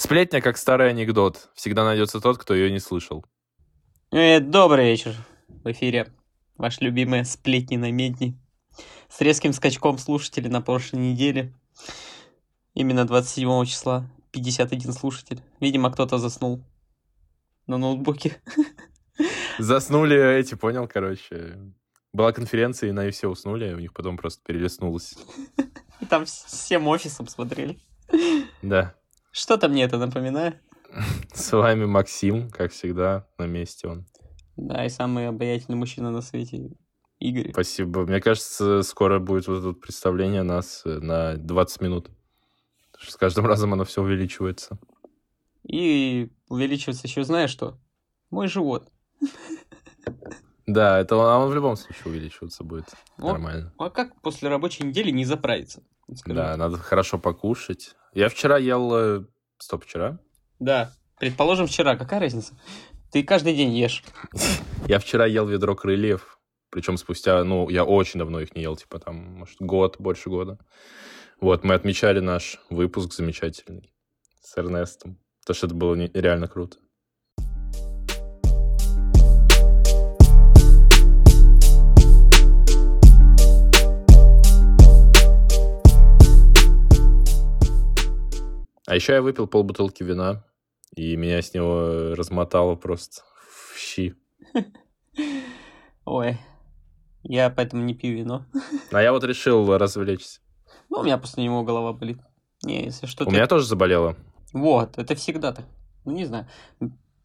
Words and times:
Сплетня, 0.00 0.40
как 0.40 0.56
старый 0.56 0.88
анекдот. 0.88 1.50
Всегда 1.52 1.84
найдется 1.84 2.22
тот, 2.22 2.38
кто 2.38 2.54
ее 2.54 2.70
не 2.70 2.78
слышал. 2.78 3.22
Э, 4.10 4.40
добрый 4.40 4.86
вечер. 4.86 5.14
В 5.46 5.70
эфире 5.72 6.10
ваш 6.56 6.80
любимый 6.80 7.26
сплетни 7.26 7.76
на 7.76 7.92
медни. 7.92 8.34
С 9.10 9.20
резким 9.20 9.52
скачком 9.52 9.98
слушателей 9.98 10.48
на 10.48 10.62
прошлой 10.62 11.00
неделе. 11.00 11.52
Именно 12.72 13.04
27 13.04 13.66
числа 13.66 14.10
51 14.30 14.94
слушатель. 14.94 15.42
Видимо, 15.60 15.92
кто-то 15.92 16.16
заснул 16.16 16.64
на 17.66 17.76
ноутбуке. 17.76 18.40
Заснули 19.58 20.16
эти, 20.38 20.54
понял, 20.54 20.88
короче. 20.88 21.58
Была 22.14 22.32
конференция, 22.32 22.88
и 22.88 22.92
на 22.92 23.04
и 23.04 23.10
все 23.10 23.28
уснули, 23.28 23.68
и 23.68 23.74
у 23.74 23.78
них 23.78 23.92
потом 23.92 24.16
просто 24.16 24.42
перелеснулось. 24.46 25.18
И 26.00 26.06
там 26.06 26.24
всем 26.24 26.88
офисом 26.88 27.28
смотрели. 27.28 27.78
Да. 28.62 28.94
Что-то 29.30 29.68
мне 29.68 29.84
это 29.84 29.98
напоминает. 29.98 30.56
С 31.32 31.52
вами 31.52 31.84
Максим, 31.84 32.50
как 32.50 32.72
всегда, 32.72 33.26
на 33.38 33.46
месте 33.46 33.88
он. 33.88 34.06
Да, 34.56 34.84
и 34.84 34.88
самый 34.88 35.28
обаятельный 35.28 35.76
мужчина 35.76 36.10
на 36.10 36.20
свете, 36.20 36.70
Игорь. 37.18 37.52
Спасибо. 37.52 38.06
Мне 38.06 38.20
кажется, 38.20 38.82
скоро 38.82 39.18
будет 39.18 39.46
вот 39.46 39.60
это 39.60 39.72
представление 39.72 40.42
нас 40.42 40.82
э, 40.84 40.98
на 40.98 41.36
20 41.36 41.80
минут. 41.80 42.10
С 42.98 43.16
каждым 43.16 43.46
разом 43.46 43.72
оно 43.72 43.84
все 43.84 44.02
увеличивается. 44.02 44.78
И 45.62 46.30
увеличивается 46.48 47.06
еще, 47.06 47.24
знаешь 47.24 47.50
что? 47.50 47.78
Мой 48.30 48.48
живот. 48.48 48.90
Да, 50.66 51.00
это 51.00 51.16
он, 51.16 51.26
а 51.26 51.38
он 51.38 51.50
в 51.50 51.54
любом 51.54 51.74
случае 51.74 52.02
увеличиваться 52.06 52.62
будет. 52.62 52.84
Вот. 53.16 53.32
Нормально. 53.32 53.74
А 53.76 53.90
как 53.90 54.20
после 54.20 54.48
рабочей 54.48 54.84
недели 54.84 55.10
не 55.10 55.24
заправиться? 55.24 55.82
Скажи. 56.14 56.36
Да, 56.36 56.56
надо 56.56 56.76
хорошо 56.76 57.18
покушать. 57.18 57.96
Я 58.12 58.28
вчера 58.28 58.58
ел... 58.58 58.92
э, 58.94 59.24
Стоп, 59.58 59.84
вчера? 59.84 60.18
Да. 60.58 60.92
Предположим, 61.18 61.66
вчера. 61.66 61.96
Какая 61.96 62.20
разница? 62.20 62.54
Ты 63.12 63.22
каждый 63.22 63.54
день 63.54 63.72
ешь. 63.76 64.02
Я 64.86 64.98
вчера 64.98 65.26
ел 65.26 65.46
ведро 65.46 65.74
крыльев. 65.74 66.38
Причем 66.70 66.96
спустя, 66.96 67.42
ну, 67.44 67.68
я 67.68 67.84
очень 67.84 68.18
давно 68.20 68.40
их 68.40 68.54
не 68.54 68.62
ел, 68.62 68.76
типа 68.76 69.00
там, 69.00 69.16
может, 69.16 69.56
год, 69.60 69.96
больше 69.98 70.30
года. 70.30 70.58
Вот, 71.40 71.64
мы 71.64 71.74
отмечали 71.74 72.20
наш 72.20 72.60
выпуск 72.70 73.12
замечательный 73.12 73.92
с 74.40 74.56
Эрнестом. 74.56 75.18
То, 75.44 75.52
что 75.52 75.66
это 75.66 75.74
было 75.74 75.94
не- 75.96 76.10
реально 76.14 76.46
круто. 76.48 76.78
А 88.90 88.96
еще 88.96 89.12
я 89.12 89.22
выпил 89.22 89.46
полбутылки 89.46 90.02
вина, 90.02 90.44
и 90.96 91.14
меня 91.14 91.40
с 91.40 91.54
него 91.54 92.12
размотало 92.16 92.74
просто 92.74 93.22
в 93.48 93.78
щи. 93.78 94.16
Ой. 96.04 96.38
Я 97.22 97.50
поэтому 97.50 97.84
не 97.84 97.94
пью 97.94 98.16
вино. 98.16 98.46
А 98.90 99.00
я 99.00 99.12
вот 99.12 99.22
решил 99.22 99.78
развлечься. 99.78 100.40
Ну, 100.88 100.98
у 100.98 101.02
меня 101.04 101.18
после 101.18 101.44
него 101.44 101.62
голова 101.62 101.92
болит. 101.92 102.18
Не, 102.64 102.86
если 102.86 103.06
что, 103.06 103.28
У 103.28 103.30
меня 103.30 103.46
тоже 103.46 103.64
заболело. 103.64 104.16
Вот, 104.52 104.98
это 104.98 105.14
всегда 105.14 105.52
так. 105.52 105.66
Ну, 106.04 106.10
не 106.10 106.24
знаю. 106.24 106.48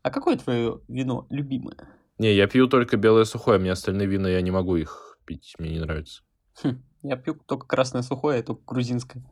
А 0.03 0.11
какое 0.11 0.37
твое 0.37 0.81
вино 0.87 1.25
любимое? 1.31 1.89
Не, 2.19 2.31
я 2.35 2.45
пью 2.45 2.67
только 2.67 2.95
белое 2.95 3.25
сухое, 3.25 3.57
мне 3.57 3.71
остальные 3.71 4.07
вина 4.07 4.27
я 4.27 4.41
не 4.41 4.51
могу 4.51 4.75
их 4.75 5.17
пить, 5.25 5.55
мне 5.57 5.71
не 5.71 5.79
нравится. 5.79 6.21
Хм, 6.61 6.83
я 7.01 7.15
пью 7.15 7.33
только 7.47 7.65
красное 7.65 8.03
сухое, 8.03 8.43
только 8.43 8.61
грузинское. 8.67 9.23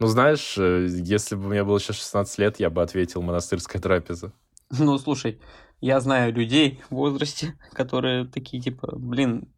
Ну, 0.00 0.06
знаешь, 0.06 0.56
э, 0.56 0.86
если 0.88 1.36
бы 1.36 1.48
мне 1.48 1.62
было 1.62 1.78
сейчас 1.78 1.96
16 1.96 2.38
лет, 2.38 2.58
я 2.58 2.70
бы 2.70 2.82
ответил 2.82 3.20
монастырская 3.20 3.80
трапеза. 3.80 4.32
Ну, 4.70 4.98
слушай, 4.98 5.38
я 5.82 6.00
знаю 6.00 6.32
людей 6.32 6.80
в 6.88 6.94
возрасте, 6.94 7.54
которые 7.72 8.26
такие, 8.26 8.62
типа, 8.62 8.96
блин, 8.96 9.48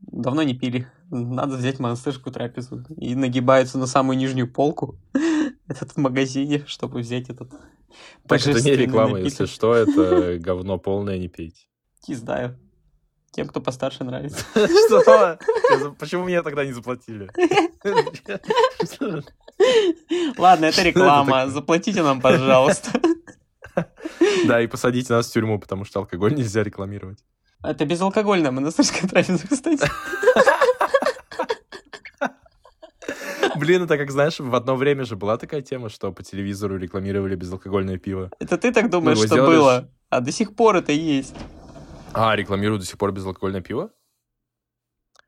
давно 0.00 0.42
не 0.42 0.54
пили, 0.54 0.88
надо 1.10 1.56
взять 1.56 1.80
монастырскую 1.80 2.32
трапезу. 2.32 2.84
И 2.96 3.14
нагибаются 3.14 3.76
на 3.76 3.86
самую 3.86 4.16
нижнюю 4.16 4.50
полку 4.50 4.98
этот 5.68 5.92
в 5.92 5.96
магазине, 5.98 6.64
чтобы 6.66 7.00
взять 7.00 7.28
этот 7.28 7.50
Так, 8.26 8.40
это 8.46 8.62
не 8.62 8.76
реклама, 8.76 9.18
напиток. 9.18 9.30
если 9.32 9.46
что, 9.46 9.74
это 9.74 10.38
говно 10.40 10.78
полное, 10.78 11.18
не 11.18 11.28
пейте. 11.28 11.66
Не 12.08 12.14
знаю. 12.14 12.58
Тем, 13.32 13.48
кто 13.48 13.60
постарше 13.60 14.04
нравится. 14.04 14.44
Что? 14.54 15.38
Почему 15.98 16.24
мне 16.24 16.40
тогда 16.42 16.64
не 16.64 16.72
заплатили? 16.72 17.28
Ладно, 20.38 20.66
это 20.66 20.82
реклама. 20.84 21.48
Заплатите 21.48 22.02
нам, 22.02 22.20
пожалуйста. 22.20 22.90
Да, 24.46 24.60
и 24.60 24.68
посадите 24.68 25.12
нас 25.12 25.28
в 25.28 25.32
тюрьму, 25.32 25.58
потому 25.58 25.84
что 25.84 25.98
алкоголь 25.98 26.32
нельзя 26.32 26.62
рекламировать. 26.62 27.18
Это 27.60 27.84
безалкогольная 27.84 28.52
монастырская 28.52 29.08
трапеза, 29.08 29.48
кстати. 29.48 29.88
Блин, 33.56 33.82
это 33.82 33.98
как, 33.98 34.12
знаешь, 34.12 34.38
в 34.38 34.54
одно 34.54 34.76
время 34.76 35.04
же 35.04 35.16
была 35.16 35.38
такая 35.38 35.60
тема, 35.60 35.88
что 35.88 36.12
по 36.12 36.22
телевизору 36.22 36.76
рекламировали 36.76 37.34
безалкогольное 37.34 37.98
пиво. 37.98 38.30
Это 38.38 38.58
ты 38.58 38.72
так 38.72 38.90
думаешь, 38.90 39.18
его 39.18 39.26
что 39.26 39.44
было? 39.44 39.90
А 40.08 40.20
до 40.20 40.30
сих 40.30 40.54
пор 40.54 40.76
это 40.76 40.92
есть. 40.92 41.34
А, 42.12 42.36
рекламируют 42.36 42.82
до 42.82 42.86
сих 42.86 42.96
пор 42.96 43.10
безалкогольное 43.10 43.60
пиво? 43.60 43.90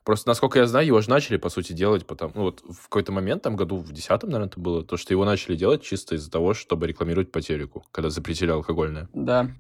Просто, 0.06 0.28
насколько 0.28 0.60
я 0.60 0.68
знаю, 0.68 0.86
его 0.86 1.00
же 1.00 1.10
начали, 1.10 1.36
по 1.36 1.48
сути, 1.48 1.72
делать 1.72 2.06
потом... 2.06 2.30
Ну, 2.36 2.42
вот 2.42 2.60
в 2.60 2.84
какой-то 2.84 3.10
момент, 3.10 3.42
там, 3.42 3.56
году 3.56 3.78
в 3.78 3.92
десятом, 3.92 4.30
наверное, 4.30 4.48
это 4.48 4.60
было, 4.60 4.84
то, 4.84 4.96
что 4.96 5.12
его 5.12 5.24
начали 5.24 5.56
делать 5.56 5.82
чисто 5.82 6.14
из-за 6.14 6.30
того, 6.30 6.54
чтобы 6.54 6.86
рекламировать 6.86 7.32
по 7.32 7.42
телеку, 7.42 7.84
когда 7.90 8.08
запретили 8.08 8.52
алкогольное. 8.52 9.08
Да. 9.12 9.50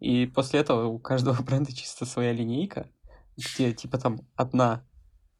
И 0.00 0.26
после 0.26 0.58
этого 0.58 0.86
у 0.86 0.98
каждого 0.98 1.40
бренда 1.44 1.72
чисто 1.72 2.04
своя 2.04 2.32
линейка, 2.32 2.88
где 3.36 3.72
типа 3.72 3.98
там 3.98 4.22
одна 4.34 4.82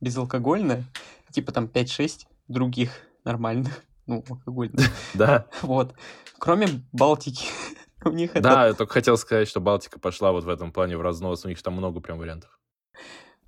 безалкогольная, 0.00 0.84
типа 1.32 1.50
там 1.50 1.64
5-6 1.64 2.26
других 2.46 2.92
нормальных, 3.24 3.82
ну, 4.06 4.24
алкогольных. 4.30 4.86
Да, 5.14 5.48
Вот. 5.62 5.96
Кроме 6.38 6.68
Балтики. 6.92 7.48
У 8.04 8.10
них 8.10 8.30
это... 8.36 8.42
да, 8.42 8.66
я 8.68 8.74
только 8.74 8.92
хотел 8.92 9.16
сказать, 9.16 9.48
что 9.48 9.60
Балтика 9.60 9.98
пошла 9.98 10.30
вот 10.30 10.44
в 10.44 10.48
этом 10.48 10.70
плане 10.70 10.96
в 10.96 11.00
разнос, 11.00 11.44
у 11.44 11.48
них 11.48 11.60
там 11.60 11.74
много 11.74 11.98
прям 11.98 12.18
вариантов. 12.18 12.56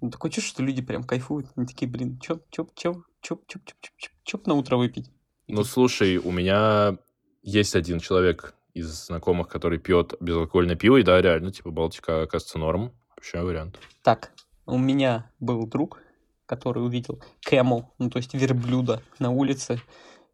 Ну, 0.01 0.11
такое 0.11 0.31
чувство, 0.31 0.53
что 0.53 0.63
люди 0.63 0.83
прям 0.83 1.03
кайфуют. 1.05 1.49
Они 1.57 1.67
такие, 1.67 1.91
блин, 1.91 2.19
чоп, 2.21 2.43
чоп, 2.51 2.73
чоп, 2.75 2.99
чоп, 3.21 3.47
чоп, 3.47 3.63
чоп, 3.65 3.77
чоп, 3.81 3.95
чоп, 3.97 4.13
чоп 4.23 4.47
на 4.47 4.55
утро 4.55 4.77
выпить. 4.77 5.11
Ну, 5.49 5.65
слушай, 5.65 6.19
у 6.19 6.31
меня 6.31 6.99
есть 7.43 7.75
один 7.75 7.99
человек 7.99 8.55
из 8.75 8.87
знакомых, 8.87 9.49
который 9.49 9.79
пьет 9.79 10.15
безалкогольное 10.21 10.77
пиво, 10.77 10.99
и 10.99 11.03
да, 11.03 11.21
реально, 11.21 11.53
типа, 11.53 11.71
Балтика, 11.71 12.23
оказывается, 12.23 12.59
норм. 12.59 12.93
Вообще 13.17 13.43
вариант. 13.43 13.79
Так, 14.03 14.33
у 14.67 14.79
меня 14.79 15.31
был 15.41 15.67
друг, 15.67 16.01
который 16.47 16.85
увидел 16.85 17.21
кэмл, 17.43 17.93
ну, 17.99 18.11
то 18.11 18.19
есть 18.19 18.35
верблюда 18.35 19.03
на 19.19 19.31
улице, 19.31 19.81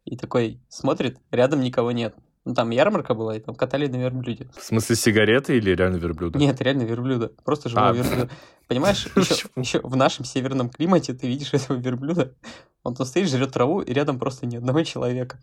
и 0.03 0.15
такой 0.15 0.59
смотрит, 0.69 1.17
рядом 1.31 1.61
никого 1.61 1.91
нет. 1.91 2.15
Ну, 2.45 2.53
там 2.53 2.69
ярмарка 2.69 3.15
была, 3.15 3.35
и 3.35 3.39
там 3.39 3.55
катали 3.55 3.87
на 3.87 3.95
верблюде. 3.95 4.47
В 4.55 4.63
смысле, 4.63 4.95
сигареты 4.95 5.57
или 5.57 5.71
реально 5.71 5.97
верблюда? 5.97 6.37
Нет, 6.37 6.61
реально 6.61 6.83
верблюда, 6.83 7.31
просто 7.43 7.69
живого 7.69 7.89
А. 7.89 7.93
верблюда. 7.93 8.29
Понимаешь, 8.67 9.07
еще, 9.15 9.47
Почему? 9.55 9.87
в 9.87 9.95
нашем 9.95 10.25
северном 10.25 10.69
климате 10.69 11.13
ты 11.13 11.27
видишь 11.27 11.53
этого 11.53 11.77
верблюда, 11.77 12.35
он 12.83 12.93
там 12.93 13.05
стоит, 13.07 13.29
жрет 13.29 13.51
траву, 13.51 13.81
и 13.81 13.91
рядом 13.91 14.19
просто 14.19 14.45
ни 14.45 14.55
одного 14.57 14.83
человека. 14.83 15.39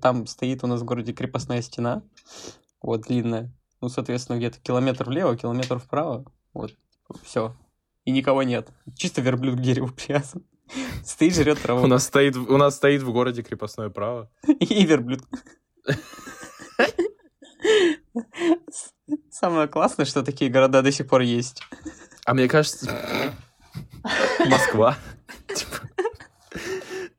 Там 0.00 0.26
стоит 0.26 0.62
у 0.62 0.66
нас 0.66 0.82
в 0.82 0.84
городе 0.84 1.14
крепостная 1.14 1.62
стена, 1.62 2.02
вот, 2.82 3.02
длинная. 3.02 3.50
Ну, 3.80 3.88
соответственно, 3.88 4.36
где-то 4.36 4.58
километр 4.60 5.08
влево, 5.08 5.36
километр 5.36 5.78
вправо, 5.78 6.26
вот, 6.52 6.74
все. 7.24 7.56
И 8.04 8.10
никого 8.10 8.42
нет. 8.42 8.68
Чисто 8.94 9.22
верблюд 9.22 9.56
к 9.56 9.62
дереву 9.62 9.88
привязан. 9.88 10.44
Стоит, 11.04 11.34
жрет 11.34 11.60
траву. 11.60 11.82
У 11.82 11.86
нас 11.86 12.04
стоит, 12.04 12.36
у 12.36 12.56
нас 12.56 12.76
стоит 12.76 13.02
в 13.02 13.10
городе 13.12 13.42
крепостное 13.42 13.88
право. 13.88 14.30
И 14.46 14.84
верблюд. 14.84 15.22
Самое 19.30 19.68
классное, 19.68 20.06
что 20.06 20.22
такие 20.22 20.50
города 20.50 20.82
до 20.82 20.90
сих 20.90 21.06
пор 21.08 21.20
есть. 21.20 21.62
А 22.24 22.34
мне 22.34 22.48
кажется... 22.48 23.34
Москва. 24.48 24.96
Типа. 25.48 25.88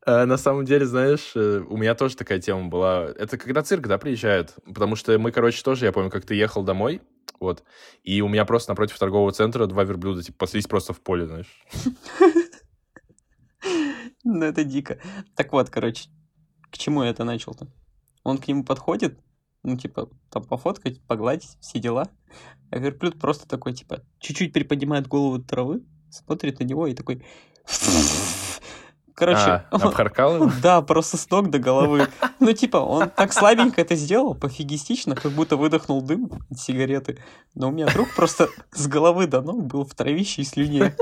Э, 0.05 0.25
На 0.25 0.37
самом 0.37 0.65
деле, 0.65 0.85
знаешь, 0.85 1.33
э, 1.35 1.61
у 1.67 1.77
меня 1.77 1.93
тоже 1.95 2.15
такая 2.15 2.39
тема 2.39 2.67
была. 2.69 3.05
Это 3.17 3.37
когда 3.37 3.61
цирк, 3.61 3.87
да, 3.87 3.97
приезжает? 3.97 4.55
Потому 4.65 4.95
что 4.95 5.17
мы, 5.19 5.31
короче, 5.31 5.61
тоже, 5.63 5.85
я 5.85 5.91
помню, 5.91 6.09
как 6.09 6.25
ты 6.25 6.33
ехал 6.35 6.63
домой, 6.63 7.01
вот, 7.39 7.63
и 8.03 8.21
у 8.21 8.29
меня 8.29 8.45
просто 8.45 8.71
напротив 8.71 8.97
торгового 8.97 9.31
центра 9.31 9.67
два 9.67 9.83
верблюда, 9.83 10.23
типа, 10.23 10.37
паслись 10.39 10.65
просто 10.65 10.93
в 10.93 11.01
поле, 11.01 11.27
знаешь. 11.27 11.61
Ну, 14.23 14.45
это 14.45 14.63
дико. 14.63 14.99
Так 15.35 15.51
вот, 15.51 15.69
короче, 15.69 16.09
к 16.71 16.77
чему 16.77 17.03
я 17.03 17.09
это 17.09 17.23
начал-то? 17.23 17.67
Он 18.27 18.37
к 18.37 18.47
нему 18.49 18.65
подходит, 18.65 19.17
ну, 19.63 19.77
типа, 19.77 20.09
там, 20.29 20.43
пофоткать, 20.43 21.01
погладить, 21.03 21.57
все 21.61 21.79
дела. 21.79 22.09
А 22.71 22.77
верблюд 22.77 23.17
просто 23.19 23.47
такой, 23.47 23.73
типа, 23.73 24.01
чуть-чуть 24.19 24.51
приподнимает 24.51 25.07
голову 25.07 25.39
травы, 25.39 25.81
смотрит 26.09 26.59
на 26.59 26.65
него 26.65 26.87
и 26.87 26.93
такой... 26.93 27.25
короче... 29.13 29.39
А, 29.39 29.67
обхаркал 29.71 30.35
его? 30.35 30.51
Да, 30.61 30.81
просто 30.81 31.15
с 31.15 31.29
ног 31.29 31.49
до 31.49 31.59
головы. 31.59 32.09
Ну, 32.41 32.51
типа, 32.51 32.77
он 32.77 33.09
так 33.09 33.31
слабенько 33.31 33.79
это 33.79 33.95
сделал, 33.95 34.35
пофигистично, 34.35 35.15
как 35.15 35.31
будто 35.31 35.55
выдохнул 35.55 36.01
дым 36.01 36.29
от 36.49 36.59
сигареты. 36.59 37.23
Но 37.55 37.69
у 37.69 37.71
меня 37.71 37.87
друг 37.87 38.13
просто 38.13 38.49
с 38.73 38.87
головы 38.87 39.27
до 39.27 39.41
ног 39.41 39.65
был 39.67 39.85
в 39.85 39.95
травище 39.95 40.41
и 40.41 40.45
слюне. 40.45 40.93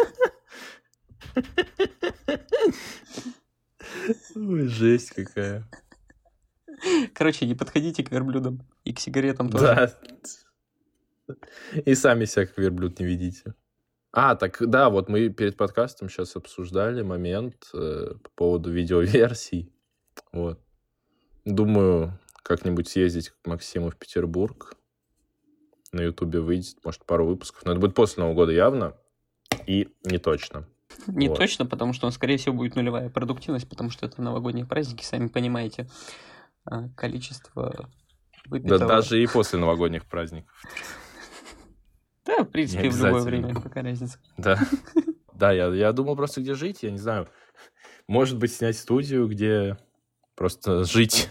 Ой, 4.36 4.68
жесть 4.68 5.10
какая. 5.10 5.68
Короче, 7.14 7.46
не 7.46 7.56
подходите 7.56 8.04
к 8.04 8.12
верблюдам. 8.12 8.62
И 8.84 8.94
к 8.94 9.00
сигаретам 9.00 9.50
тоже. 9.50 9.92
Да. 11.28 11.36
И 11.86 11.96
сами 11.96 12.26
себя 12.26 12.46
как 12.46 12.58
верблюд 12.58 13.00
не 13.00 13.06
видите. 13.06 13.56
А, 14.12 14.36
так 14.36 14.58
да, 14.62 14.90
вот 14.90 15.10
мы 15.10 15.30
перед 15.30 15.58
подкастом 15.58 16.08
сейчас 16.08 16.36
обсуждали 16.36 17.02
момент 17.02 17.68
э, 17.74 18.14
по 18.24 18.30
поводу 18.36 18.72
видеоверсий. 18.72 19.74
Вот. 20.32 20.60
Думаю, 21.44 22.18
как-нибудь 22.44 22.88
съездить 22.88 23.30
к 23.30 23.48
Максиму 23.48 23.90
в 23.90 23.98
Петербург. 23.98 24.76
На 25.92 26.02
Ютубе 26.02 26.40
выйдет, 26.40 26.78
может, 26.84 27.06
пару 27.06 27.26
выпусков. 27.26 27.66
Но 27.66 27.72
это 27.72 27.82
будет 27.82 27.96
после 27.96 28.22
Нового 28.22 28.36
года 28.36 28.52
явно. 28.52 28.96
И 29.68 29.90
не 30.04 30.18
точно. 30.18 30.68
Не 31.08 31.28
Вот. 31.28 31.38
точно, 31.38 31.66
потому 31.66 31.94
что, 31.94 32.06
он, 32.06 32.12
скорее 32.12 32.38
всего, 32.38 32.56
будет 32.56 32.76
нулевая 32.76 33.10
продуктивность, 33.10 33.68
потому 33.68 33.90
что 33.90 34.06
это 34.06 34.22
новогодние 34.22 34.66
праздники, 34.66 35.04
сами 35.04 35.28
понимаете. 35.28 35.88
А, 36.66 36.90
Количество 36.90 37.72
Да 37.72 37.90
выпитого... 38.50 38.88
даже 38.88 39.22
и 39.22 39.28
после 39.28 39.60
новогодних 39.60 40.06
праздников. 40.06 40.52
Да, 42.26 42.44
в 42.44 42.50
принципе, 42.50 42.90
в 42.90 42.98
любое 42.98 43.22
время, 43.22 43.56
какая 43.56 43.84
разница. 43.84 44.20
Да. 44.38 44.60
Да, 45.34 45.52
я, 45.52 45.68
я 45.68 45.92
думал 45.92 46.16
просто, 46.16 46.40
где 46.40 46.54
жить, 46.54 46.84
я 46.84 46.92
не 46.92 46.98
знаю. 46.98 47.28
Может 48.08 48.38
быть, 48.38 48.54
снять 48.54 48.78
студию, 48.78 49.28
где 49.28 49.78
просто 50.34 50.86
жить. 50.86 51.30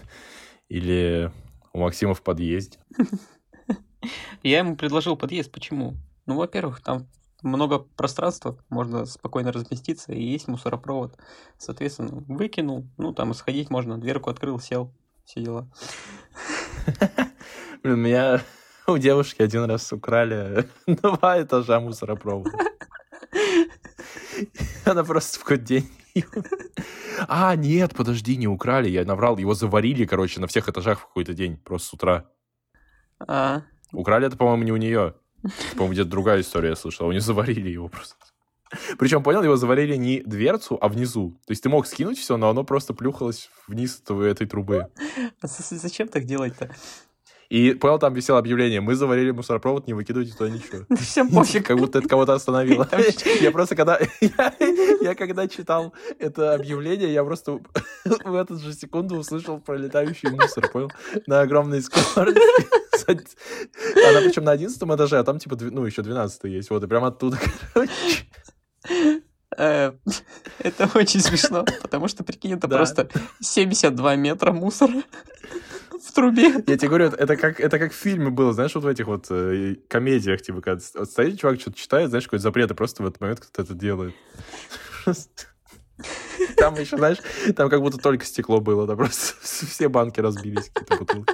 Или 0.69 1.31
у 1.73 1.79
Максима 1.79 2.13
в 2.13 2.21
подъезде. 2.21 2.77
Я 4.43 4.59
ему 4.59 4.75
предложил 4.75 5.17
подъезд. 5.17 5.51
Почему? 5.51 5.95
Ну, 6.25 6.35
во-первых, 6.37 6.81
там 6.81 7.07
много 7.41 7.79
пространства, 7.79 8.57
можно 8.69 9.05
спокойно 9.05 9.51
разместиться, 9.51 10.11
и 10.13 10.23
есть 10.23 10.47
мусоропровод. 10.47 11.17
Соответственно, 11.57 12.23
выкинул, 12.27 12.87
ну, 12.97 13.13
там 13.13 13.33
сходить 13.33 13.69
можно, 13.69 13.99
дверку 13.99 14.29
открыл, 14.29 14.59
сел, 14.59 14.93
все 15.25 15.41
дела. 15.41 15.69
Блин, 17.83 17.99
меня 17.99 18.41
у 18.87 18.97
девушки 18.97 19.41
один 19.41 19.65
раз 19.65 19.91
украли 19.91 20.67
два 20.87 21.41
этажа 21.41 21.79
мусоропровода. 21.79 22.57
Она 24.85 25.03
просто 25.03 25.39
в 25.39 25.43
какой-то 25.43 25.63
день... 25.63 25.89
А, 27.27 27.55
нет, 27.55 27.93
подожди, 27.95 28.37
не 28.37 28.47
украли, 28.47 28.89
я 28.89 29.03
наврал. 29.05 29.37
Его 29.37 29.53
заварили, 29.53 30.05
короче, 30.05 30.39
на 30.39 30.47
всех 30.47 30.69
этажах 30.69 30.99
в 30.99 31.07
какой-то 31.07 31.33
день, 31.33 31.57
просто 31.57 31.87
с 31.89 31.93
утра. 31.93 32.29
А, 33.19 33.63
Украли 33.91 34.27
это, 34.27 34.37
по-моему, 34.37 34.63
не 34.63 34.71
у 34.71 34.77
нее. 34.77 35.15
По-моему, 35.73 35.93
где-то 35.93 36.09
другая 36.09 36.41
история 36.41 36.69
я 36.69 36.75
слышал. 36.75 37.09
Они 37.09 37.19
заварили 37.19 37.69
его 37.69 37.87
просто. 37.87 38.15
Причем, 38.97 39.23
понял, 39.23 39.43
его 39.43 39.55
заварили 39.55 39.95
не 39.95 40.21
дверцу, 40.21 40.77
а 40.81 40.87
внизу. 40.87 41.37
То 41.45 41.51
есть 41.51 41.63
ты 41.63 41.69
мог 41.69 41.87
скинуть 41.87 42.17
все, 42.17 42.37
но 42.37 42.49
оно 42.49 42.63
просто 42.63 42.93
плюхалось 42.93 43.49
вниз 43.67 44.01
этой 44.09 44.47
трубы. 44.47 44.87
а 45.41 45.47
зачем 45.47 46.07
так 46.07 46.25
делать-то? 46.25 46.69
И, 47.49 47.73
понял, 47.73 47.99
там 47.99 48.13
висело 48.13 48.39
объявление. 48.39 48.81
Мы 48.81 48.95
заварили 48.95 49.31
мусоропровод, 49.31 49.87
не 49.87 49.93
выкидывайте 49.93 50.33
туда 50.33 50.49
ничего. 50.49 50.85
Да 50.89 50.95
всем 51.01 51.29
пофиг. 51.29 51.65
Как 51.65 51.77
будто 51.77 51.99
это 51.99 52.07
кого-то 52.07 52.33
остановило. 52.33 52.87
Я 53.39 53.51
просто 53.51 53.75
когда... 53.75 53.99
Я, 55.01 55.15
когда 55.15 55.47
читал 55.47 55.93
это 56.19 56.55
объявление, 56.55 57.13
я 57.13 57.23
просто 57.23 57.59
в 58.03 58.35
эту 58.35 58.57
же 58.57 58.73
секунду 58.73 59.15
услышал 59.15 59.59
пролетающий 59.59 60.29
мусор, 60.29 60.69
понял? 60.69 60.91
На 61.27 61.41
огромной 61.41 61.81
скорости. 61.81 62.41
Она 63.07 64.21
причем 64.21 64.43
на 64.43 64.51
11 64.51 64.81
этаже, 64.81 65.19
а 65.19 65.23
там 65.23 65.37
типа, 65.37 65.57
ну, 65.61 65.85
еще 65.85 66.01
12 66.01 66.43
есть. 66.45 66.69
Вот, 66.69 66.83
и 66.83 66.87
прям 66.87 67.03
оттуда, 67.03 67.37
короче. 67.73 67.91
Э, 69.57 69.93
Это 70.59 70.89
очень 70.95 71.21
смешно, 71.21 71.65
потому 71.81 72.07
что, 72.07 72.23
прикинь, 72.23 72.53
это 72.53 72.67
Да. 72.67 72.77
просто 72.77 73.09
72 73.41 74.15
метра 74.15 74.51
мусора 74.51 75.03
в 76.03 76.11
трубе. 76.13 76.63
Я 76.67 76.77
тебе 76.77 76.87
говорю, 76.89 77.05
это- 77.07 77.37
как, 77.37 77.59
это 77.59 77.79
как 77.79 77.91
в 77.93 77.95
фильме 77.95 78.29
было, 78.29 78.53
знаешь, 78.53 78.75
вот 78.75 78.83
в 78.83 78.87
этих 78.87 79.07
вот 79.07 79.27
э, 79.29 79.75
комедиях, 79.87 80.41
типа, 80.41 80.61
когда 80.61 80.83
вот 80.95 81.09
стоит 81.09 81.39
чувак, 81.39 81.59
что-то 81.61 81.77
читает, 81.77 82.09
знаешь, 82.09 82.25
какой-то 82.25 82.43
запрет, 82.43 82.71
и 82.71 82.73
просто 82.73 83.03
в 83.03 83.07
этот 83.07 83.21
момент 83.21 83.39
кто-то 83.39 83.61
это 83.61 83.73
делает. 83.73 84.13
Там 86.57 86.73
еще, 86.75 86.97
знаешь, 86.97 87.19
там 87.55 87.69
как 87.69 87.79
будто 87.79 87.97
только 87.97 88.25
стекло 88.25 88.59
было, 88.59 88.85
да, 88.85 88.97
просто 88.97 89.35
все 89.41 89.87
банки 89.87 90.19
разбились, 90.19 90.69
какие-то 90.73 90.97
бутылки. 90.97 91.33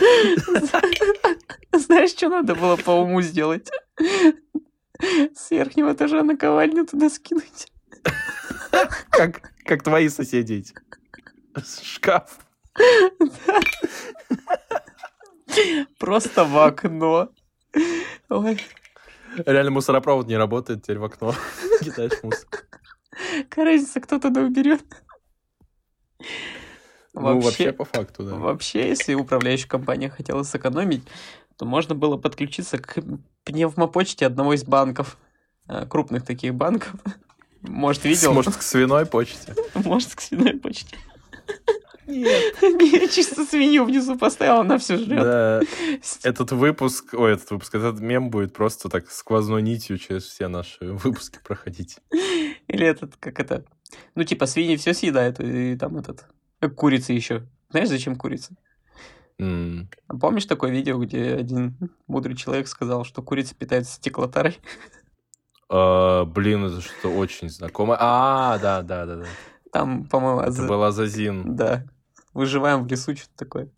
Знаешь, 1.72 2.10
что 2.10 2.28
надо 2.28 2.54
было 2.54 2.76
по 2.76 2.90
уму 2.90 3.22
сделать? 3.22 3.70
С 4.98 5.50
верхнего 5.50 5.92
этажа 5.92 6.22
наковальню 6.22 6.86
туда 6.86 7.10
скинуть. 7.10 7.72
Как, 9.10 9.52
как 9.64 9.82
твои 9.82 10.08
соседи 10.08 10.54
эти. 10.54 10.74
Шкаф. 11.82 12.38
Просто 15.98 16.44
в 16.44 16.56
окно. 16.56 17.30
Ой, 18.28 18.60
Реально 19.36 19.70
мусоропровод 19.70 20.26
не 20.26 20.36
работает, 20.36 20.82
теперь 20.82 20.98
в 20.98 21.04
окно 21.04 21.34
кидаешь 21.80 22.22
мусор. 22.22 22.48
какая 23.48 23.64
разница, 23.64 24.00
кто 24.00 24.18
туда 24.18 24.42
уберет. 27.14 27.34
Ну, 27.34 27.40
вообще, 27.40 27.72
по 27.72 27.84
факту, 27.84 28.24
да. 28.24 28.34
Вообще, 28.36 28.88
если 28.88 29.14
управляющая 29.14 29.68
компания 29.68 30.08
хотела 30.08 30.42
сэкономить, 30.42 31.02
то 31.56 31.64
можно 31.64 31.94
было 31.94 32.16
подключиться 32.16 32.78
к 32.78 33.02
пневмопочте 33.44 34.26
одного 34.26 34.54
из 34.54 34.64
банков, 34.64 35.18
э, 35.68 35.86
крупных 35.86 36.24
таких 36.24 36.54
банков. 36.54 36.94
Может, 37.62 38.04
видел? 38.04 38.32
Может, 38.32 38.56
к 38.56 38.62
свиной 38.62 39.06
почте. 39.06 39.54
Может, 39.74 40.14
к 40.14 40.20
свиной 40.20 40.58
почте. 40.58 40.96
Нет. 42.06 42.56
Я 42.62 43.08
чисто 43.08 43.44
свинью 43.44 43.84
внизу 43.84 44.16
поставил, 44.16 44.60
она 44.60 44.78
все 44.78 44.96
жрет. 44.96 45.22
Да, 45.22 45.60
этот 46.22 46.52
выпуск, 46.52 47.14
ой, 47.14 47.34
этот 47.34 47.50
выпуск, 47.50 47.74
этот 47.74 48.00
мем 48.00 48.30
будет 48.30 48.52
просто 48.52 48.88
так 48.88 49.10
сквозной 49.10 49.62
нитью 49.62 49.98
через 49.98 50.24
все 50.24 50.48
наши 50.48 50.78
выпуски 50.84 51.38
проходить. 51.44 51.98
Или 52.66 52.86
этот, 52.86 53.16
как 53.16 53.40
это... 53.40 53.64
Ну, 54.14 54.24
типа, 54.24 54.46
свиньи 54.46 54.76
все 54.76 54.94
съедают, 54.94 55.40
и 55.40 55.76
там 55.76 55.96
этот... 55.96 56.24
Курица 56.68 57.12
еще. 57.12 57.46
Знаешь, 57.70 57.88
зачем 57.88 58.16
курица? 58.16 58.54
А 59.38 60.16
помнишь 60.20 60.44
такое 60.44 60.70
видео, 60.70 60.98
где 60.98 61.34
один 61.34 61.76
мудрый 62.06 62.36
человек 62.36 62.68
сказал, 62.68 63.04
что 63.04 63.22
курица 63.22 63.54
питается 63.54 63.94
стеклотарой? 63.94 64.58
а, 65.70 66.24
Блин, 66.26 66.66
это 66.66 66.80
что-то 66.82 67.08
очень 67.08 67.48
знакомое. 67.48 67.96
А, 68.00 68.58
да, 68.58 68.82
да, 68.82 69.06
да, 69.06 69.16
да. 69.16 69.24
Там, 69.72 70.04
по-моему, 70.04 70.40
Это 70.40 70.52
за- 70.52 70.66
был 70.68 70.82
Азазин. 70.82 71.54
Да. 71.56 71.84
Выживаем 72.34 72.84
в 72.84 72.86
лесу, 72.88 73.16
что-то 73.16 73.36
такое. 73.36 73.68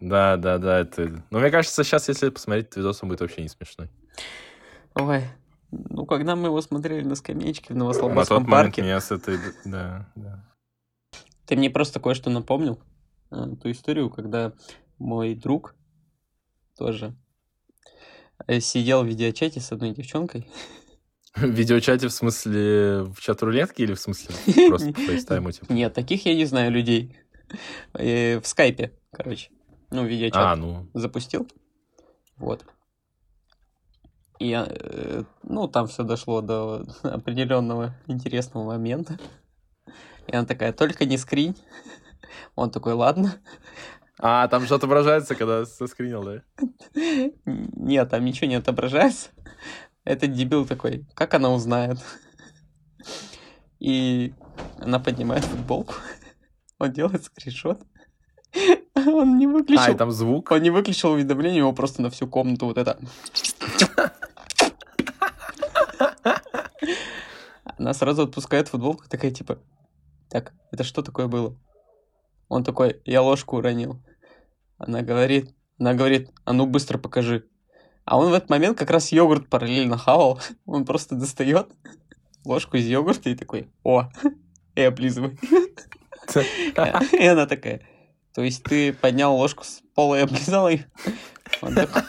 Да, 0.00 0.36
да, 0.36 0.58
да, 0.58 0.80
это... 0.80 1.22
Ну, 1.30 1.38
мне 1.38 1.50
кажется, 1.50 1.84
сейчас, 1.84 2.08
если 2.08 2.28
посмотреть 2.30 2.66
этот 2.66 2.78
видос, 2.78 3.02
он 3.02 3.08
будет 3.08 3.20
вообще 3.20 3.42
не 3.42 3.48
смешной. 3.48 3.90
Ой. 4.94 5.22
Ну, 5.70 6.04
когда 6.06 6.36
мы 6.36 6.48
его 6.48 6.60
смотрели 6.60 7.04
на 7.06 7.14
скамеечке 7.14 7.74
в 7.74 7.76
На 7.76 7.84
тот 7.84 7.96
Новослободском 8.02 8.42
момент 8.44 8.50
парке, 8.50 8.82
меня 8.82 9.00
с 9.00 9.10
этой... 9.10 9.38
Да, 9.64 10.06
да. 10.14 10.44
Ты 11.46 11.56
мне 11.56 11.70
просто 11.70 12.00
кое-что 12.00 12.30
напомнил. 12.30 12.80
э, 13.30 13.36
Ту 13.62 13.70
историю, 13.70 14.10
когда 14.10 14.52
мой 14.98 15.34
друг 15.34 15.74
тоже 16.76 17.14
э, 18.46 18.60
сидел 18.60 19.02
в 19.02 19.06
видеочате 19.06 19.60
с 19.60 19.72
одной 19.72 19.92
девчонкой. 19.94 20.48
В 21.36 21.44
видеочате 21.44 22.08
в 22.08 22.12
смысле 22.12 23.02
в 23.02 23.20
чат 23.20 23.42
рулетки 23.42 23.82
или 23.82 23.92
в 23.92 24.00
смысле 24.00 24.34
просто 24.68 24.92
по 24.94 25.00
фейстайму, 25.00 25.52
типа? 25.52 25.70
Нет, 25.70 25.92
таких 25.92 26.24
я 26.24 26.34
не 26.34 26.46
знаю 26.46 26.72
людей. 26.72 27.14
Э, 27.92 28.40
В 28.40 28.46
скайпе, 28.46 28.98
короче. 29.12 29.50
Ну, 29.90 30.06
видеочат. 30.06 30.36
А, 30.38 30.56
ну, 30.56 30.88
запустил. 30.94 31.46
Вот. 32.38 32.64
И, 34.38 34.58
ну, 35.42 35.68
там 35.68 35.86
все 35.86 36.02
дошло 36.04 36.40
до 36.40 36.86
определенного 37.02 37.94
интересного 38.06 38.64
момента. 38.64 39.18
И 40.26 40.34
она 40.34 40.46
такая, 40.46 40.72
только 40.72 41.04
не 41.04 41.18
скринь. 41.18 41.56
Он 42.54 42.70
такой, 42.70 42.94
ладно. 42.94 43.34
А, 44.18 44.48
там 44.48 44.66
же 44.66 44.74
отображается, 44.74 45.34
когда 45.34 45.66
соскринил, 45.66 46.22
да? 46.22 46.42
Нет, 47.44 48.10
там 48.10 48.24
ничего 48.24 48.48
не 48.48 48.54
отображается. 48.54 49.28
Этот 50.04 50.32
дебил 50.32 50.64
такой, 50.64 51.04
как 51.14 51.34
она 51.34 51.50
узнает? 51.50 51.98
И 53.78 54.32
она 54.80 54.98
поднимает 54.98 55.44
футболку, 55.44 55.94
он 56.78 56.92
делает 56.92 57.24
скриншот, 57.24 57.82
он 58.94 59.36
не 59.36 59.46
выключил... 59.46 59.82
А, 59.82 59.90
и 59.90 59.94
там 59.94 60.10
звук? 60.10 60.50
Он 60.50 60.62
не 60.62 60.70
выключил 60.70 61.10
уведомление, 61.10 61.58
его 61.58 61.72
просто 61.72 62.00
на 62.00 62.10
всю 62.10 62.26
комнату 62.26 62.66
вот 62.66 62.78
это... 62.78 62.98
Она 67.78 67.92
сразу 67.92 68.22
отпускает 68.22 68.68
футболку, 68.68 69.04
такая 69.08 69.30
типа, 69.30 69.58
так, 70.28 70.52
это 70.72 70.84
что 70.84 71.02
такое 71.02 71.26
было? 71.26 71.58
Он 72.48 72.64
такой, 72.64 73.00
я 73.04 73.22
ложку 73.22 73.56
уронил. 73.56 74.02
Она 74.78 75.02
говорит, 75.02 75.54
она 75.78 75.94
говорит, 75.94 76.30
а 76.44 76.52
ну 76.52 76.66
быстро 76.66 76.98
покажи. 76.98 77.46
А 78.04 78.18
он 78.18 78.30
в 78.30 78.34
этот 78.34 78.50
момент 78.50 78.78
как 78.78 78.90
раз 78.90 79.10
йогурт 79.10 79.48
параллельно 79.48 79.98
хавал. 79.98 80.40
Он 80.64 80.84
просто 80.84 81.16
достает 81.16 81.68
ложку 82.44 82.76
из 82.76 82.86
йогурта 82.86 83.30
и 83.30 83.34
такой, 83.34 83.68
о, 83.82 84.08
и 84.76 84.82
облизывает. 84.82 85.38
И 87.12 87.26
она 87.26 87.46
такая, 87.46 87.82
то 88.34 88.42
есть 88.42 88.62
ты 88.64 88.92
поднял 88.92 89.34
ложку 89.36 89.64
с 89.64 89.80
пола 89.94 90.18
и 90.18 90.22
облизал 90.22 90.68
ее? 90.68 90.90
Он 91.62 91.74
такой, 91.74 92.02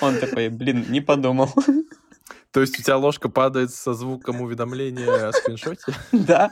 он 0.00 0.18
такой, 0.18 0.48
блин, 0.48 0.86
не 0.88 1.00
подумал. 1.00 1.48
То 2.50 2.60
есть 2.60 2.78
у 2.78 2.82
тебя 2.82 2.96
ложка 2.96 3.28
падает 3.28 3.72
со 3.72 3.94
звуком 3.94 4.40
уведомления 4.40 5.28
о 5.28 5.32
скриншоте? 5.32 5.94
Да. 6.10 6.50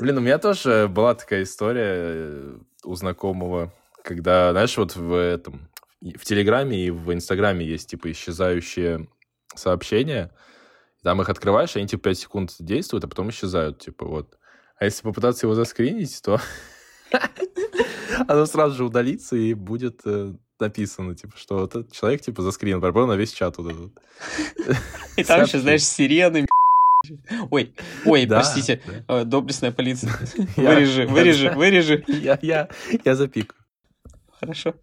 Блин, 0.00 0.18
у 0.18 0.20
меня 0.20 0.38
тоже 0.38 0.88
была 0.88 1.14
такая 1.14 1.42
история 1.42 1.94
э, 1.96 2.58
у 2.84 2.94
знакомого, 2.94 3.72
когда, 4.02 4.52
знаешь, 4.52 4.76
вот 4.76 4.96
в 4.96 5.14
этом, 5.14 5.70
в 6.00 6.24
Телеграме 6.24 6.86
и 6.86 6.90
в 6.90 7.12
Инстаграме 7.12 7.64
есть, 7.64 7.90
типа, 7.90 8.10
исчезающие 8.10 9.08
сообщения, 9.54 10.30
там 11.02 11.22
их 11.22 11.28
открываешь, 11.28 11.76
они, 11.76 11.86
типа, 11.86 12.04
5 12.04 12.18
секунд 12.18 12.54
действуют, 12.58 13.04
а 13.04 13.08
потом 13.08 13.30
исчезают, 13.30 13.78
типа, 13.78 14.06
вот. 14.06 14.38
А 14.78 14.84
если 14.84 15.02
попытаться 15.02 15.46
его 15.46 15.54
заскринить, 15.54 16.20
то 16.22 16.40
оно 18.28 18.46
сразу 18.46 18.76
же 18.76 18.84
удалится 18.84 19.36
и 19.36 19.54
будет 19.54 20.00
э, 20.04 20.34
написано, 20.58 21.14
типа, 21.14 21.36
что 21.36 21.64
этот 21.64 21.92
человек, 21.92 22.22
типа, 22.22 22.42
заскринил, 22.42 22.80
пропал 22.80 23.06
на 23.06 23.14
весь 23.14 23.32
чат 23.32 23.58
вот 23.58 23.72
этот. 23.72 23.92
И 25.16 25.24
там 25.24 25.42
еще, 25.42 25.60
знаешь, 25.60 25.84
сирены, 25.84 26.46
Ой, 27.50 27.74
ой, 28.04 28.26
да, 28.26 28.36
простите, 28.36 28.80
да. 28.86 29.20
Э, 29.20 29.24
доблестная 29.24 29.72
полиция. 29.72 30.12
Вырежи, 30.56 31.06
вырежи, 31.08 31.50
вырежи. 31.50 32.04
Я, 32.08 32.38
я, 32.42 32.68
я 33.04 33.14
запикаю. 33.14 33.60
Хорошо. 34.40 34.74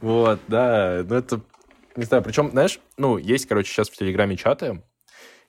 Вот, 0.00 0.40
да, 0.48 1.04
ну 1.08 1.14
это, 1.14 1.40
не 1.96 2.04
знаю, 2.04 2.22
причем, 2.22 2.50
знаешь, 2.50 2.80
ну, 2.96 3.18
есть, 3.18 3.46
короче, 3.46 3.72
сейчас 3.72 3.88
в 3.88 3.96
Телеграме 3.96 4.36
чаты, 4.36 4.82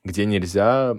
где 0.03 0.25
нельзя 0.25 0.97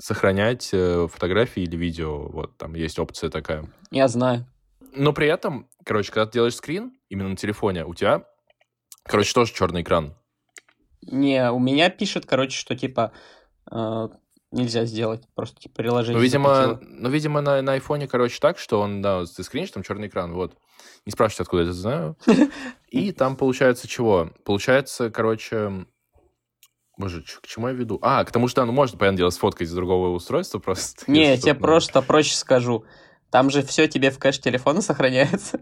сохранять 0.00 0.70
э, 0.72 1.08
фотографии 1.10 1.62
или 1.62 1.76
видео, 1.76 2.28
вот, 2.28 2.56
там 2.56 2.74
есть 2.74 2.98
опция 2.98 3.30
такая. 3.30 3.66
Я 3.90 4.08
знаю. 4.08 4.46
Но 4.94 5.12
при 5.12 5.26
этом, 5.26 5.68
короче, 5.84 6.12
когда 6.12 6.26
ты 6.26 6.32
делаешь 6.32 6.56
скрин, 6.56 6.92
именно 7.08 7.30
на 7.30 7.36
телефоне, 7.36 7.84
у 7.84 7.94
тебя, 7.94 8.24
короче, 9.04 9.32
тоже 9.32 9.52
черный 9.52 9.82
экран. 9.82 10.14
Не, 11.06 11.50
у 11.50 11.58
меня 11.58 11.90
пишет, 11.90 12.26
короче, 12.26 12.56
что 12.56 12.76
типа 12.76 13.12
э, 13.70 14.08
нельзя 14.50 14.84
сделать, 14.84 15.22
просто 15.34 15.60
типа 15.60 15.76
приложение. 15.76 16.18
Ну, 16.18 16.22
видимо, 16.22 16.78
ну, 16.82 17.08
видимо, 17.08 17.40
на, 17.40 17.62
на 17.62 17.72
айфоне, 17.72 18.08
короче, 18.08 18.38
так, 18.40 18.58
что 18.58 18.80
он, 18.80 19.02
да, 19.02 19.24
ты 19.24 19.42
скринишь, 19.42 19.70
там 19.70 19.82
черный 19.82 20.08
экран, 20.08 20.32
вот. 20.32 20.56
Не 21.04 21.12
спрашивайте, 21.12 21.42
откуда 21.42 21.62
я 21.62 21.68
это 21.68 21.78
знаю. 21.78 22.16
И 22.88 23.12
там 23.12 23.36
получается 23.36 23.86
чего? 23.88 24.30
Получается, 24.44 25.10
короче, 25.10 25.86
Боже, 26.98 27.22
к 27.22 27.46
чему 27.46 27.68
я 27.68 27.74
веду? 27.74 27.98
А, 28.00 28.24
к 28.24 28.32
тому, 28.32 28.48
что, 28.48 28.64
ну, 28.64 28.72
можно, 28.72 28.98
понятное 28.98 29.18
дело, 29.18 29.30
сфоткать 29.30 29.68
из 29.68 29.74
другого 29.74 30.08
устройства 30.08 30.58
просто. 30.58 31.04
Не, 31.10 31.30
я 31.30 31.36
тебе 31.36 31.54
просто 31.54 32.00
проще 32.00 32.34
скажу. 32.34 32.84
Там 33.30 33.50
же 33.50 33.62
все 33.62 33.86
тебе 33.86 34.10
в 34.10 34.18
кэш 34.18 34.40
телефона 34.40 34.80
сохраняется. 34.80 35.60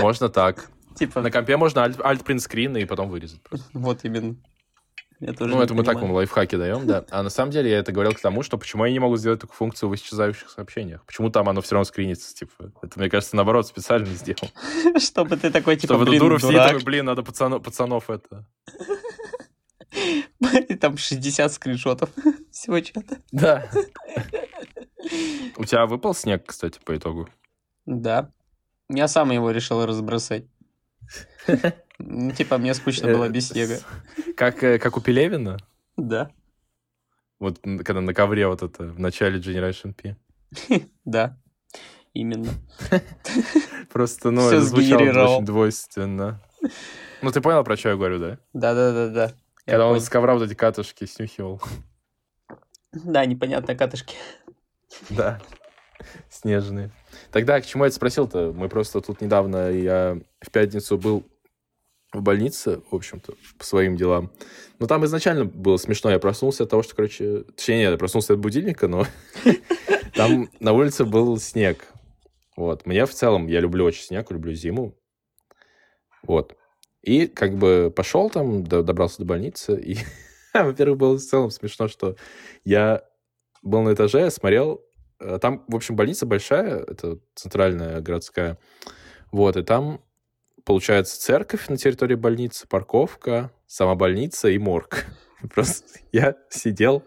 Можно 0.00 0.28
так. 0.28 0.70
Типа... 0.96 1.20
На 1.20 1.30
компе 1.30 1.56
можно 1.56 1.80
alt, 1.80 1.98
alt 1.98 2.24
print 2.24 2.38
screen 2.38 2.80
и 2.80 2.84
потом 2.84 3.08
вырезать. 3.08 3.42
Просто. 3.42 3.66
Вот 3.72 4.00
именно. 4.04 4.36
Я 5.22 5.32
тоже 5.34 5.54
ну, 5.54 5.62
это 5.62 5.72
мы 5.72 5.84
так 5.84 6.00
вам 6.00 6.10
лайфхаки 6.10 6.56
даем, 6.56 6.84
да. 6.84 7.04
А 7.10 7.22
на 7.22 7.30
самом 7.30 7.52
деле 7.52 7.70
я 7.70 7.78
это 7.78 7.92
говорил 7.92 8.12
к 8.12 8.20
тому, 8.20 8.42
что 8.42 8.58
почему 8.58 8.84
я 8.84 8.92
не 8.92 8.98
могу 8.98 9.16
сделать 9.16 9.40
такую 9.40 9.56
функцию 9.56 9.88
в 9.88 9.94
исчезающих 9.94 10.50
сообщениях? 10.50 11.04
Почему 11.04 11.30
там 11.30 11.48
оно 11.48 11.60
все 11.60 11.76
равно 11.76 11.84
скринится, 11.84 12.34
типа? 12.34 12.72
Это, 12.82 12.98
мне 12.98 13.08
кажется, 13.08 13.36
наоборот, 13.36 13.68
специально 13.68 14.06
сделал. 14.06 14.50
Чтобы 14.98 15.36
ты 15.36 15.52
такой, 15.52 15.76
типа, 15.76 15.94
Чтобы 15.94 16.06
блин, 16.06 16.18
дуру 16.18 16.38
все 16.38 16.50
такой, 16.50 16.82
блин, 16.82 17.04
надо 17.04 17.22
пацанов, 17.22 17.62
пацанов 17.62 18.10
это... 18.10 18.46
И 20.68 20.74
там 20.80 20.96
60 20.96 21.52
скриншотов 21.52 22.10
всего 22.50 22.80
чата. 22.80 23.18
Да. 23.30 23.70
У 25.56 25.64
тебя 25.64 25.86
выпал 25.86 26.14
снег, 26.14 26.44
кстати, 26.46 26.80
по 26.84 26.96
итогу? 26.96 27.28
Да. 27.86 28.32
Я 28.88 29.06
сам 29.06 29.30
его 29.30 29.50
решил 29.50 29.84
разбросать. 29.86 30.46
Ну, 31.98 32.32
типа, 32.32 32.58
мне 32.58 32.74
скучно 32.74 33.08
было 33.08 33.28
без 33.28 33.48
снега. 33.48 33.78
Как, 34.36 34.62
э, 34.64 34.78
как 34.78 34.96
у 34.96 35.00
Пелевина? 35.00 35.58
Да. 35.96 36.30
Вот 37.38 37.60
когда 37.60 38.00
на 38.00 38.14
ковре 38.14 38.46
вот 38.46 38.62
это, 38.62 38.84
в 38.84 39.00
начале 39.00 39.38
Generation 39.38 39.94
P. 39.94 40.16
Да, 41.04 41.36
именно. 42.14 42.50
Просто, 43.92 44.30
ну, 44.30 44.48
это 44.48 44.60
звучало 44.60 45.36
очень 45.36 45.44
двойственно. 45.44 46.40
Ну, 47.20 47.30
ты 47.30 47.40
понял, 47.40 47.64
про 47.64 47.76
что 47.76 47.90
я 47.90 47.96
говорю, 47.96 48.18
да? 48.18 48.38
Да-да-да-да. 48.52 49.32
Когда 49.64 49.86
он 49.86 50.00
с 50.00 50.08
ковра 50.08 50.34
вот 50.34 50.42
эти 50.42 50.54
катышки 50.54 51.04
снюхивал. 51.04 51.60
Да, 52.92 53.24
непонятно, 53.26 53.74
катышки. 53.74 54.16
Да, 55.10 55.40
снежные. 56.30 56.90
Тогда 57.30 57.60
к 57.60 57.66
чему 57.66 57.84
я 57.84 57.88
это 57.88 57.96
спросил-то? 57.96 58.52
Мы 58.52 58.68
просто 58.68 59.00
тут 59.00 59.20
недавно, 59.20 59.70
я 59.70 60.18
в 60.40 60.50
пятницу 60.50 60.98
был 60.98 61.24
в 62.12 62.20
больнице, 62.20 62.82
в 62.90 62.94
общем-то, 62.94 63.34
по 63.58 63.64
своим 63.64 63.96
делам. 63.96 64.30
Но 64.78 64.86
там 64.86 65.04
изначально 65.06 65.44
было 65.46 65.76
смешно. 65.78 66.10
Я 66.10 66.18
проснулся 66.18 66.64
от 66.64 66.70
того, 66.70 66.82
что, 66.82 66.94
короче... 66.94 67.44
Точнее, 67.56 67.78
нет, 67.78 67.92
я 67.92 67.96
проснулся 67.96 68.34
от 68.34 68.38
будильника, 68.38 68.86
но 68.86 69.06
там 70.14 70.50
на 70.60 70.72
улице 70.72 71.04
был 71.04 71.38
снег. 71.38 71.86
Вот. 72.56 72.84
Мне 72.84 73.06
в 73.06 73.10
целом, 73.10 73.46
я 73.46 73.60
люблю 73.60 73.84
очень 73.84 74.04
снег, 74.04 74.30
люблю 74.30 74.52
зиму. 74.52 74.94
Вот. 76.22 76.56
И 77.02 77.26
как 77.26 77.56
бы 77.56 77.92
пошел 77.94 78.30
там, 78.30 78.64
добрался 78.64 79.18
до 79.18 79.24
больницы, 79.24 79.80
и, 79.80 79.96
во-первых, 80.54 80.98
было 80.98 81.16
в 81.16 81.20
целом 81.20 81.50
смешно, 81.50 81.88
что 81.88 82.16
я 82.64 83.04
был 83.62 83.82
на 83.82 83.94
этаже, 83.94 84.30
смотрел 84.30 84.84
там, 85.38 85.64
в 85.68 85.76
общем, 85.76 85.96
больница 85.96 86.26
большая, 86.26 86.78
это 86.80 87.18
центральная 87.34 88.00
городская. 88.00 88.58
Вот, 89.30 89.56
и 89.56 89.62
там, 89.62 90.02
получается, 90.64 91.20
церковь 91.20 91.68
на 91.68 91.76
территории 91.76 92.14
больницы, 92.14 92.66
парковка, 92.68 93.50
сама 93.66 93.94
больница 93.94 94.48
и 94.48 94.58
морг. 94.58 95.06
Просто 95.54 95.84
я 96.12 96.36
сидел 96.50 97.02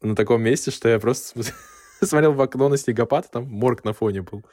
на 0.00 0.14
таком 0.14 0.42
месте, 0.42 0.70
что 0.70 0.88
я 0.88 0.98
просто 0.98 1.42
смотрел 2.02 2.32
в 2.32 2.40
окно 2.40 2.68
на 2.68 2.76
снегопад, 2.76 3.30
там 3.30 3.44
морг 3.44 3.84
на 3.84 3.92
фоне 3.92 4.22
был. 4.22 4.44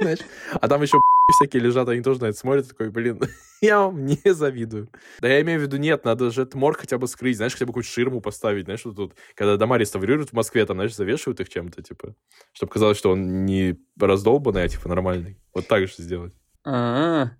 Знаешь? 0.00 0.18
А 0.60 0.68
там 0.68 0.82
еще 0.82 0.98
всякие 1.32 1.62
лежат, 1.62 1.88
они 1.88 2.02
тоже 2.02 2.20
на 2.20 2.26
это 2.26 2.38
смотрят, 2.38 2.68
такой, 2.68 2.90
блин, 2.90 3.20
я 3.60 3.80
вам 3.80 4.04
не 4.04 4.20
завидую. 4.24 4.88
Да 5.20 5.28
я 5.28 5.40
имею 5.42 5.60
в 5.60 5.62
виду, 5.62 5.76
нет, 5.76 6.04
надо 6.04 6.30
же 6.30 6.42
этот 6.42 6.54
морг 6.54 6.80
хотя 6.80 6.98
бы 6.98 7.06
скрыть, 7.08 7.36
знаешь, 7.36 7.52
хотя 7.52 7.66
бы 7.66 7.70
какую-то 7.70 7.88
ширму 7.88 8.20
поставить, 8.20 8.64
знаешь, 8.64 8.84
вот 8.84 8.96
тут, 8.96 9.14
когда 9.34 9.56
дома 9.56 9.78
реставрируют 9.78 10.30
в 10.30 10.34
Москве, 10.34 10.66
там, 10.66 10.76
знаешь, 10.76 10.94
завешивают 10.94 11.40
их 11.40 11.48
чем-то, 11.48 11.82
типа, 11.82 12.14
чтобы 12.52 12.72
казалось, 12.72 12.98
что 12.98 13.10
он 13.10 13.44
не 13.44 13.76
раздолбанный, 13.98 14.64
а, 14.64 14.68
типа, 14.68 14.88
нормальный. 14.88 15.36
Вот 15.54 15.66
так 15.66 15.86
же 15.86 15.94
сделать. 15.98 16.32
А-а-а. 16.64 17.36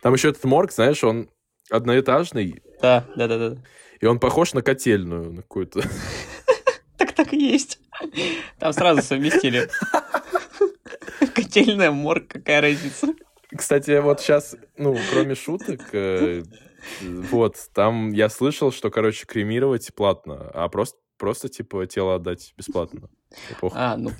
Там 0.00 0.14
еще 0.14 0.30
этот 0.30 0.44
морг, 0.44 0.72
знаешь, 0.72 1.04
он 1.04 1.28
одноэтажный. 1.70 2.62
Да, 2.80 3.06
да, 3.16 3.28
да, 3.28 3.50
да. 3.50 3.56
И 4.00 4.06
он 4.06 4.18
похож 4.18 4.54
на 4.54 4.62
котельную, 4.62 5.32
на 5.32 5.42
какую-то. 5.42 5.82
Так 6.98 7.12
так 7.12 7.34
и 7.34 7.36
есть. 7.36 7.78
Там 8.58 8.72
сразу 8.72 9.02
совместили. 9.02 9.68
Котельная 11.34 11.90
морг, 11.90 12.28
какая 12.28 12.60
разница? 12.60 13.14
Кстати, 13.54 14.00
вот 14.00 14.20
сейчас, 14.20 14.56
ну, 14.76 14.96
кроме 15.10 15.34
шуток, 15.34 15.80
э, 15.92 16.42
вот, 17.00 17.56
там 17.72 18.12
я 18.12 18.28
слышал, 18.28 18.72
что, 18.72 18.90
короче, 18.90 19.26
кремировать 19.26 19.94
платно, 19.94 20.50
а 20.52 20.68
просто, 20.68 20.98
просто 21.16 21.48
типа, 21.48 21.86
тело 21.86 22.16
отдать 22.16 22.52
бесплатно. 22.56 23.08
Эпоха. 23.50 23.92
А, 23.92 23.96
ну... 23.96 24.10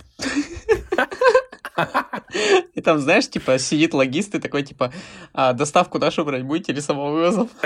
И 2.74 2.80
там, 2.80 2.98
знаешь, 3.00 3.28
типа, 3.28 3.58
сидит 3.58 3.92
логист 3.92 4.34
и 4.34 4.38
такой, 4.38 4.62
типа, 4.62 4.92
а, 5.34 5.52
доставку 5.52 5.98
нашу 5.98 6.24
брать 6.24 6.42
будете 6.42 6.72
или 6.72 6.80
самовывозом? 6.80 7.50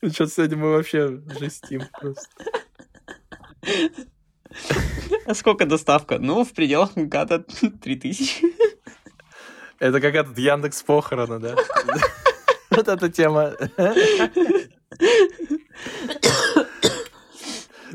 Что-то 0.00 0.30
сегодня 0.30 0.56
мы 0.56 0.70
вообще 0.70 1.20
жестим 1.38 1.82
просто. 1.98 2.28
А 5.26 5.34
сколько 5.34 5.66
доставка? 5.66 6.18
Ну, 6.18 6.44
в 6.44 6.52
пределах 6.52 6.96
МКАДа 6.96 7.40
3000. 7.82 8.44
Это 9.78 10.00
как 10.00 10.14
этот 10.14 10.38
Яндекс 10.38 10.82
похороны, 10.82 11.38
да? 11.38 11.54
Вот 12.70 12.88
эта 12.88 13.08
тема. 13.08 13.52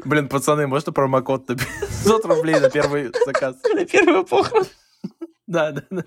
Блин, 0.06 0.28
пацаны, 0.30 0.68
можно 0.68 0.92
промокод 0.92 1.48
на 1.50 1.56
500 1.56 2.26
рублей 2.26 2.60
на 2.60 2.70
первый 2.70 3.12
заказ? 3.26 3.56
На 3.74 3.86
первый 3.86 4.24
похорон? 4.26 4.66
Да, 5.48 5.72
да, 5.72 5.84
да. 5.90 6.04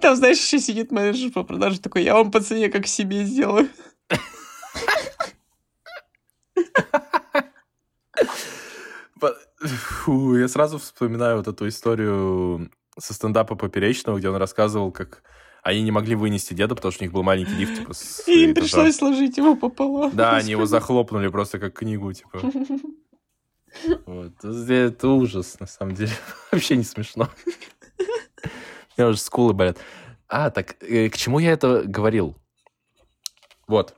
Там, 0.00 0.16
знаешь, 0.16 0.38
еще 0.38 0.58
сидит 0.58 0.92
менеджер 0.92 1.30
по 1.32 1.42
продаже 1.42 1.80
такой, 1.80 2.04
я 2.04 2.14
вам 2.14 2.30
по 2.30 2.40
цене 2.40 2.68
как 2.68 2.86
себе 2.86 3.24
сделаю. 3.24 3.68
Фу, 9.60 10.36
я 10.36 10.48
сразу 10.48 10.78
вспоминаю 10.78 11.38
вот 11.38 11.48
эту 11.48 11.66
историю 11.68 12.70
со 12.98 13.14
стендапа 13.14 13.54
Поперечного, 13.54 14.18
где 14.18 14.28
он 14.28 14.36
рассказывал, 14.36 14.92
как 14.92 15.22
они 15.62 15.82
не 15.82 15.90
могли 15.90 16.14
вынести 16.14 16.52
деда, 16.52 16.74
потому 16.74 16.92
что 16.92 17.02
у 17.02 17.06
них 17.06 17.12
был 17.12 17.22
маленький 17.22 17.54
лифт, 17.54 17.78
типа, 17.78 17.94
с 17.94 18.28
И 18.28 18.44
им 18.44 18.54
пришлось 18.54 18.96
сложить 18.96 19.38
его 19.38 19.56
пополам. 19.56 20.14
Да, 20.14 20.36
они 20.36 20.50
его 20.50 20.66
захлопнули 20.66 21.28
просто 21.28 21.58
как 21.58 21.74
книгу, 21.74 22.12
типа. 22.12 22.40
Вот. 24.06 24.32
Это 24.44 24.72
это 24.72 25.08
ужас, 25.08 25.58
на 25.58 25.66
самом 25.66 25.94
деле. 25.94 26.12
Вообще 26.52 26.76
не 26.76 26.84
смешно. 26.84 27.28
У 27.98 29.00
меня 29.00 29.08
уже 29.08 29.18
скулы 29.18 29.52
болят. 29.52 29.78
А, 30.28 30.50
так, 30.50 30.76
э, 30.80 31.08
к 31.08 31.16
чему 31.16 31.40
я 31.40 31.50
это 31.50 31.82
говорил? 31.84 32.36
Вот. 33.66 33.96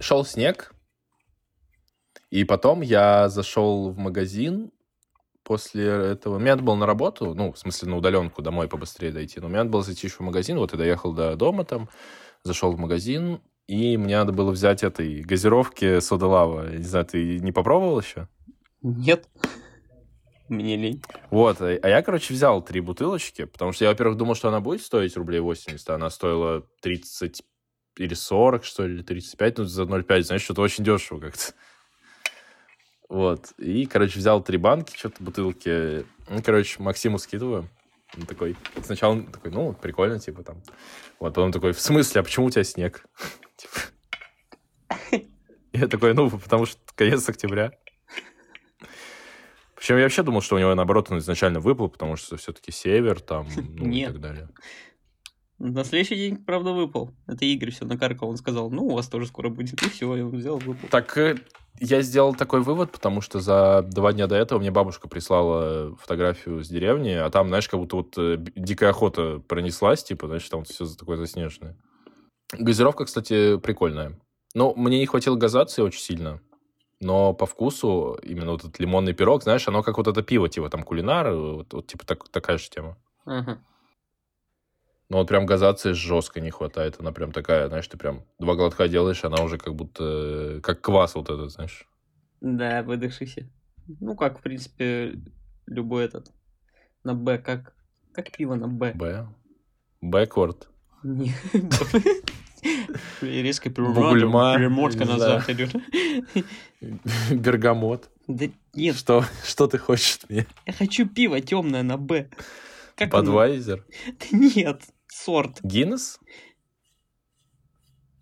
Шел 0.00 0.24
снег, 0.24 0.74
и 2.30 2.44
потом 2.44 2.82
я 2.82 3.28
зашел 3.28 3.90
в 3.90 3.98
магазин 3.98 4.70
после 5.42 5.86
этого. 5.86 6.38
Мне 6.38 6.50
надо 6.50 6.62
было 6.62 6.74
на 6.74 6.86
работу, 6.86 7.34
ну, 7.34 7.52
в 7.52 7.58
смысле, 7.58 7.88
на 7.88 7.96
удаленку 7.96 8.42
домой 8.42 8.68
побыстрее 8.68 9.12
дойти. 9.12 9.40
Но 9.40 9.48
мне 9.48 9.58
надо 9.58 9.70
было 9.70 9.82
зайти 9.82 10.06
еще 10.06 10.16
в 10.16 10.20
магазин. 10.20 10.58
Вот 10.58 10.72
я 10.72 10.78
доехал 10.78 11.12
до 11.12 11.36
дома 11.36 11.64
там, 11.64 11.88
зашел 12.42 12.72
в 12.72 12.78
магазин, 12.78 13.40
и 13.66 13.96
мне 13.96 14.18
надо 14.18 14.32
было 14.32 14.50
взять 14.50 14.82
этой 14.82 15.22
газировки 15.22 16.00
сода 16.00 16.26
лава. 16.26 16.70
Я 16.70 16.78
не 16.78 16.84
знаю, 16.84 17.06
ты 17.06 17.38
не 17.38 17.52
попробовал 17.52 18.00
еще? 18.00 18.28
Нет. 18.82 19.26
Мне 20.48 20.76
лень. 20.76 21.02
Вот, 21.30 21.60
а 21.60 21.78
а 21.82 21.88
я, 21.88 22.02
короче, 22.02 22.32
взял 22.32 22.62
три 22.62 22.80
бутылочки, 22.80 23.44
потому 23.44 23.72
что 23.72 23.84
я, 23.84 23.90
во-первых, 23.90 24.16
думал, 24.16 24.34
что 24.34 24.48
она 24.48 24.60
будет 24.60 24.82
стоить 24.82 25.16
рублей 25.16 25.40
80, 25.40 25.90
а 25.90 25.94
она 25.94 26.08
стоила 26.08 26.66
30 26.80 27.42
или 27.98 28.14
40, 28.14 28.64
что 28.64 28.86
ли, 28.86 28.94
или 28.94 29.02
35, 29.02 29.58
ну, 29.58 29.64
за 29.64 29.82
0,5, 29.82 30.22
знаешь, 30.22 30.42
что-то 30.42 30.62
очень 30.62 30.84
дешево 30.84 31.20
как-то. 31.20 31.52
Вот, 33.08 33.52
и, 33.58 33.86
короче, 33.86 34.18
взял 34.18 34.42
три 34.42 34.58
банки, 34.58 34.96
что-то 34.96 35.22
бутылки, 35.22 36.04
ну, 36.28 36.42
короче, 36.44 36.82
Максиму 36.82 37.18
скидываю, 37.18 37.68
он 38.16 38.26
такой, 38.26 38.56
сначала 38.82 39.12
он 39.12 39.26
такой, 39.26 39.50
ну, 39.50 39.72
прикольно, 39.72 40.18
типа, 40.18 40.42
там. 40.42 40.62
Вот, 41.18 41.34
потом 41.34 41.52
такой, 41.52 41.72
в 41.72 41.80
смысле, 41.80 42.20
а 42.20 42.24
почему 42.24 42.46
у 42.46 42.50
тебя 42.50 42.64
снег? 42.64 43.04
Типа. 43.56 45.22
Я 45.72 45.86
такой, 45.86 46.14
ну, 46.14 46.30
потому 46.30 46.66
что 46.66 46.80
конец 46.94 47.28
октября. 47.28 47.72
Причем 49.74 49.96
я 49.96 50.02
вообще 50.04 50.22
думал, 50.22 50.40
что 50.40 50.56
у 50.56 50.58
него, 50.58 50.74
наоборот, 50.74 51.10
он 51.10 51.18
изначально 51.18 51.60
выпал, 51.60 51.88
потому 51.88 52.16
что 52.16 52.36
все-таки 52.36 52.72
север 52.72 53.20
там, 53.20 53.46
ну, 53.56 53.90
и 53.90 54.04
так 54.04 54.20
далее. 54.20 54.48
На 55.58 55.82
следующий 55.82 56.14
день, 56.14 56.36
правда, 56.36 56.72
выпал. 56.72 57.10
Это 57.26 57.44
Игорь 57.44 57.72
все 57.72 57.84
накаркал. 57.84 58.28
Он 58.30 58.36
сказал, 58.36 58.70
ну, 58.70 58.86
у 58.86 58.94
вас 58.94 59.08
тоже 59.08 59.26
скоро 59.26 59.48
будет. 59.48 59.82
И 59.82 59.88
все, 59.88 60.14
я 60.16 60.24
взял, 60.24 60.58
выпал. 60.58 60.88
Так 60.88 61.16
э, 61.18 61.36
я 61.80 62.00
сделал 62.02 62.34
такой 62.34 62.60
вывод, 62.62 62.92
потому 62.92 63.20
что 63.20 63.40
за 63.40 63.82
два 63.82 64.12
дня 64.12 64.28
до 64.28 64.36
этого 64.36 64.60
мне 64.60 64.70
бабушка 64.70 65.08
прислала 65.08 65.96
фотографию 65.96 66.62
с 66.62 66.68
деревни, 66.68 67.10
а 67.10 67.28
там, 67.30 67.48
знаешь, 67.48 67.68
как 67.68 67.80
будто 67.80 67.96
вот 67.96 68.14
э, 68.16 68.36
дикая 68.54 68.90
охота 68.90 69.40
пронеслась, 69.48 70.04
типа, 70.04 70.28
знаешь, 70.28 70.48
там 70.48 70.62
все 70.62 70.86
такое 70.86 71.16
заснеженное. 71.16 71.76
Газировка, 72.52 73.04
кстати, 73.04 73.58
прикольная. 73.58 74.18
Но 74.54 74.74
мне 74.74 74.98
не 74.98 75.06
хватило 75.06 75.36
газации 75.36 75.82
очень 75.82 76.00
сильно. 76.00 76.40
Но 77.00 77.32
по 77.32 77.46
вкусу 77.46 78.18
именно 78.22 78.52
вот 78.52 78.60
этот 78.64 78.78
лимонный 78.80 79.12
пирог, 79.12 79.42
знаешь, 79.42 79.66
оно 79.68 79.82
как 79.82 79.98
вот 79.98 80.08
это 80.08 80.22
пиво, 80.22 80.48
типа 80.48 80.68
там 80.70 80.82
кулинар, 80.82 81.32
вот, 81.32 81.72
вот 81.72 81.86
типа 81.86 82.04
так- 82.06 82.28
такая 82.28 82.58
же 82.58 82.68
тема. 82.70 82.96
Ага. 83.24 83.60
Но 85.08 85.18
вот 85.18 85.28
прям 85.28 85.46
газации 85.46 85.92
жестко 85.92 86.40
не 86.40 86.50
хватает. 86.50 86.96
Она 86.98 87.12
прям 87.12 87.32
такая, 87.32 87.68
знаешь, 87.68 87.88
ты 87.88 87.96
прям 87.96 88.24
два 88.38 88.54
глотка 88.54 88.88
делаешь, 88.88 89.24
она 89.24 89.42
уже 89.42 89.56
как 89.56 89.74
будто 89.74 90.04
э, 90.04 90.60
как 90.60 90.82
квас 90.82 91.14
вот 91.14 91.30
этот, 91.30 91.50
знаешь. 91.50 91.88
Да, 92.40 92.82
выдохшийся. 92.82 93.50
Ну, 94.00 94.14
как, 94.14 94.38
в 94.38 94.42
принципе, 94.42 95.18
любой 95.66 96.04
этот. 96.04 96.30
На 97.04 97.14
Б, 97.14 97.38
как, 97.38 97.74
как 98.12 98.30
пиво 98.32 98.54
на 98.54 98.68
Б. 98.68 98.92
Б. 98.94 99.28
Бэкворд. 100.02 100.68
Не. 101.02 101.32
Резко 103.22 103.70
не 103.70 105.04
назад 105.04 105.48
идет. 105.48 105.74
Бергамот. 107.30 108.10
Да 108.26 108.46
нет, 108.74 108.96
Что, 108.96 109.24
что 109.44 109.66
ты 109.68 109.78
хочешь 109.78 110.20
меня? 110.28 110.44
я 110.66 110.72
хочу 110.72 111.08
пиво 111.08 111.40
темное 111.40 111.82
на 111.82 111.96
Б. 111.96 112.28
Как? 112.98 113.10
Да 114.18 114.26
нет, 114.32 114.82
сорт. 115.06 115.60
Гиннес? 115.62 116.18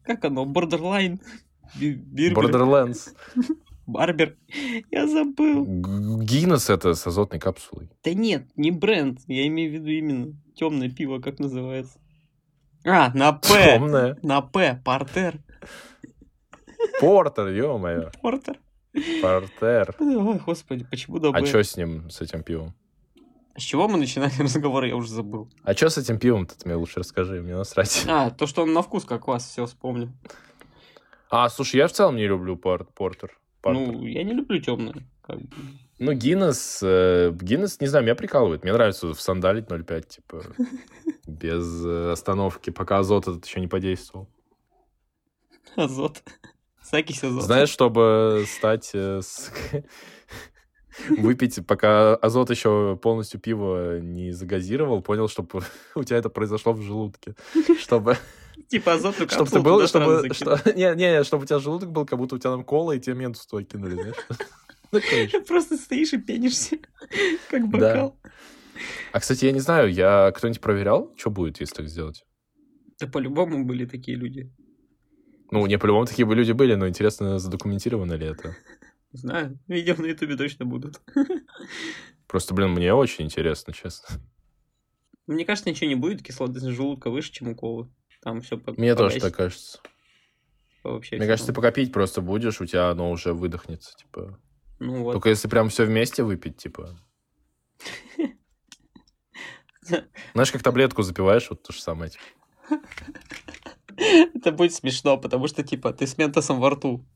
Как 0.02 0.24
оно? 0.24 0.44
Бордерлайн? 0.44 1.20
Бордерлендс. 1.74 3.08
Барбер? 3.86 4.36
Я 4.90 5.06
забыл. 5.06 5.64
Гиннес 6.20 6.68
это 6.68 6.94
с 6.94 7.06
азотной 7.06 7.40
капсулой. 7.40 7.90
Да 8.04 8.12
нет, 8.12 8.48
не 8.56 8.70
бренд. 8.70 9.20
Я 9.26 9.46
имею 9.46 9.70
в 9.70 9.74
виду 9.74 9.88
именно 9.88 10.34
темное 10.54 10.90
пиво, 10.90 11.20
как 11.20 11.38
называется. 11.38 11.98
А, 12.84 13.10
на 13.14 13.32
П. 13.32 13.48
Темная. 13.48 14.18
На 14.22 14.42
П. 14.42 14.80
Портер. 14.84 15.40
Портер, 17.00 17.48
ё-моё. 17.48 18.10
Портер. 18.20 18.58
Портер. 19.22 19.94
Ой, 19.98 20.38
господи, 20.44 20.84
почему 20.90 21.18
Б? 21.18 21.30
А 21.32 21.46
что 21.46 21.62
с 21.62 21.76
ним, 21.76 22.10
с 22.10 22.20
этим 22.20 22.42
пивом? 22.42 22.74
С 23.58 23.62
чего 23.62 23.88
мы 23.88 23.96
начинали 23.98 24.32
разговор, 24.38 24.84
я 24.84 24.96
уже 24.96 25.08
забыл. 25.10 25.48
А 25.62 25.74
что 25.74 25.88
с 25.88 25.98
этим 25.98 26.18
пивом-то 26.18 26.58
ты 26.58 26.66
мне 26.68 26.76
лучше 26.76 27.00
расскажи, 27.00 27.40
мне 27.40 27.56
насрать. 27.56 28.04
А, 28.08 28.30
то, 28.30 28.46
что 28.46 28.62
он 28.62 28.72
на 28.72 28.82
вкус 28.82 29.04
как 29.04 29.26
вас, 29.28 29.46
все 29.48 29.66
вспомнил. 29.66 30.10
А, 31.30 31.48
слушай, 31.48 31.76
я 31.76 31.88
в 31.88 31.92
целом 31.92 32.16
не 32.16 32.26
люблю 32.26 32.56
пор- 32.56 32.84
портер. 32.94 33.36
Портер. 33.62 33.86
Ну, 33.92 34.06
я 34.06 34.22
не 34.24 34.32
люблю 34.32 34.60
темное. 34.60 34.94
Как 35.22 35.40
бы. 35.40 35.48
Ну, 35.98 36.12
Гиннес, 36.12 36.80
э, 36.82 37.32
Гиннес, 37.32 37.80
не 37.80 37.86
знаю, 37.88 38.04
меня 38.04 38.14
прикалывает. 38.14 38.62
Мне 38.62 38.72
нравится 38.72 39.08
в 39.12 39.20
сандалить 39.20 39.64
0,5, 39.66 40.06
типа, 40.06 40.44
без 41.26 41.84
э, 41.84 42.12
остановки, 42.12 42.70
пока 42.70 42.98
азот 42.98 43.26
этот 43.26 43.44
еще 43.46 43.60
не 43.60 43.66
подействовал. 43.66 44.28
Азот. 45.74 46.22
Закись 46.82 47.24
азот. 47.24 47.42
Знаешь, 47.42 47.70
чтобы 47.70 48.44
стать... 48.46 48.90
э, 48.94 49.20
с- 49.22 49.50
Выпить, 51.08 51.64
пока 51.66 52.14
азот 52.14 52.50
еще 52.50 52.98
полностью 53.02 53.40
пиво 53.40 53.98
не 54.00 54.32
загазировал, 54.32 55.02
понял, 55.02 55.28
чтобы 55.28 55.62
у 55.94 56.04
тебя 56.04 56.18
это 56.18 56.28
произошло 56.28 56.72
в 56.72 56.82
желудке. 56.82 57.34
Чтобы, 57.78 58.16
Типа 58.68 58.94
азотную 58.94 59.28
чтобы 59.28 59.50
ты 59.50 59.60
был, 59.60 59.86
чтобы, 59.86 60.28
что, 60.32 60.60
не, 60.74 60.94
не, 60.94 61.22
чтобы 61.24 61.44
у 61.44 61.46
тебя 61.46 61.58
желудок 61.58 61.92
был, 61.92 62.06
как 62.06 62.18
будто 62.18 62.36
у 62.36 62.38
тебя 62.38 62.50
там 62.50 62.64
кола, 62.64 62.92
и 62.92 63.00
тебе 63.00 63.14
ментус 63.14 63.46
туда 63.46 63.62
кинули, 63.62 63.94
знаешь? 63.94 64.16
Ну. 64.92 65.00
Просто 65.46 65.76
стоишь 65.76 66.12
и 66.12 66.18
пенишься, 66.18 66.78
как 67.50 67.68
Да. 67.70 67.78
бокал. 67.78 68.20
А, 69.12 69.20
кстати, 69.20 69.44
я 69.44 69.52
не 69.52 69.60
знаю, 69.60 69.92
я 69.92 70.32
кто-нибудь 70.32 70.60
проверял, 70.60 71.12
что 71.16 71.30
будет, 71.30 71.60
если 71.60 71.74
так 71.74 71.88
сделать? 71.88 72.24
Да 73.00 73.06
по-любому 73.06 73.64
были 73.64 73.84
такие 73.84 74.16
люди. 74.16 74.50
Ну, 75.50 75.66
не 75.66 75.78
по-любому 75.78 76.06
такие 76.06 76.26
бы 76.26 76.34
люди 76.34 76.52
были, 76.52 76.74
но 76.74 76.88
интересно, 76.88 77.38
задокументировано 77.38 78.14
ли 78.14 78.26
это. 78.26 78.56
Не 79.16 79.20
знаю, 79.20 79.58
видео 79.66 79.94
на 79.96 80.06
ютубе 80.06 80.36
точно 80.36 80.66
будут. 80.66 81.00
Просто, 82.26 82.52
блин, 82.52 82.72
мне 82.72 82.92
очень 82.92 83.24
интересно, 83.24 83.72
честно. 83.72 84.20
Мне 85.26 85.46
кажется, 85.46 85.70
ничего 85.70 85.88
не 85.88 85.94
будет, 85.94 86.22
кислотность 86.22 86.66
желудка 86.66 87.08
выше, 87.08 87.32
чем 87.32 87.48
у 87.48 87.54
колы. 87.56 87.90
Там 88.22 88.42
все 88.42 88.58
по 88.58 88.72
Мне 88.72 88.94
тоже 88.94 89.18
так 89.18 89.34
кажется. 89.34 89.80
вообще 90.84 91.16
Мне 91.16 91.26
кажется, 91.26 91.46
ты 91.46 91.52
равно. 91.52 91.62
пока 91.62 91.72
пить 91.72 91.92
просто 91.92 92.20
будешь, 92.20 92.60
у 92.60 92.66
тебя 92.66 92.90
оно 92.90 93.10
уже 93.10 93.32
выдохнется, 93.32 93.96
типа. 93.96 94.38
Ну 94.80 95.02
вот. 95.02 95.12
Только 95.14 95.30
если 95.30 95.48
прям 95.48 95.70
все 95.70 95.86
вместе 95.86 96.22
выпить, 96.22 96.58
типа. 96.58 97.00
Знаешь, 100.34 100.52
как 100.52 100.62
таблетку 100.62 101.02
запиваешь, 101.02 101.48
вот 101.48 101.62
то 101.62 101.72
же 101.72 101.80
самое. 101.80 102.10
типа. 102.10 102.82
Это 103.96 104.52
будет 104.52 104.74
смешно, 104.74 105.16
потому 105.16 105.48
что, 105.48 105.62
типа, 105.62 105.94
ты 105.94 106.06
с 106.06 106.18
ментосом 106.18 106.60
во 106.60 106.70
рту 106.70 107.06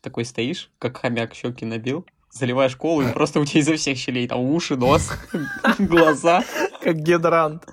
такой 0.00 0.24
стоишь, 0.24 0.70
как 0.78 0.98
хомяк 0.98 1.34
щеки 1.34 1.64
набил, 1.64 2.06
заливаешь 2.30 2.76
колу, 2.76 3.02
и 3.02 3.12
просто 3.12 3.40
у 3.40 3.44
тебя 3.44 3.60
изо 3.60 3.76
всех 3.76 3.98
щелей 3.98 4.26
там 4.28 4.40
уши, 4.40 4.76
нос, 4.76 5.10
глаза. 5.78 6.44
Как 6.80 6.96
гидрант. 6.96 7.64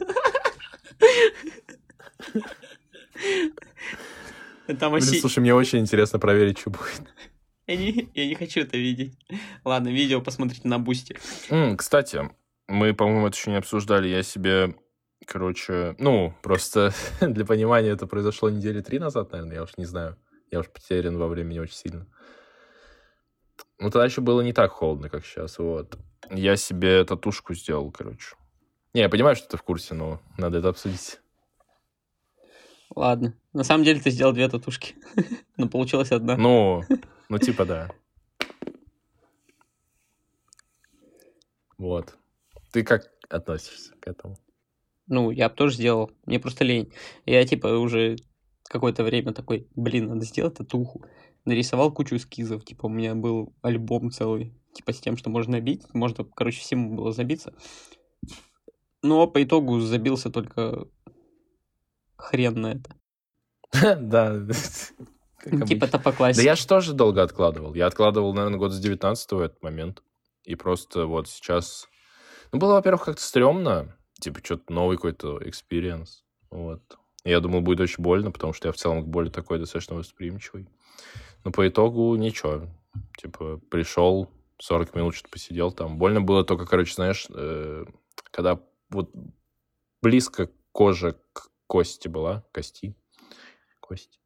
Там 4.67 4.91
Блин, 4.91 4.91
вообще... 4.91 5.19
слушай, 5.19 5.39
мне 5.39 5.53
очень 5.53 5.79
интересно 5.79 6.19
проверить, 6.19 6.59
что 6.59 6.69
будет. 6.69 7.01
Я 7.65 7.75
не, 7.75 8.09
я 8.13 8.27
не 8.27 8.35
хочу 8.35 8.61
это 8.61 8.77
видеть. 8.77 9.17
Ладно, 9.63 9.89
видео 9.89 10.21
посмотрите 10.21 10.67
на 10.67 10.79
бусте. 10.79 11.17
М, 11.49 11.75
Кстати, 11.77 12.29
мы, 12.67 12.93
по-моему, 12.93 13.27
это 13.27 13.35
еще 13.35 13.51
не 13.51 13.57
обсуждали. 13.57 14.07
Я 14.07 14.23
себе, 14.23 14.75
короче, 15.25 15.95
ну, 15.97 16.33
просто 16.41 16.93
для 17.21 17.45
понимания, 17.45 17.89
это 17.89 18.05
произошло 18.07 18.49
недели 18.49 18.81
три 18.81 18.99
назад, 18.99 19.31
наверное, 19.31 19.55
я 19.55 19.63
уж 19.63 19.71
не 19.77 19.85
знаю. 19.85 20.17
Я 20.51 20.59
уж 20.59 20.69
потерян 20.69 21.17
во 21.17 21.27
времени 21.27 21.59
очень 21.59 21.75
сильно. 21.75 22.07
Ну, 23.77 23.89
тогда 23.89 24.05
еще 24.05 24.21
было 24.21 24.41
не 24.41 24.53
так 24.53 24.71
холодно, 24.71 25.09
как 25.09 25.25
сейчас, 25.25 25.57
вот. 25.59 25.97
Я 26.29 26.55
себе 26.55 27.03
татушку 27.05 27.53
сделал, 27.53 27.91
короче. 27.91 28.35
Не, 28.93 29.01
я 29.01 29.09
понимаю, 29.09 29.35
что 29.35 29.47
ты 29.47 29.57
в 29.57 29.63
курсе, 29.63 29.93
но 29.93 30.19
надо 30.37 30.57
это 30.57 30.69
обсудить. 30.69 31.19
Ладно. 32.95 33.35
На 33.53 33.63
самом 33.63 33.83
деле 33.83 33.99
ты 33.99 34.09
сделал 34.09 34.33
две 34.33 34.49
татушки. 34.49 34.95
Но 35.57 35.69
получилась 35.69 36.11
одна. 36.11 36.35
Ну, 36.35 36.83
ну 37.29 37.37
типа 37.37 37.65
да. 37.65 37.91
Вот. 41.77 42.17
Ты 42.71 42.83
как 42.83 43.11
относишься 43.29 43.93
к 43.99 44.07
этому? 44.07 44.37
Ну, 45.07 45.31
я 45.31 45.49
бы 45.49 45.55
тоже 45.55 45.75
сделал. 45.75 46.11
Мне 46.25 46.39
просто 46.39 46.63
лень. 46.63 46.91
Я, 47.25 47.45
типа, 47.45 47.67
уже 47.67 48.17
какое-то 48.69 49.03
время 49.03 49.33
такой, 49.33 49.67
блин, 49.75 50.07
надо 50.07 50.23
сделать 50.25 50.55
татуху. 50.55 51.03
Нарисовал 51.45 51.91
кучу 51.91 52.15
эскизов. 52.15 52.63
Типа, 52.63 52.85
у 52.85 52.89
меня 52.89 53.15
был 53.15 53.53
альбом 53.61 54.11
целый. 54.11 54.53
Типа, 54.73 54.93
с 54.93 54.99
тем, 54.99 55.17
что 55.17 55.29
можно 55.29 55.53
набить. 55.53 55.83
Можно, 55.93 56.23
короче, 56.23 56.61
всему 56.61 56.95
было 56.95 57.11
забиться. 57.11 57.53
Но 59.01 59.27
по 59.27 59.43
итогу 59.43 59.79
забился 59.79 60.29
только 60.29 60.87
хрен 62.15 62.61
на 62.61 62.73
это. 62.73 62.95
Да. 63.99 64.39
Типа, 65.65 65.85
это 65.85 65.97
по 65.97 66.11
Да 66.11 66.17
классике. 66.17 66.45
я 66.45 66.55
же 66.55 66.67
тоже 66.67 66.93
долго 66.93 67.23
откладывал. 67.23 67.73
Я 67.73 67.87
откладывал, 67.87 68.33
наверное, 68.33 68.59
год 68.59 68.73
с 68.73 68.79
19 68.79 69.31
в 69.31 69.39
этот 69.39 69.63
момент. 69.63 70.03
И 70.43 70.55
просто 70.55 71.05
вот 71.05 71.27
сейчас... 71.27 71.87
Ну, 72.51 72.59
было, 72.59 72.73
во-первых, 72.73 73.05
как-то 73.05 73.21
стрёмно. 73.21 73.95
Типа, 74.19 74.39
что-то 74.43 74.71
новый 74.73 74.97
какой-то 74.97 75.39
experience. 75.47 76.25
Вот. 76.51 76.98
Я 77.23 77.39
думал, 77.39 77.61
будет 77.61 77.81
очень 77.81 78.01
больно, 78.01 78.31
потому 78.31 78.53
что 78.53 78.67
я 78.67 78.71
в 78.71 78.77
целом 78.77 79.03
к 79.03 79.07
боли 79.07 79.29
такой 79.29 79.59
достаточно 79.59 79.95
восприимчивый. 79.95 80.67
Но 81.43 81.51
по 81.51 81.67
итогу 81.67 82.15
ничего. 82.15 82.67
Типа, 83.17 83.59
пришел, 83.69 84.29
40 84.59 84.95
минут 84.95 85.15
что-то 85.15 85.31
посидел 85.31 85.71
там. 85.71 85.97
Больно 85.97 86.21
было 86.21 86.43
только, 86.43 86.65
короче, 86.65 86.93
знаешь, 86.93 87.27
э, 87.29 87.85
когда 88.31 88.59
вот 88.89 89.11
близко 90.01 90.49
кожа 90.71 91.15
к 91.33 91.49
кости 91.67 92.07
была, 92.07 92.43
кости, 92.53 92.95
кости. 93.79 94.19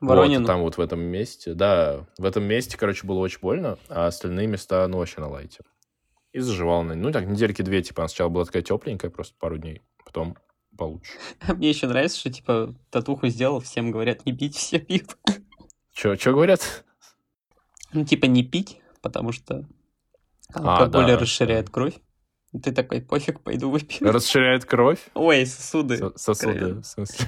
Воронину. 0.00 0.40
Вот, 0.40 0.46
там 0.46 0.60
вот 0.60 0.76
в 0.76 0.80
этом 0.80 1.00
месте, 1.00 1.54
да, 1.54 2.06
в 2.18 2.24
этом 2.24 2.44
месте, 2.44 2.76
короче, 2.76 3.06
было 3.06 3.18
очень 3.18 3.40
больно, 3.40 3.78
а 3.88 4.06
остальные 4.06 4.46
места, 4.46 4.86
ну, 4.86 4.98
вообще 4.98 5.20
на 5.20 5.28
лайте. 5.28 5.60
И 6.32 6.38
заживал 6.38 6.84
на... 6.84 6.94
Ну, 6.94 7.10
так, 7.10 7.26
недельки 7.26 7.62
две, 7.62 7.82
типа, 7.82 8.02
она 8.02 8.08
сначала 8.08 8.28
была 8.28 8.44
такая 8.44 8.62
тепленькая, 8.62 9.10
просто 9.10 9.34
пару 9.38 9.58
дней, 9.58 9.82
потом 10.04 10.36
получше. 10.78 11.12
Мне 11.48 11.68
еще 11.68 11.86
нравится, 11.86 12.18
что, 12.18 12.32
типа, 12.32 12.74
татуху 12.90 13.28
сделал, 13.28 13.60
всем 13.60 13.90
говорят, 13.90 14.24
не 14.24 14.32
пить, 14.32 14.56
все 14.56 14.78
пьют. 14.78 15.16
Че, 15.92 16.16
что 16.16 16.32
говорят? 16.32 16.84
Ну, 17.92 18.04
типа, 18.04 18.26
не 18.26 18.42
пить, 18.44 18.80
потому 19.02 19.32
что 19.32 19.66
А, 20.54 20.78
алкоголь 20.78 21.06
да, 21.06 21.18
расширяет 21.18 21.66
да. 21.66 21.72
кровь. 21.72 21.94
Ты 22.62 22.72
такой, 22.72 23.02
пофиг, 23.02 23.40
пойду 23.40 23.68
выпью. 23.70 24.10
Расширяет 24.10 24.64
кровь? 24.64 25.00
Ой, 25.14 25.44
сосуды. 25.44 25.98
Со- 25.98 26.16
Сосуды, 26.16 26.74
в 26.76 26.84
смысле. 26.84 27.26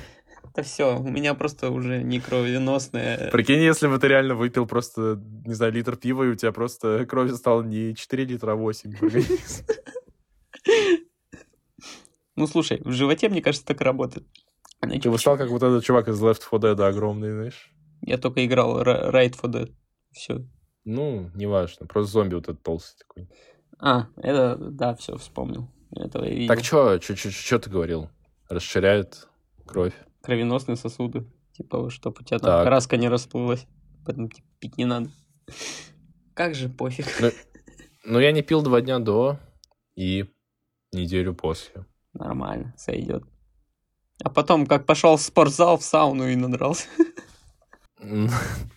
Это 0.52 0.62
все, 0.64 0.98
у 0.98 1.06
меня 1.06 1.34
просто 1.34 1.70
уже 1.70 2.02
не 2.02 2.18
кровеносная. 2.20 3.30
Прикинь, 3.30 3.60
если 3.60 3.86
бы 3.86 3.98
ты 3.98 4.08
реально 4.08 4.34
выпил 4.34 4.66
просто, 4.66 5.20
не 5.44 5.54
знаю, 5.54 5.72
литр 5.72 5.96
пива, 5.96 6.24
и 6.24 6.28
у 6.28 6.34
тебя 6.34 6.50
просто 6.52 7.06
крови 7.06 7.32
стало 7.34 7.62
не 7.62 7.94
4 7.94 8.24
литра, 8.24 8.52
а 8.52 8.56
8. 8.56 8.94
Ну, 12.40 12.46
слушай, 12.46 12.80
в 12.84 12.90
животе, 12.92 13.28
мне 13.28 13.42
кажется, 13.42 13.66
так 13.66 13.80
и 13.80 13.84
работает. 13.84 14.26
Она 14.80 14.98
Ты 14.98 15.10
бы 15.10 15.18
стал 15.18 15.36
как 15.36 15.50
вот 15.50 15.62
этот 15.62 15.84
чувак 15.84 16.08
из 16.08 16.22
Left 16.22 16.40
4 16.42 16.72
Dead 16.72 16.82
огромный, 16.82 17.30
знаешь? 17.32 17.70
Я 18.00 18.16
только 18.16 18.44
играл 18.46 18.82
Ра- 18.82 19.12
Right 19.12 19.38
for 19.38 19.50
Dead. 19.50 19.72
Все. 20.10 20.46
Ну, 20.84 21.30
неважно. 21.34 21.86
Просто 21.86 22.12
зомби 22.12 22.34
вот 22.36 22.44
этот 22.48 22.62
толстый 22.62 22.98
такой. 23.06 23.28
А, 23.78 24.06
это, 24.16 24.56
да, 24.56 24.94
все, 24.94 25.16
вспомнил. 25.18 25.68
Этого 25.94 26.24
я 26.24 26.30
видел. 26.34 26.48
Так 26.54 26.64
что, 26.64 26.98
что 27.00 27.58
ты 27.58 27.68
говорил? 27.68 28.08
Расширяет 28.48 29.28
кровь. 29.66 29.92
Кровеносные 30.22 30.76
сосуды. 30.76 31.26
Типа, 31.52 31.90
чтобы 31.90 32.16
у 32.20 32.24
тебя 32.24 32.38
там 32.38 32.48
Так. 32.50 32.66
краска 32.66 32.96
не 32.96 33.08
расплылась. 33.08 33.66
Поэтому 34.06 34.30
типа, 34.30 34.48
пить 34.60 34.78
не 34.78 34.86
надо. 34.86 35.10
Как 36.34 36.54
же 36.54 36.70
пофиг. 36.70 37.06
Ну, 38.04 38.18
я 38.18 38.32
не 38.32 38.40
пил 38.40 38.62
два 38.62 38.80
дня 38.80 38.98
до 38.98 39.38
и 39.94 40.24
неделю 40.92 41.34
после. 41.34 41.84
Нормально, 42.14 42.74
сойдет. 42.76 43.24
А 44.22 44.30
потом, 44.30 44.66
как 44.66 44.84
пошел 44.86 45.16
в 45.16 45.22
спортзал, 45.22 45.78
в 45.78 45.82
сауну 45.84 46.28
и 46.28 46.36
надрался. 46.36 46.86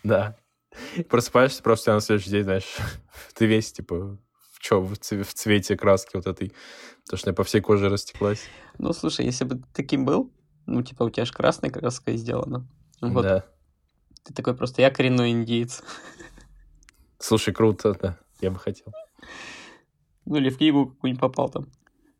Да. 0.04 0.36
Просыпаешься 1.10 1.62
просто 1.63 1.93
на 1.93 2.02
следующий 2.02 2.32
день, 2.32 2.43
знаешь, 2.43 2.76
ты 3.36 3.46
весь, 3.46 3.72
типа, 3.72 4.17
в 4.52 4.60
чё, 4.60 4.82
в 4.82 4.93
цве- 4.93 5.24
в 5.24 5.34
цвете 5.34 5.78
краски 5.78 6.15
вот 6.17 6.28
этой. 6.28 6.52
Потому 7.06 7.17
что 7.19 7.34
по 7.34 7.43
всей 7.43 7.62
коже 7.62 7.89
растеклась. 7.89 8.41
Ну, 8.80 8.91
слушай, 8.93 9.26
если 9.26 9.46
бы 9.46 9.56
ты 9.58 9.63
таким 9.74 10.04
был, 10.06 10.32
ну, 10.65 10.82
типа, 10.82 11.04
у 11.04 11.10
тебя 11.10 11.26
же 11.26 11.32
красная 11.34 11.69
краска 11.69 12.13
сделана. 12.17 12.67
Вот 13.02 13.24
Да. 13.24 13.46
ты 14.24 14.34
такой 14.34 14.56
просто, 14.56 14.82
я 14.82 14.89
коренной 14.91 15.32
индейец. 15.32 15.84
Слушай, 17.19 17.54
круто, 17.54 17.93
да. 18.02 18.17
Я 18.41 18.52
бы 18.52 18.60
хотел. 18.60 18.91
Ну, 20.26 20.38
или 20.38 20.50
в 20.50 20.58
книгу 20.58 20.88
какую-нибудь 20.88 21.22
попал 21.22 21.50
там. 21.50 21.67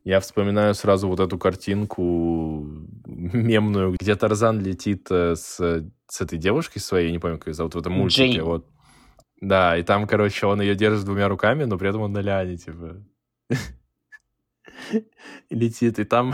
Я 0.04 0.20
вспоминаю 0.20 0.74
сразу 0.76 1.08
вот 1.08 1.22
эту 1.22 1.38
картинку 1.38 2.66
мемную, 3.06 3.96
где 4.00 4.16
Тарзан 4.16 4.62
летит 4.62 5.08
э, 5.10 5.36
с, 5.36 5.56
с 6.08 6.22
этой 6.22 6.38
девушкой 6.38 6.80
своей, 6.80 7.08
я 7.08 7.12
не 7.14 7.20
помню, 7.20 7.38
как 7.38 7.48
ее 7.48 7.54
зовут, 7.54 7.76
в 7.76 7.78
этом 7.78 7.94
мультике. 7.94 8.34
Джейн. 8.34 8.44
Вот. 8.44 8.68
Да, 9.40 9.78
и 9.78 9.84
там, 9.84 10.06
короче, 10.06 10.46
он 10.46 10.62
ее 10.62 10.76
держит 10.76 11.06
двумя 11.06 11.30
руками, 11.30 11.64
но 11.64 11.78
при 11.78 11.90
этом 11.90 12.02
он 12.02 12.12
на 12.12 12.20
ляне, 12.20 12.58
типа. 12.58 13.02
Летит, 15.50 16.00
и 16.00 16.04
там 16.04 16.34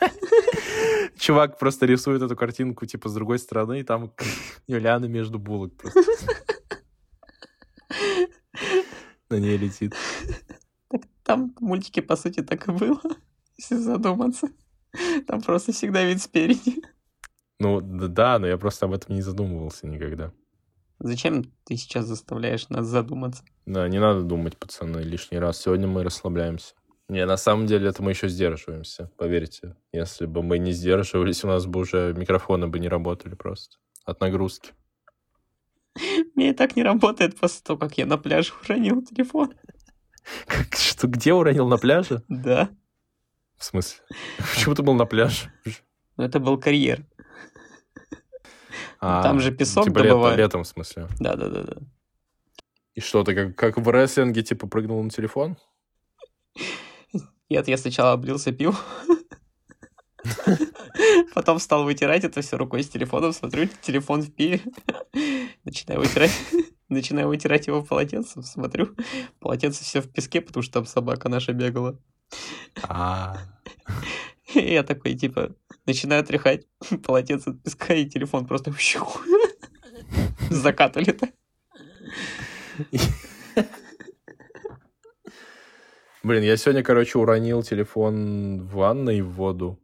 чувак 1.18 1.58
просто 1.58 1.86
рисует 1.86 2.22
эту 2.22 2.36
картинку, 2.36 2.86
типа, 2.86 3.08
с 3.08 3.14
другой 3.14 3.40
стороны, 3.40 3.80
и 3.80 3.82
там 3.82 4.12
Юлиана 4.68 5.06
между 5.06 5.40
булок 5.40 5.76
просто. 5.76 6.00
На 9.30 9.40
ней 9.40 9.56
летит. 9.56 9.94
Там 11.24 11.54
в 11.58 11.60
мультике, 11.60 12.02
по 12.02 12.16
сути, 12.16 12.42
так 12.42 12.68
и 12.68 12.72
было, 12.72 13.00
если 13.56 13.76
задуматься. 13.76 14.48
Там 15.26 15.42
просто 15.42 15.72
всегда 15.72 16.04
вид 16.04 16.22
спереди. 16.22 16.82
Ну, 17.58 17.80
да, 17.80 18.38
но 18.38 18.46
я 18.46 18.58
просто 18.58 18.86
об 18.86 18.92
этом 18.92 19.14
не 19.14 19.22
задумывался 19.22 19.86
никогда. 19.86 20.32
Зачем 21.00 21.44
ты 21.64 21.76
сейчас 21.76 22.06
заставляешь 22.06 22.68
нас 22.68 22.86
задуматься? 22.86 23.42
Да, 23.66 23.88
не 23.88 23.98
надо 23.98 24.22
думать, 24.22 24.56
пацаны, 24.56 24.98
лишний 24.98 25.38
раз. 25.38 25.60
Сегодня 25.60 25.88
мы 25.88 26.04
расслабляемся. 26.04 26.74
Не, 27.08 27.26
на 27.26 27.36
самом 27.36 27.66
деле 27.66 27.88
это 27.88 28.02
мы 28.02 28.12
еще 28.12 28.28
сдерживаемся, 28.28 29.10
поверьте. 29.18 29.76
Если 29.92 30.26
бы 30.26 30.42
мы 30.42 30.58
не 30.58 30.72
сдерживались, 30.72 31.44
у 31.44 31.48
нас 31.48 31.66
бы 31.66 31.80
уже 31.80 32.14
микрофоны 32.16 32.68
бы 32.68 32.78
не 32.78 32.88
работали 32.88 33.34
просто 33.34 33.76
от 34.04 34.20
нагрузки. 34.20 34.72
Мне 36.34 36.50
и 36.50 36.54
так 36.54 36.76
не 36.76 36.82
работает 36.82 37.38
после 37.38 37.62
того, 37.62 37.78
как 37.78 37.98
я 37.98 38.06
на 38.06 38.16
пляже 38.16 38.52
уронил 38.62 39.02
телефон. 39.02 39.54
Что, 40.72 41.06
где 41.06 41.32
уронил 41.34 41.68
на 41.68 41.76
пляже? 41.78 42.22
Да. 42.28 42.70
В 43.56 43.64
смысле? 43.64 44.00
Почему 44.54 44.74
ты 44.74 44.82
был 44.82 44.94
на 44.94 45.06
пляже? 45.06 45.52
Это 46.16 46.38
был 46.40 46.58
карьер. 46.58 47.04
А, 49.00 49.22
Там 49.22 49.40
же 49.40 49.52
песок 49.52 49.84
типа 49.84 50.02
добывают. 50.02 50.38
летом, 50.38 50.62
в 50.64 50.66
смысле. 50.66 51.08
Да-да-да. 51.20 51.76
И 52.94 53.00
что, 53.00 53.22
ты 53.24 53.34
как, 53.34 53.56
как 53.56 53.76
в 53.78 53.88
рестлинге, 53.90 54.42
типа, 54.42 54.66
прыгнул 54.66 55.02
на 55.02 55.10
телефон? 55.10 55.58
Нет, 57.50 57.68
я 57.68 57.76
сначала 57.76 58.12
облился 58.12 58.52
пивом. 58.52 58.76
Потом 61.34 61.58
стал 61.58 61.84
вытирать 61.84 62.24
это 62.24 62.40
все 62.40 62.56
рукой 62.56 62.82
с 62.82 62.88
телефоном, 62.88 63.32
смотрю, 63.32 63.68
телефон 63.82 64.22
в 64.22 64.32
пиве. 64.32 64.60
Начинаю 65.64 66.00
вытирать, 66.00 66.32
начинаю 66.88 67.28
вытирать 67.28 67.66
его 67.66 67.82
полотенцем, 67.82 68.42
смотрю, 68.42 68.94
полотенце 69.40 69.84
все 69.84 70.00
в 70.00 70.10
песке, 70.10 70.40
потому 70.40 70.62
что 70.62 70.74
там 70.74 70.86
собака 70.86 71.28
наша 71.28 71.52
бегала. 71.52 71.98
А, 72.82 73.36
И 74.54 74.60
я 74.72 74.82
такой, 74.82 75.14
типа, 75.14 75.54
начинаю 75.86 76.24
тряхать 76.24 76.66
полотенце 77.04 77.50
от 77.50 77.62
песка, 77.62 77.94
и 77.94 78.06
телефон 78.06 78.46
просто 78.46 78.72
так. 81.12 81.30
Блин, 86.22 86.42
я 86.42 86.56
сегодня, 86.56 86.82
короче, 86.82 87.18
уронил 87.18 87.62
телефон 87.62 88.62
в 88.62 88.76
ванной 88.76 89.20
в 89.20 89.30
воду. 89.32 89.78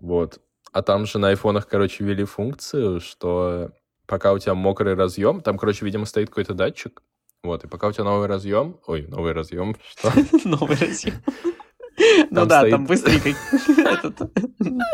Вот. 0.00 0.40
А 0.72 0.82
там 0.82 1.06
же 1.06 1.18
на 1.18 1.28
айфонах, 1.30 1.66
короче, 1.66 2.04
ввели 2.04 2.24
функцию, 2.24 3.00
что 3.00 3.72
пока 4.06 4.32
у 4.32 4.38
тебя 4.38 4.54
мокрый 4.54 4.94
разъем, 4.94 5.40
там, 5.40 5.58
короче, 5.58 5.84
видимо, 5.84 6.06
стоит 6.06 6.28
какой-то 6.28 6.54
датчик. 6.54 7.02
Вот, 7.42 7.64
и 7.64 7.68
пока 7.68 7.88
у 7.88 7.92
тебя 7.92 8.04
новый 8.04 8.26
разъем... 8.26 8.80
Ой, 8.86 9.06
новый 9.08 9.32
разъем, 9.32 9.76
что? 9.96 10.12
Новый 10.44 10.76
разъем. 10.76 11.14
Ну 12.30 12.46
да, 12.46 12.60
стоит- 12.60 12.70
там 12.70 12.86
быстренько 12.86 13.28
этот, 13.80 14.30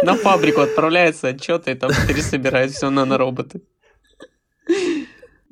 на 0.03 0.15
фабрику 0.15 0.61
отправляется 0.61 1.29
отчеты, 1.29 1.73
и 1.73 1.75
там 1.75 1.91
пересобирают 2.07 2.73
все 2.73 2.91
на 2.91 3.19
роботы. 3.19 3.63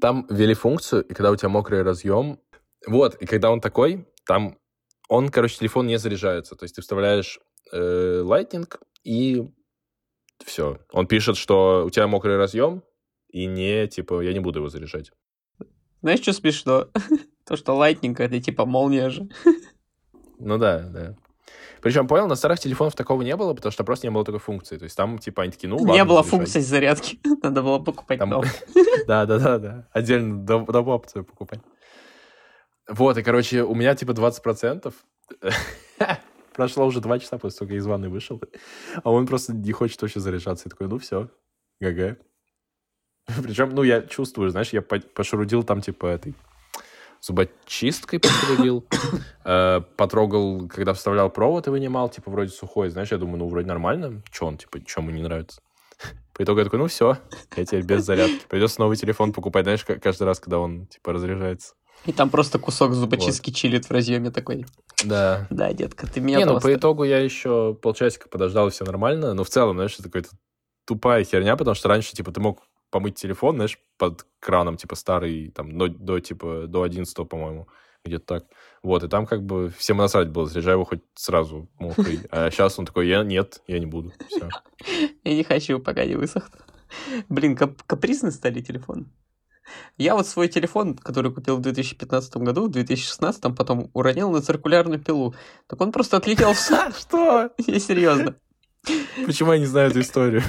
Там 0.01 0.27
ввели 0.31 0.55
функцию, 0.55 1.05
и 1.05 1.14
когда 1.14 1.31
у 1.31 1.37
тебя 1.37 1.49
мокрый 1.49 1.83
разъем... 1.83 2.38
Вот, 2.87 3.16
и 3.16 3.27
когда 3.27 3.51
он 3.51 3.61
такой, 3.61 4.07
там 4.27 4.57
он, 5.11 5.29
короче, 5.29 5.59
телефон 5.59 5.88
не 5.88 5.99
заряжается. 5.99 6.55
То 6.55 6.64
есть 6.64 6.77
ты 6.77 6.83
вставляешь 6.83 7.40
э, 7.73 8.23
Lightning 8.25 8.73
и 9.03 9.44
все. 10.44 10.79
Он 10.92 11.07
пишет, 11.07 11.37
что 11.37 11.85
у 11.85 11.90
тебя 11.90 12.07
мокрый 12.07 12.37
разъем, 12.37 12.83
и 13.33 13.47
не, 13.47 13.87
типа, 13.88 14.21
я 14.23 14.33
не 14.33 14.40
буду 14.40 14.59
его 14.61 14.69
заряжать. 14.69 15.12
Знаешь, 16.03 16.21
что 16.21 16.33
смешно? 16.33 16.88
То, 17.47 17.57
что 17.57 17.73
Lightning 17.73 18.14
это 18.19 18.40
типа 18.40 18.66
молния 18.66 19.11
же. 19.11 19.29
Ну 20.43 20.57
да, 20.57 20.79
да. 20.88 21.16
Причем, 21.83 22.09
понял, 22.09 22.27
на 22.27 22.35
старых 22.35 22.59
телефонах 22.61 22.95
такого 22.95 23.21
не 23.21 23.37
было, 23.37 23.53
потому 23.53 23.71
что 23.73 23.85
просто 23.85 24.07
не 24.07 24.11
было 24.11 24.25
такой 24.25 24.40
функции. 24.40 24.79
То 24.79 24.85
есть 24.85 24.97
там, 24.97 25.19
типа, 25.19 25.43
они 25.43 25.53
такие, 25.53 25.69
ну, 25.69 25.77
ладно, 25.77 25.93
Не 25.93 26.05
было 26.05 26.23
заряжай. 26.23 26.31
функции 26.31 26.61
зарядки. 26.61 27.21
Надо 27.43 27.62
было 27.62 27.79
покупать 27.79 28.19
Там-. 28.19 28.43
Да, 29.07 29.27
да, 29.27 29.38
да, 29.38 29.59
да. 29.59 29.88
Отдельно 29.93 30.43
дом- 30.47 30.64
домовую 30.64 30.95
опцию 30.97 31.25
покупать. 31.27 31.61
Вот, 32.88 33.19
и, 33.19 33.23
короче, 33.23 33.64
у 33.64 33.75
меня, 33.75 33.95
типа, 33.95 34.12
20%. 34.12 34.95
Прошло 36.55 36.87
уже 36.87 37.01
два 37.01 37.19
часа 37.19 37.37
после 37.38 37.59
того, 37.59 37.69
как 37.69 37.73
я 37.73 37.79
из 37.79 37.87
ванны 37.87 38.09
вышел. 38.09 38.40
А 39.03 39.11
он 39.11 39.27
просто 39.27 39.53
не 39.55 39.73
хочет 39.73 40.01
вообще 40.01 40.21
заряжаться. 40.21 40.69
Я 40.69 40.71
такой, 40.71 40.88
ну, 40.88 40.99
все, 40.99 41.29
ГГ. 41.81 42.19
Причем, 43.43 43.71
ну, 43.75 43.83
я 43.83 44.03
чувствую, 44.03 44.51
знаешь, 44.51 44.71
я 44.73 44.83
по- 44.83 45.01
пошурудил 45.01 45.63
там, 45.63 45.81
типа, 45.81 46.07
этой 46.07 46.35
зубочисткой 47.21 48.19
пошурудил. 48.21 48.85
Э, 49.43 49.81
Потрогал, 49.97 50.69
когда 50.69 50.93
вставлял 50.93 51.31
провод 51.31 51.67
и 51.67 51.71
вынимал, 51.71 52.11
типа, 52.11 52.31
вроде 52.31 52.51
сухой. 52.51 52.91
Знаешь, 52.91 53.11
я 53.11 53.17
думаю, 53.17 53.39
ну, 53.39 53.49
вроде 53.49 53.67
нормально. 53.67 54.23
Че 54.31 54.45
он, 54.45 54.59
типа, 54.59 54.79
что 54.87 55.01
ему 55.01 55.11
не 55.13 55.23
нравится? 55.23 55.63
По 56.35 56.43
итогу 56.43 56.59
я 56.59 56.65
такой, 56.65 56.79
ну 56.79 56.87
все, 56.89 57.17
я 57.57 57.65
теперь 57.65 57.83
без 57.83 58.05
зарядки. 58.05 58.47
Придется 58.49 58.81
новый 58.81 58.97
телефон 58.99 59.33
покупать, 59.33 59.65
знаешь, 59.65 59.83
ка- 59.85 59.99
каждый 59.99 60.25
раз, 60.25 60.41
когда 60.41 60.59
он, 60.59 60.87
типа, 60.87 61.15
разряжается. 61.15 61.75
И 62.07 62.13
там 62.13 62.29
просто 62.31 62.59
кусок 62.59 62.93
зубочистки 62.93 63.51
чилит 63.51 63.87
в 63.87 63.91
разъеме 63.91 64.31
такой. 64.31 64.67
Да. 65.05 65.47
Да, 65.51 65.73
детка, 65.73 66.07
ты 66.07 66.21
меня 66.21 66.39
Не, 66.39 66.45
ну, 66.45 66.55
по 66.55 66.61
просто... 66.61 66.79
итогу 66.79 67.05
я 67.05 67.19
еще 67.19 67.75
полчасика 67.81 68.29
подождал, 68.29 68.69
и 68.69 68.71
все 68.71 68.85
нормально. 68.85 69.33
Но 69.35 69.43
в 69.45 69.49
целом, 69.49 69.77
знаешь, 69.77 69.95
это 69.95 70.05
какая-то 70.05 70.31
тупая 70.87 71.25
херня, 71.25 71.57
потому 71.57 71.75
что 71.75 71.89
раньше, 71.89 72.13
типа, 72.13 72.31
ты 72.31 72.41
мог 72.41 72.61
помыть 72.90 73.16
телефон, 73.16 73.57
знаешь, 73.57 73.79
под 73.98 74.26
краном, 74.38 74.76
типа, 74.76 74.94
старый, 74.96 75.50
там, 75.50 75.76
до, 75.76 75.88
до, 75.88 76.20
типа, 76.20 76.66
до 76.66 76.83
11 76.83 77.29
по-моему, 77.29 77.68
где-то 78.05 78.24
так. 78.24 78.44
Вот, 78.83 79.05
и 79.05 79.09
там 79.09 79.26
как 79.26 79.44
бы 79.44 79.70
всем 79.76 79.98
насрать 79.98 80.31
было, 80.31 80.46
заряжай 80.46 80.74
его 80.74 80.85
хоть 80.85 81.03
сразу 81.14 81.68
мокрый. 81.79 82.20
А 82.31 82.50
сейчас 82.50 82.79
он 82.79 82.87
такой, 82.87 83.09
я 83.09 83.22
нет, 83.22 83.62
я 83.66 83.79
не 83.79 83.87
буду. 83.87 84.12
Все. 84.29 84.48
Я 85.24 85.35
не 85.35 85.44
хочу, 85.44 85.79
пока 85.79 86.05
не 86.05 86.16
высохнет. 86.16 86.62
Блин, 87.29 87.55
кап- 87.55 87.83
капризный 87.87 88.33
стали 88.33 88.61
телефон. 88.61 89.12
Я 89.96 90.14
вот 90.16 90.26
свой 90.26 90.48
телефон, 90.48 90.96
который 90.96 91.33
купил 91.33 91.57
в 91.57 91.61
2015 91.61 92.37
году, 92.38 92.66
в 92.66 92.70
2016 92.70 93.55
потом 93.55 93.90
уронил 93.92 94.31
на 94.31 94.40
циркулярную 94.40 95.00
пилу. 95.00 95.35
Так 95.66 95.81
он 95.81 95.92
просто 95.92 96.16
отлетел 96.16 96.55
в. 96.55 96.59
Что? 96.98 97.50
Я 97.59 97.79
серьезно. 97.79 98.37
Почему 99.26 99.53
я 99.53 99.59
не 99.59 99.66
знаю 99.66 99.90
эту 99.90 100.00
историю? 100.00 100.42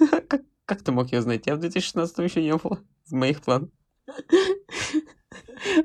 Как, 0.64 0.82
ты 0.82 0.92
мог 0.92 1.12
ее 1.12 1.22
знать? 1.22 1.46
Я 1.46 1.56
в 1.56 1.60
2016 1.60 2.18
еще 2.18 2.42
не 2.42 2.56
было 2.56 2.80
в 3.06 3.12
моих 3.12 3.40
планах. 3.40 3.70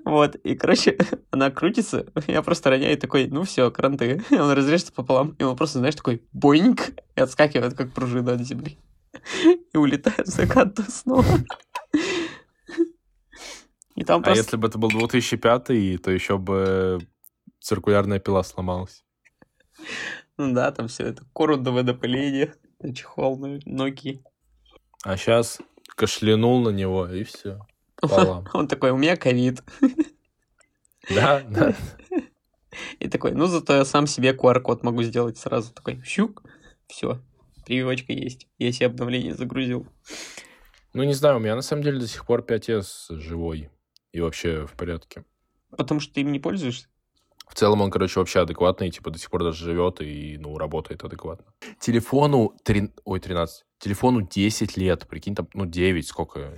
Вот, 0.05 0.35
и, 0.35 0.55
короче, 0.55 0.97
она 1.31 1.51
крутится, 1.51 2.07
я 2.27 2.41
просто 2.41 2.69
роняю 2.69 2.97
такой, 2.97 3.27
ну 3.27 3.43
все, 3.43 3.71
кранты. 3.71 4.23
И 4.29 4.35
он 4.39 4.51
разрежется 4.51 4.93
пополам, 4.93 5.35
и 5.39 5.43
он 5.43 5.55
просто, 5.55 5.79
знаешь, 5.79 5.95
такой 5.95 6.23
бойник, 6.31 6.99
и 7.15 7.21
отскакивает, 7.21 7.75
как 7.75 7.93
пружина 7.93 8.33
от 8.33 8.41
земли. 8.41 8.77
И 9.73 9.77
улетает 9.77 10.27
в 10.27 10.31
закат 10.31 10.77
снова. 10.89 11.25
И 13.95 14.03
там 14.03 14.21
А 14.21 14.23
просто... 14.23 14.43
если 14.43 14.57
бы 14.57 14.67
это 14.67 14.77
был 14.77 14.89
2005, 14.89 16.01
то 16.01 16.11
еще 16.11 16.37
бы 16.37 16.99
циркулярная 17.59 18.19
пила 18.19 18.43
сломалась. 18.43 19.03
Ну 20.37 20.53
да, 20.53 20.71
там 20.71 20.87
все 20.87 21.05
это 21.05 21.23
корудовое 21.33 21.83
напыление, 21.83 22.53
чехол 22.93 23.37
на 23.39 23.59
ноги. 23.65 24.21
А 25.07 25.15
сейчас 25.15 25.61
кашлянул 25.95 26.59
на 26.59 26.67
него, 26.67 27.07
и 27.07 27.23
все. 27.23 27.65
Пополам. 27.95 28.45
Он 28.53 28.67
такой, 28.67 28.91
у 28.91 28.97
меня 28.97 29.15
ковид. 29.15 29.63
Да, 31.09 31.41
да. 31.47 31.73
И 32.99 33.07
такой, 33.07 33.31
ну 33.31 33.45
зато 33.45 33.73
я 33.73 33.85
сам 33.85 34.07
себе 34.07 34.33
QR-код 34.33 34.83
могу 34.83 35.03
сделать 35.03 35.37
сразу. 35.37 35.73
Такой, 35.73 36.01
щук, 36.03 36.43
все, 36.87 37.21
прививочка 37.65 38.11
есть. 38.11 38.49
Я 38.57 38.73
себе 38.73 38.87
обновление 38.87 39.33
загрузил. 39.33 39.87
Ну, 40.91 41.03
не 41.03 41.13
знаю, 41.13 41.37
у 41.37 41.39
меня 41.39 41.55
на 41.55 41.61
самом 41.61 41.83
деле 41.83 42.01
до 42.01 42.07
сих 42.07 42.25
пор 42.25 42.41
5S 42.41 43.17
живой. 43.17 43.69
И 44.11 44.19
вообще 44.19 44.65
в 44.65 44.73
порядке. 44.73 45.23
Потому 45.69 46.01
что 46.01 46.13
ты 46.13 46.19
им 46.19 46.33
не 46.33 46.39
пользуешься. 46.39 46.89
В 47.47 47.55
целом 47.55 47.79
он, 47.79 47.89
короче, 47.89 48.19
вообще 48.19 48.41
адекватный, 48.41 48.91
типа 48.91 49.09
до 49.09 49.17
сих 49.17 49.29
пор 49.31 49.45
даже 49.45 49.63
живет 49.63 50.01
и, 50.01 50.37
ну, 50.37 50.57
работает 50.57 51.05
адекватно. 51.05 51.53
Телефону, 51.79 52.53
три... 52.65 52.91
ой, 53.05 53.21
13, 53.21 53.63
телефону 53.79 54.21
10 54.21 54.77
лет, 54.77 55.07
прикинь, 55.07 55.35
там, 55.35 55.47
ну, 55.53 55.65
9, 55.65 56.07
сколько, 56.07 56.53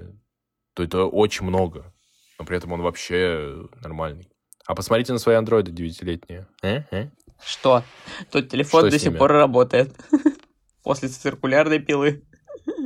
то 0.74 0.84
это 0.84 1.06
очень 1.06 1.46
много. 1.46 1.94
Но 2.38 2.46
при 2.46 2.58
этом 2.58 2.72
он 2.72 2.82
вообще 2.82 3.68
нормальный. 3.82 4.30
А 4.66 4.76
посмотрите 4.76 5.14
на 5.14 5.20
свои 5.20 5.36
андроиды 5.36 5.72
9-летние. 5.72 6.48
Э? 6.62 6.84
Э? 6.92 7.10
Что? 7.44 7.84
Тот 8.32 8.50
телефон 8.50 8.82
Что 8.82 8.92
до 8.92 9.00
сих 9.00 9.18
пор 9.18 9.32
работает. 9.32 9.96
После 10.84 11.10
циркулярной 11.10 11.80
пилы. 11.80 12.24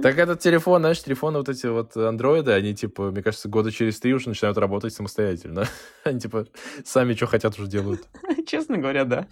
Так 0.04 0.18
этот 0.18 0.42
телефон, 0.42 0.82
знаешь, 0.82 1.02
телефоны 1.02 1.38
вот 1.38 1.48
эти 1.48 1.66
вот 1.66 1.96
андроиды, 1.96 2.52
они, 2.52 2.76
типа, 2.76 3.12
мне 3.12 3.24
кажется, 3.24 3.48
года 3.48 3.72
через 3.72 4.02
три 4.02 4.14
уже 4.14 4.28
начинают 4.28 4.58
работать 4.58 4.94
самостоятельно. 4.94 5.66
Они, 6.04 6.20
типа, 6.20 6.46
сами 6.84 7.14
что 7.14 7.26
хотят 7.26 7.58
уже 7.58 7.70
делают. 7.70 8.06
Честно 8.46 8.78
говоря, 8.78 9.06
да. 9.06 9.28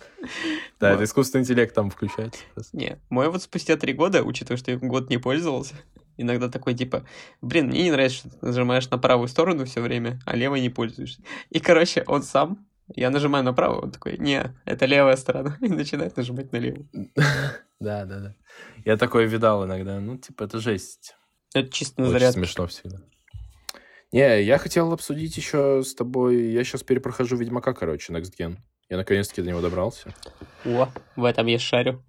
Да, 0.80 0.94
это 0.94 1.04
искусственный 1.04 1.42
интеллект 1.42 1.76
там 1.76 1.90
включается. 1.90 2.40
Не, 2.72 3.02
мой 3.10 3.28
вот 3.28 3.44
спустя 3.44 3.76
три 3.76 3.92
года, 3.92 4.24
учитывая, 4.24 4.58
что 4.58 4.72
я 4.72 4.78
год 4.78 5.10
не 5.10 5.18
пользовался, 5.18 5.76
иногда 6.16 6.48
такой 6.48 6.74
типа, 6.74 7.06
блин, 7.42 7.68
мне 7.68 7.84
не 7.84 7.92
нравится, 7.92 8.20
что 8.20 8.30
ты 8.30 8.38
нажимаешь 8.46 8.90
на 8.90 8.98
правую 8.98 9.28
сторону 9.28 9.66
все 9.66 9.82
время, 9.82 10.22
а 10.26 10.38
левой 10.38 10.62
не 10.62 10.70
пользуешься. 10.70 11.22
И, 11.50 11.60
короче, 11.60 12.06
он 12.08 12.24
сам, 12.24 12.66
я 12.88 13.10
нажимаю 13.10 13.44
на 13.44 13.54
правую, 13.54 13.84
он 13.84 13.91
такой, 13.91 14.17
не, 14.17 14.54
это 14.65 14.86
левая 14.86 15.15
сторона, 15.15 15.58
и 15.62 15.67
начинает 15.67 16.17
нажимать 16.17 16.52
на 16.52 16.58
левую. 16.58 16.88
Да, 17.80 18.06
да, 18.06 18.20
да. 18.20 18.36
Я 18.86 18.96
такое 18.96 19.26
видал 19.26 19.65
иногда. 19.65 20.00
Ну, 20.00 20.15
типа, 20.15 20.44
это 20.44 20.60
жесть. 20.60 21.15
Это 21.56 21.67
чисто 21.72 22.02
на 22.02 22.10
Очень 22.10 22.13
зарядку. 22.13 22.39
смешно 22.39 22.67
всегда. 22.67 22.98
Не, 24.12 24.44
я 24.44 24.60
хотел 24.60 24.94
обсудить 24.94 25.36
еще 25.36 25.82
с 25.84 25.96
тобой... 25.96 26.52
Я 26.52 26.63
сейчас 26.63 26.84
перепрохожу 26.84 27.38
Ведьмака, 27.38 27.74
короче, 27.74 28.13
Next 28.13 28.34
Gen. 28.38 28.58
Я 28.88 28.98
наконец-таки 28.98 29.41
до 29.41 29.50
него 29.50 29.62
добрался. 29.62 30.13
О, 30.63 30.89
в 31.15 31.24
этом 31.24 31.48
я 31.48 31.58
шарю. 31.58 32.04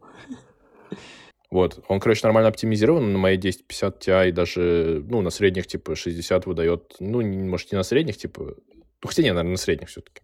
Вот, 1.50 1.84
он, 1.88 2.00
короче, 2.00 2.20
нормально 2.24 2.48
оптимизирован 2.48 3.12
на 3.12 3.18
моей 3.18 3.38
1050 3.38 4.08
Ti, 4.08 4.32
даже, 4.32 5.04
ну, 5.06 5.20
на 5.20 5.30
средних, 5.30 5.66
типа, 5.66 5.94
60 5.94 6.46
выдает, 6.46 6.96
ну, 6.98 7.20
может, 7.22 7.72
не 7.72 7.76
на 7.76 7.82
средних, 7.82 8.16
типа, 8.16 8.56
хотя 9.08 9.22
не, 9.22 9.30
наверное, 9.30 9.52
на 9.52 9.56
средних 9.56 9.88
все-таки. 9.88 10.22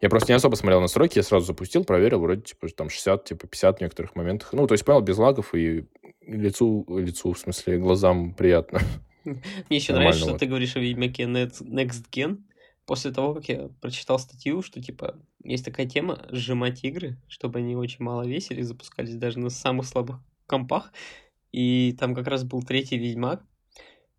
Я 0.00 0.10
просто 0.10 0.30
не 0.30 0.36
особо 0.36 0.56
смотрел 0.56 0.80
настройки, 0.80 1.18
я 1.18 1.22
сразу 1.22 1.46
запустил, 1.46 1.84
проверил, 1.84 2.20
вроде, 2.20 2.42
типа, 2.42 2.68
там 2.68 2.90
60, 2.90 3.24
типа, 3.24 3.46
50 3.46 3.78
в 3.78 3.80
некоторых 3.80 4.14
моментах. 4.14 4.52
Ну, 4.52 4.66
то 4.66 4.74
есть, 4.74 4.84
понял, 4.84 5.00
без 5.00 5.16
лагов 5.16 5.54
и 5.54 5.86
лицу, 6.26 6.84
лицу, 6.88 7.32
в 7.32 7.38
смысле, 7.38 7.78
глазам 7.78 8.34
приятно. 8.34 8.80
Мне 9.24 9.38
еще 9.70 9.92
Нормально 9.92 10.18
нравится, 10.18 10.28
что 10.28 10.38
ты 10.38 10.46
говоришь 10.46 10.76
о 10.76 10.80
Ведьмаке 10.80 11.24
Next 11.24 12.04
Gen. 12.10 12.42
После 12.84 13.10
того, 13.10 13.34
как 13.34 13.48
я 13.48 13.68
прочитал 13.80 14.18
статью, 14.18 14.62
что, 14.62 14.80
типа, 14.80 15.18
есть 15.42 15.64
такая 15.64 15.86
тема 15.86 16.24
сжимать 16.30 16.84
игры, 16.84 17.16
чтобы 17.26 17.58
они 17.58 17.74
очень 17.74 18.04
мало 18.04 18.22
весили, 18.22 18.62
запускались 18.62 19.16
даже 19.16 19.40
на 19.40 19.50
самых 19.50 19.86
слабых 19.86 20.20
компах. 20.46 20.92
И 21.50 21.96
там 21.98 22.14
как 22.14 22.28
раз 22.28 22.44
был 22.44 22.62
третий 22.62 22.96
Ведьмак. 22.98 23.42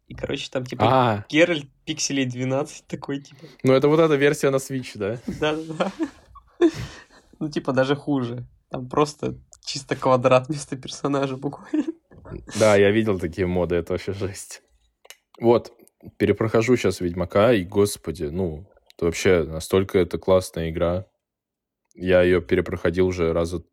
И, 0.08 0.16
короче, 0.16 0.50
там, 0.50 0.66
типа, 0.66 0.86
А, 0.88 1.26
Геральт 1.30 1.68
пикселей 1.86 2.26
12 2.26 2.88
такой, 2.88 3.20
типа. 3.22 3.46
ну, 3.64 3.74
это 3.74 3.88
вот 3.90 4.00
эта 4.00 4.16
версия 4.16 4.50
на 4.50 4.56
Switch, 4.58 4.92
да? 4.98 5.20
Да-да-да. 5.28 5.92
Ну, 7.40 7.50
типа, 7.50 7.74
даже 7.74 7.96
хуже. 7.96 8.48
Там 8.70 8.90
просто 8.90 9.36
чисто 9.66 9.96
квадрат 9.96 10.48
вместо 10.48 10.76
персонажа 10.78 11.36
буквально. 11.38 11.86
Да, 12.60 12.76
я 12.76 12.92
видел 12.92 13.20
такие 13.20 13.48
моды, 13.48 13.76
это 13.76 13.94
вообще 13.94 14.14
жесть. 14.14 14.62
Вот, 15.40 15.72
перепрохожу 16.18 16.76
сейчас 16.76 17.00
Ведьмака, 17.00 17.54
и, 17.54 17.64
господи, 17.64 18.26
ну, 18.26 18.68
это 18.96 19.06
вообще 19.06 19.44
настолько 19.44 20.00
это 20.00 20.18
классная 20.18 20.70
игра. 20.70 21.06
Я 21.94 22.22
ее 22.24 22.42
перепроходил 22.42 23.08
уже 23.08 23.34
раза... 23.34 23.64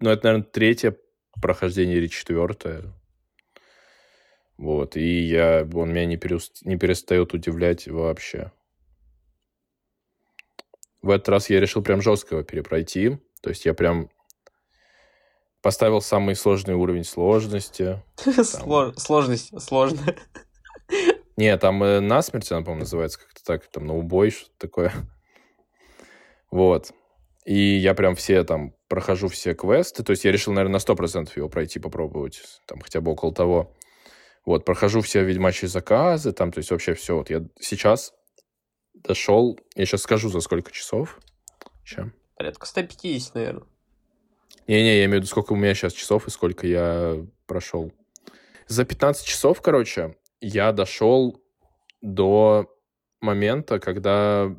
Ну, 0.00 0.10
это, 0.10 0.24
наверное, 0.26 0.46
третье 0.46 0.96
прохождение 1.40 1.96
или 1.96 2.08
четвертое. 2.08 2.92
Вот, 4.58 4.96
и 4.96 5.20
я, 5.20 5.66
он 5.74 5.90
меня 5.90 6.06
не, 6.06 6.16
перест- 6.16 6.60
не 6.62 6.76
перестает 6.76 7.34
удивлять 7.34 7.88
вообще. 7.88 8.52
В 11.00 11.10
этот 11.10 11.28
раз 11.30 11.50
я 11.50 11.58
решил 11.60 11.82
прям 11.82 12.00
жестко 12.00 12.36
его 12.36 12.44
перепройти. 12.44 13.18
То 13.42 13.50
есть 13.50 13.64
я 13.64 13.74
прям 13.74 14.08
поставил 15.60 16.00
самый 16.00 16.36
сложный 16.36 16.74
уровень 16.74 17.04
сложности. 17.04 18.00
Сло- 18.24 18.94
Сложность 18.96 19.60
сложная. 19.60 20.16
Не, 21.36 21.56
там 21.56 21.82
э, 21.82 22.00
насмерть 22.00 22.52
она, 22.52 22.60
по-моему, 22.60 22.80
называется 22.80 23.18
как-то 23.18 23.42
так. 23.42 23.66
Там 23.68 23.86
на 23.86 23.96
убой, 23.96 24.30
что-то 24.30 24.54
такое. 24.58 24.92
Вот. 26.50 26.92
И 27.46 27.54
я 27.56 27.94
прям 27.94 28.14
все 28.14 28.44
там 28.44 28.74
прохожу 28.86 29.28
все 29.28 29.54
квесты. 29.54 30.04
То 30.04 30.10
есть 30.10 30.24
я 30.24 30.30
решил, 30.30 30.52
наверное, 30.52 30.74
на 30.74 30.82
100% 30.84 31.30
его 31.34 31.48
пройти, 31.48 31.80
попробовать. 31.80 32.42
Там 32.66 32.80
хотя 32.80 33.00
бы 33.00 33.10
около 33.10 33.32
того. 33.34 33.74
Вот, 34.44 34.64
прохожу 34.64 35.00
все 35.00 35.24
ведьмачьи 35.24 35.68
заказы, 35.68 36.32
там, 36.32 36.50
то 36.50 36.58
есть 36.58 36.70
вообще 36.70 36.94
все. 36.94 37.16
Вот 37.16 37.30
я 37.30 37.44
сейчас 37.60 38.12
дошел, 38.94 39.58
я 39.76 39.86
сейчас 39.86 40.02
скажу, 40.02 40.28
за 40.28 40.40
сколько 40.40 40.72
часов. 40.72 41.20
Чем? 41.84 42.12
Порядка 42.36 42.66
150, 42.66 43.34
наверное. 43.34 43.66
Не-не, 44.66 44.98
я 44.98 45.04
имею 45.04 45.10
в 45.10 45.14
виду, 45.22 45.26
сколько 45.26 45.52
у 45.52 45.56
меня 45.56 45.74
сейчас 45.74 45.92
часов 45.92 46.26
и 46.26 46.30
сколько 46.30 46.66
я 46.66 47.24
прошел. 47.46 47.92
За 48.68 48.84
15 48.84 49.26
часов, 49.26 49.60
короче, 49.60 50.16
я 50.40 50.72
дошел 50.72 51.40
до 52.00 52.72
момента, 53.20 53.78
когда 53.78 54.54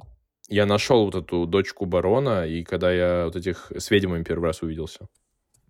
я 0.48 0.66
нашел 0.66 1.06
вот 1.06 1.16
эту 1.16 1.46
дочку 1.46 1.86
барона, 1.86 2.46
и 2.46 2.64
когда 2.64 2.92
я 2.92 3.26
вот 3.26 3.36
этих 3.36 3.72
с 3.76 3.92
ведьмами 3.92 4.24
первый 4.24 4.46
раз 4.46 4.62
увиделся. 4.62 5.08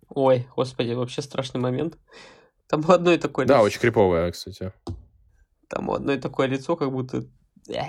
Ой, 0.08 0.46
господи, 0.54 0.92
вообще 0.92 1.22
страшный 1.22 1.60
момент. 1.60 1.98
Там 2.68 2.84
у 2.88 2.92
одной 2.92 3.18
такое 3.18 3.46
Да, 3.46 3.54
лицо. 3.56 3.64
очень 3.64 3.80
криповая, 3.80 4.30
кстати. 4.32 4.72
Там 5.68 5.88
у 5.88 5.94
одной 5.94 6.18
такое 6.18 6.46
лицо, 6.46 6.76
как 6.76 6.90
будто... 6.90 7.24
Эх, 7.68 7.86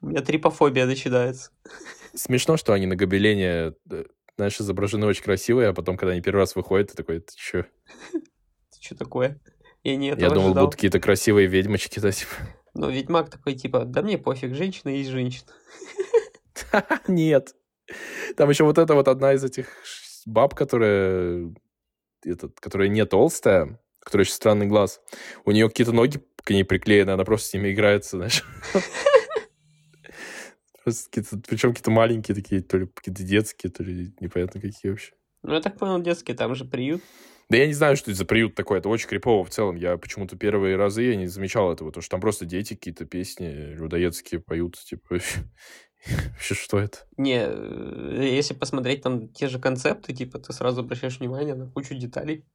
у 0.00 0.06
меня 0.06 0.20
трипофобия 0.22 0.86
начинается. 0.86 1.50
Смешно, 2.14 2.56
что 2.56 2.72
они 2.72 2.86
на 2.86 2.96
гобелене, 2.96 3.74
э, 3.90 4.04
знаешь, 4.36 4.60
изображены 4.60 5.06
очень 5.06 5.24
красивые, 5.24 5.68
а 5.68 5.72
потом, 5.74 5.96
когда 5.96 6.12
они 6.12 6.20
первый 6.22 6.40
раз 6.40 6.54
выходят, 6.56 6.90
ты 6.90 6.96
такой, 6.96 7.20
ты 7.20 7.32
чё? 7.34 7.64
Это 8.12 8.80
что 8.80 8.96
такое? 8.96 9.40
Я 9.82 9.96
не 9.96 10.08
Я 10.08 10.16
думал, 10.16 10.46
ожидал. 10.46 10.64
будут 10.64 10.74
какие-то 10.76 11.00
красивые 11.00 11.46
ведьмочки, 11.46 11.98
да, 12.00 12.10
типа. 12.12 12.32
Но 12.74 12.88
ведьмак 12.90 13.30
такой, 13.30 13.54
типа, 13.54 13.84
да 13.84 14.02
мне 14.02 14.18
пофиг, 14.18 14.54
женщина 14.54 14.90
есть 14.90 15.10
женщина. 15.10 15.50
Нет. 17.08 17.54
Там 18.36 18.48
еще 18.50 18.64
вот 18.64 18.78
эта 18.78 18.94
вот 18.94 19.08
одна 19.08 19.34
из 19.34 19.44
этих 19.44 19.68
баб, 20.26 20.54
которая, 20.54 21.54
этот, 22.24 22.58
которая 22.60 22.88
не 22.88 23.04
толстая, 23.04 23.78
которая 24.04 24.24
очень 24.24 24.34
странный 24.34 24.66
глаз. 24.66 25.00
У 25.44 25.50
нее 25.50 25.68
какие-то 25.68 25.92
ноги 25.92 26.20
к 26.36 26.50
ней 26.50 26.64
приклеены, 26.64 27.10
она 27.10 27.24
просто 27.24 27.48
с 27.48 27.54
ними 27.54 27.72
играется, 27.72 28.16
знаешь. 28.18 28.44
Причем 30.84 31.70
какие-то 31.70 31.90
маленькие 31.90 32.34
такие, 32.34 32.60
то 32.60 32.76
ли 32.76 32.86
какие-то 32.86 33.22
детские, 33.22 33.72
то 33.72 33.82
ли 33.82 34.14
непонятно 34.20 34.60
какие 34.60 34.90
вообще. 34.90 35.12
Ну, 35.42 35.54
я 35.54 35.60
так 35.60 35.78
понял, 35.78 36.00
детский, 36.00 36.34
там 36.34 36.54
же 36.54 36.64
приют. 36.64 37.02
Да 37.50 37.58
я 37.58 37.66
не 37.66 37.74
знаю, 37.74 37.96
что 37.96 38.10
это 38.10 38.18
за 38.18 38.24
приют 38.24 38.54
такой, 38.54 38.78
это 38.78 38.88
очень 38.88 39.08
крипово 39.08 39.44
в 39.44 39.50
целом. 39.50 39.76
Я 39.76 39.96
почему-то 39.98 40.36
первые 40.36 40.76
разы 40.76 41.02
я 41.02 41.16
не 41.16 41.26
замечал 41.26 41.72
этого, 41.72 41.88
потому 41.88 42.02
что 42.02 42.12
там 42.12 42.20
просто 42.20 42.46
дети 42.46 42.74
какие-то 42.74 43.04
песни 43.04 43.74
людоедские 43.74 44.40
поют, 44.40 44.78
типа, 44.78 45.18
вообще 46.06 46.54
что 46.54 46.78
это? 46.78 46.98
Не, 47.18 47.44
э, 47.46 48.28
если 48.32 48.54
посмотреть 48.54 49.02
там 49.02 49.28
те 49.28 49.48
же 49.48 49.58
концепты, 49.58 50.14
типа, 50.14 50.38
ты 50.38 50.52
сразу 50.52 50.80
обращаешь 50.80 51.18
внимание 51.18 51.54
на 51.54 51.70
кучу 51.70 51.94
деталей. 51.94 52.46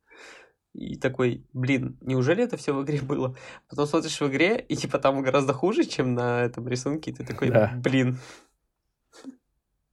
И 0.80 0.96
такой, 0.96 1.44
блин, 1.52 1.98
неужели 2.00 2.42
это 2.42 2.56
все 2.56 2.74
в 2.74 2.82
игре 2.84 3.02
было? 3.02 3.36
Потом 3.70 3.86
смотришь 3.86 4.22
в 4.22 4.28
игре, 4.30 4.58
и 4.70 4.78
типа 4.78 4.98
там 4.98 5.22
гораздо 5.22 5.52
хуже, 5.52 5.84
чем 5.84 6.14
на 6.16 6.42
этом 6.44 6.70
рисунке, 6.70 7.12
и 7.12 7.14
ты 7.14 7.26
такой, 7.26 7.50
Да. 7.50 7.74
блин. 7.76 8.18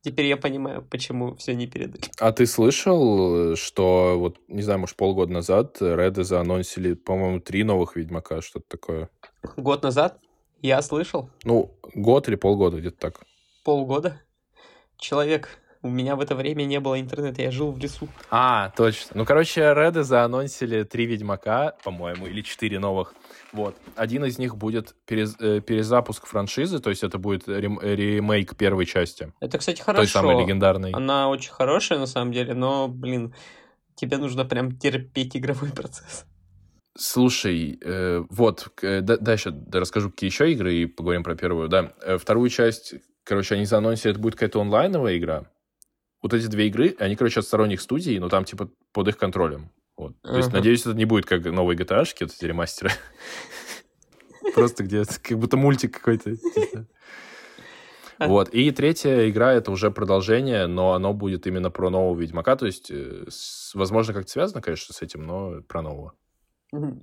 Теперь 0.02 0.26
я 0.26 0.36
понимаю, 0.36 0.86
почему 0.88 1.34
все 1.34 1.56
не 1.56 1.66
передали. 1.66 2.04
А 2.20 2.30
ты 2.30 2.46
слышал, 2.46 3.56
что 3.56 4.16
вот, 4.16 4.38
не 4.46 4.62
знаю, 4.62 4.78
может, 4.78 4.94
полгода 4.94 5.32
назад 5.32 5.78
Реды 5.80 6.22
заанонсили, 6.22 6.94
по-моему, 6.94 7.40
три 7.40 7.64
новых 7.64 7.96
Ведьмака, 7.96 8.40
что-то 8.40 8.66
такое. 8.68 9.10
Год 9.56 9.82
назад 9.82 10.20
я 10.62 10.80
слышал, 10.82 11.30
Ну, 11.42 11.74
год 11.94 12.28
или 12.28 12.36
полгода, 12.36 12.78
где-то 12.78 12.96
так. 12.98 13.24
полгода, 13.64 14.20
человек, 14.96 15.48
у 15.82 15.88
меня 15.88 16.16
в 16.16 16.20
это 16.20 16.34
время 16.34 16.64
не 16.64 16.80
было 16.80 17.00
интернета, 17.00 17.42
я 17.42 17.50
жил 17.50 17.72
в 17.72 17.78
лесу. 17.78 18.08
А, 18.30 18.70
точно. 18.76 19.12
Ну, 19.14 19.24
короче, 19.24 19.60
Реды 19.74 20.02
заанонсили 20.02 20.82
три 20.84 21.06
Ведьмака, 21.06 21.76
по-моему, 21.84 22.26
или 22.26 22.40
четыре 22.42 22.78
новых. 22.78 23.14
Вот. 23.52 23.76
Один 23.94 24.24
из 24.24 24.38
них 24.38 24.56
будет 24.56 24.94
перез- 25.06 25.36
э, 25.40 25.60
перезапуск 25.60 26.26
франшизы, 26.26 26.78
то 26.80 26.90
есть 26.90 27.02
это 27.04 27.18
будет 27.18 27.48
рем- 27.48 27.80
ремейк 27.80 28.56
первой 28.56 28.86
части. 28.86 29.32
Это, 29.40 29.58
кстати, 29.58 29.78
Той 29.78 29.84
хорошо. 29.84 30.06
самой 30.20 30.42
легендарной. 30.42 30.90
Она 30.92 31.28
очень 31.28 31.52
хорошая, 31.52 31.98
на 31.98 32.06
самом 32.06 32.32
деле, 32.32 32.54
но, 32.54 32.88
блин, 32.88 33.34
тебе 33.94 34.18
нужно 34.18 34.44
прям 34.44 34.76
терпеть 34.76 35.36
игровой 35.36 35.70
процесс. 35.70 36.26
Слушай, 36.98 37.78
э, 37.82 38.24
вот, 38.30 38.68
э, 38.82 39.00
да- 39.02 39.18
дальше 39.18 39.50
да, 39.50 39.80
расскажу, 39.80 40.10
какие 40.10 40.30
еще 40.30 40.50
игры, 40.52 40.74
и 40.74 40.86
поговорим 40.86 41.22
про 41.22 41.34
первую, 41.34 41.68
да. 41.68 41.92
Э, 42.02 42.16
вторую 42.16 42.48
часть, 42.48 42.94
короче, 43.24 43.54
они 43.54 43.66
заанонсили, 43.66 44.12
это 44.12 44.20
будет 44.20 44.34
какая-то 44.34 44.60
онлайновая 44.60 45.16
игра. 45.18 45.44
Вот 46.22 46.34
эти 46.34 46.46
две 46.46 46.66
игры, 46.68 46.94
они, 46.98 47.16
короче, 47.16 47.40
от 47.40 47.46
сторонних 47.46 47.80
студий, 47.80 48.18
но 48.18 48.28
там, 48.28 48.44
типа, 48.44 48.70
под 48.92 49.08
их 49.08 49.18
контролем. 49.18 49.70
Вот. 49.96 50.20
То 50.22 50.36
есть, 50.36 50.48
Ага. 50.48 50.58
надеюсь, 50.58 50.80
это 50.80 50.94
не 50.94 51.04
будет 51.04 51.26
как 51.26 51.44
новые 51.44 51.76
GTA-шки, 51.78 52.24
вот 52.24 52.32
эти 52.32 52.44
ремастеры. 52.44 52.90
Просто 54.54 54.84
где 54.84 55.04
как 55.04 55.38
будто 55.38 55.56
мультик 55.56 55.94
какой-то. 55.98 56.30
не 56.30 56.36
знаю. 56.70 56.88
Вот. 58.18 58.48
И 58.50 58.70
третья 58.70 59.28
игра 59.28 59.52
это 59.52 59.70
уже 59.70 59.90
продолжение, 59.90 60.66
но 60.66 60.92
оно 60.92 61.12
будет 61.12 61.46
именно 61.46 61.70
про 61.70 61.90
нового 61.90 62.18
Ведьмака. 62.18 62.56
То 62.56 62.66
есть, 62.66 62.90
э, 62.90 63.26
возможно, 63.74 64.14
как-то 64.14 64.30
связано, 64.30 64.62
конечно, 64.62 64.94
с 64.94 65.02
этим, 65.02 65.26
но 65.26 65.60
про 65.62 65.82
нового. 65.82 66.14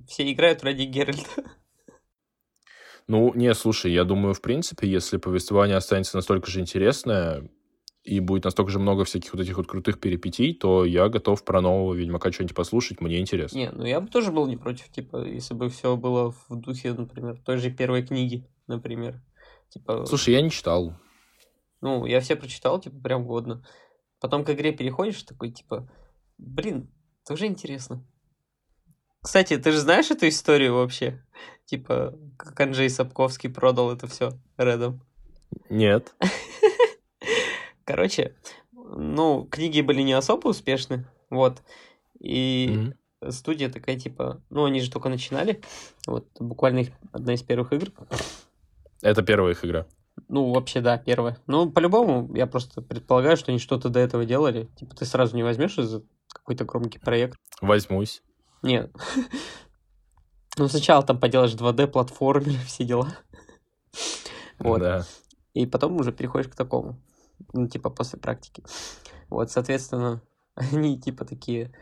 Все 0.08 0.30
играют 0.32 0.64
ради 0.64 0.82
Геральта. 0.82 1.44
Ну, 3.06 3.32
не, 3.34 3.52
слушай, 3.54 3.92
я 3.92 4.04
думаю, 4.04 4.34
в 4.34 4.40
принципе, 4.40 4.88
если 4.88 5.18
повествование 5.18 5.76
останется 5.76 6.16
настолько 6.16 6.50
же 6.50 6.60
интересное 6.60 7.48
и 8.04 8.20
будет 8.20 8.44
настолько 8.44 8.70
же 8.70 8.78
много 8.78 9.04
всяких 9.04 9.32
вот 9.32 9.40
этих 9.40 9.56
вот 9.56 9.66
крутых 9.66 9.98
перипетий, 9.98 10.54
то 10.54 10.84
я 10.84 11.08
готов 11.08 11.42
про 11.42 11.62
нового 11.62 11.94
Ведьмака 11.94 12.30
что-нибудь 12.30 12.54
послушать, 12.54 13.00
мне 13.00 13.18
интересно. 13.18 13.56
Не, 13.56 13.70
ну 13.70 13.84
я 13.84 14.00
бы 14.00 14.08
тоже 14.08 14.30
был 14.30 14.46
не 14.46 14.58
против, 14.58 14.90
типа, 14.90 15.24
если 15.24 15.54
бы 15.54 15.70
все 15.70 15.96
было 15.96 16.30
в 16.30 16.46
духе, 16.50 16.92
например, 16.92 17.40
той 17.42 17.56
же 17.56 17.70
первой 17.70 18.06
книги, 18.06 18.46
например. 18.66 19.22
Типа, 19.70 20.04
Слушай, 20.04 20.34
я 20.34 20.42
не 20.42 20.50
читал. 20.50 20.94
ну, 21.80 22.04
я 22.04 22.20
все 22.20 22.36
прочитал, 22.36 22.78
типа, 22.78 23.00
прям 23.00 23.26
годно. 23.26 23.66
Потом 24.20 24.44
к 24.44 24.50
игре 24.50 24.72
переходишь, 24.72 25.22
такой, 25.22 25.50
типа, 25.50 25.90
блин, 26.36 26.90
тоже 27.26 27.46
интересно. 27.46 28.06
Кстати, 29.22 29.56
ты 29.56 29.72
же 29.72 29.78
знаешь 29.78 30.10
эту 30.10 30.28
историю 30.28 30.74
вообще? 30.74 31.24
Типа, 31.64 32.14
как 32.36 32.60
Анджей 32.60 32.90
Сапковский 32.90 33.48
продал 33.48 33.90
это 33.90 34.06
все 34.06 34.32
Редом. 34.58 35.02
Нет. 35.70 36.14
Короче, 37.84 38.34
ну, 38.72 39.44
книги 39.50 39.80
были 39.80 40.02
не 40.02 40.12
особо 40.12 40.48
успешны, 40.48 41.06
вот. 41.30 41.62
И 42.18 42.94
Мгм. 43.20 43.32
студия 43.32 43.68
такая, 43.70 43.98
типа, 43.98 44.42
ну, 44.50 44.64
они 44.64 44.80
же 44.80 44.90
только 44.90 45.08
начинали, 45.08 45.60
вот, 46.06 46.26
буквально 46.40 46.80
их 46.80 46.88
одна 47.12 47.34
из 47.34 47.42
первых 47.42 47.72
игр. 47.72 47.88
Это 49.02 49.22
первая 49.22 49.52
их 49.52 49.64
игра. 49.64 49.86
Ну, 50.28 50.52
вообще, 50.52 50.80
да, 50.80 50.96
первая. 50.96 51.38
Ну, 51.46 51.70
по-любому, 51.70 52.34
я 52.34 52.46
просто 52.46 52.80
предполагаю, 52.80 53.36
что 53.36 53.50
они 53.50 53.58
что-то 53.58 53.88
до 53.88 53.98
этого 54.00 54.24
делали. 54.24 54.68
Типа, 54.76 54.94
ты 54.94 55.04
сразу 55.04 55.36
не 55.36 55.42
возьмешь 55.42 55.76
из 55.78 56.02
какой-то 56.28 56.64
громкий 56.64 56.98
проект. 56.98 57.36
Возьмусь. 57.60 58.22
Нет. 58.62 58.90
Ну, 60.56 60.68
сначала 60.68 61.02
там 61.02 61.18
поделаешь 61.18 61.54
2D-платформер, 61.54 62.56
все 62.66 62.84
дела. 62.84 63.08
Вот. 64.60 64.78
Да. 64.80 65.04
И 65.52 65.66
потом 65.66 65.96
уже 65.96 66.12
переходишь 66.12 66.48
к 66.48 66.54
такому. 66.54 66.96
Ну, 67.52 67.68
типа, 67.68 67.90
после 67.90 68.18
практики. 68.18 68.62
Вот, 69.28 69.50
соответственно, 69.50 70.22
они, 70.54 71.00
типа, 71.00 71.24
такие, 71.24 71.72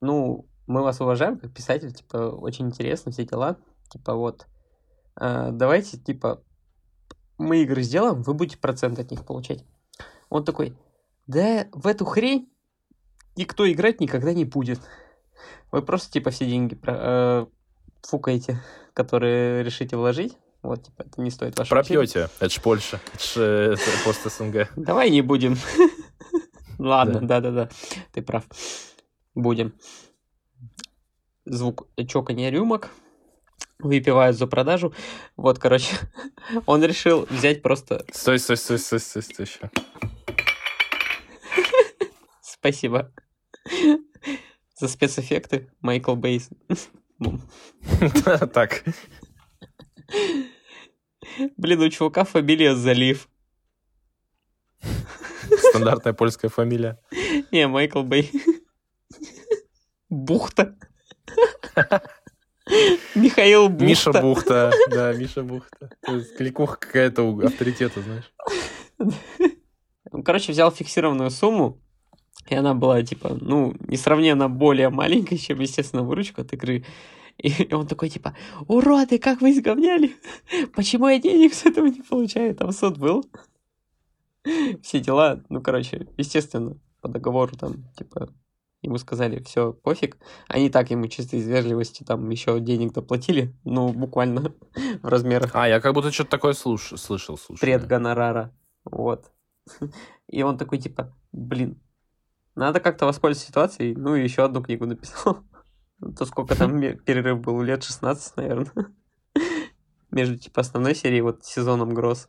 ну, 0.00 0.46
мы 0.66 0.82
вас 0.82 1.00
уважаем 1.00 1.38
как 1.38 1.52
писатель, 1.52 1.92
типа, 1.92 2.16
очень 2.16 2.66
интересно, 2.66 3.12
все 3.12 3.24
дела. 3.24 3.58
Типа, 3.88 4.14
вот, 4.14 4.46
а, 5.14 5.50
давайте, 5.50 5.96
типа, 5.98 6.42
мы 7.38 7.62
игры 7.62 7.82
сделаем, 7.82 8.22
вы 8.22 8.34
будете 8.34 8.58
процент 8.58 8.98
от 8.98 9.10
них 9.10 9.24
получать. 9.24 9.64
Он 10.28 10.44
такой, 10.44 10.76
да 11.26 11.66
в 11.72 11.86
эту 11.86 12.04
хрень 12.04 12.50
никто 13.36 13.70
играть 13.70 14.00
никогда 14.00 14.32
не 14.32 14.44
будет. 14.44 14.80
Вы 15.70 15.82
просто, 15.82 16.12
типа, 16.12 16.30
все 16.30 16.46
деньги 16.46 16.74
про- 16.74 16.98
э, 16.98 17.46
фукаете, 18.02 18.62
которые 18.94 19.62
решите 19.62 19.96
вложить. 19.96 20.36
Вот, 20.66 20.82
типа, 20.84 21.02
это 21.02 21.20
не 21.20 21.30
стоит 21.30 21.56
вашего. 21.58 21.76
Пропьете. 21.76 22.28
Это 22.40 22.48
ж 22.52 22.60
Польша. 22.60 23.00
Это 23.14 23.22
ж 23.22 23.32
э, 23.36 23.76
пост 24.04 24.24
СНГ. 24.24 24.68
Давай 24.74 25.10
не 25.10 25.22
будем. 25.22 25.56
Ладно, 26.78 27.20
Да. 27.20 27.40
да-да-да, 27.40 27.68
ты 28.12 28.20
прав. 28.20 28.44
Будем. 29.34 29.74
Звук 31.44 31.86
чоканья 32.08 32.50
рюмок. 32.50 32.90
Выпивают 33.78 34.36
за 34.36 34.46
продажу. 34.48 34.92
Вот, 35.36 35.58
короче, 35.60 35.94
он 36.66 36.82
решил 36.82 37.26
взять 37.30 37.62
просто... 37.62 38.04
Стой, 38.12 38.38
стой, 38.40 38.56
стой, 38.56 38.78
стой, 38.78 39.00
стой, 39.00 39.22
стой. 39.22 39.46
ща. 39.46 39.70
Спасибо. 42.40 43.12
За 44.78 44.88
спецэффекты 44.88 45.70
Майкл 45.80 46.16
Бейс. 46.16 46.48
Так. 48.52 48.82
Блин, 51.56 51.80
у 51.80 51.88
чувака 51.90 52.24
фамилия 52.24 52.74
Залив. 52.74 53.28
Стандартная 55.70 56.12
польская 56.12 56.48
фамилия. 56.48 56.98
Не, 57.52 57.68
Майкл 57.68 58.02
Бэй. 58.02 58.30
Бухта. 60.08 60.76
Михаил 63.14 63.68
Бухта. 63.68 63.84
Миша 63.84 64.12
Бухта. 64.12 64.72
Да, 64.90 65.12
Миша 65.12 65.42
Бухта. 65.42 65.90
Кликуха 66.36 66.76
какая-то 66.78 67.22
у 67.22 67.40
авторитета, 67.40 68.00
знаешь. 68.02 68.32
Короче, 70.24 70.52
взял 70.52 70.70
фиксированную 70.70 71.30
сумму, 71.30 71.80
и 72.48 72.54
она 72.54 72.74
была, 72.74 73.02
типа, 73.02 73.36
ну, 73.40 73.74
несравненно 73.80 74.48
более 74.48 74.88
маленькой, 74.88 75.38
чем, 75.38 75.60
естественно, 75.60 76.02
выручка 76.02 76.42
от 76.42 76.52
игры. 76.52 76.84
И 77.38 77.72
он 77.74 77.86
такой, 77.86 78.08
типа, 78.08 78.34
уроды, 78.66 79.18
как 79.18 79.40
вы 79.40 79.52
изговняли? 79.52 80.16
Почему 80.74 81.08
я 81.08 81.18
денег 81.18 81.54
с 81.54 81.66
этого 81.66 81.86
не 81.86 82.02
получаю? 82.02 82.54
Там 82.54 82.72
суд 82.72 82.98
был. 82.98 83.24
Все 84.82 85.00
дела, 85.00 85.42
ну, 85.48 85.60
короче, 85.60 86.08
естественно, 86.16 86.78
по 87.00 87.08
договору 87.08 87.56
там, 87.56 87.84
типа, 87.96 88.28
ему 88.82 88.98
сказали, 88.98 89.42
все, 89.42 89.72
пофиг. 89.72 90.16
Они 90.48 90.70
так 90.70 90.90
ему 90.90 91.08
чисто 91.08 91.36
из 91.36 91.46
вежливости 91.46 92.04
там 92.04 92.28
еще 92.30 92.60
денег 92.60 92.92
доплатили, 92.92 93.54
ну, 93.64 93.92
буквально 93.92 94.54
в 95.02 95.06
размерах. 95.06 95.50
А, 95.54 95.68
я 95.68 95.80
как 95.80 95.94
будто 95.94 96.12
что-то 96.12 96.30
такое 96.30 96.52
слуш... 96.52 96.92
слышал, 96.96 97.36
слушай. 97.36 97.60
Предгонорара. 97.60 98.54
Вот. 98.84 99.32
И 100.28 100.42
он 100.42 100.56
такой, 100.56 100.78
типа, 100.78 101.14
блин, 101.32 101.80
надо 102.54 102.80
как-то 102.80 103.06
воспользоваться 103.06 103.48
ситуацией, 103.48 103.94
ну, 103.94 104.14
и 104.14 104.22
еще 104.22 104.44
одну 104.44 104.62
книгу 104.62 104.86
написал. 104.86 105.44
То 106.00 106.24
сколько 106.26 106.54
там 106.56 106.80
перерыв 107.04 107.40
был, 107.40 107.62
лет 107.62 107.82
16, 107.82 108.36
наверное. 108.36 108.72
Между, 110.10 110.38
типа, 110.38 110.60
основной 110.60 110.94
серией, 110.94 111.22
вот, 111.22 111.44
сезоном 111.44 111.94
Гроз. 111.94 112.28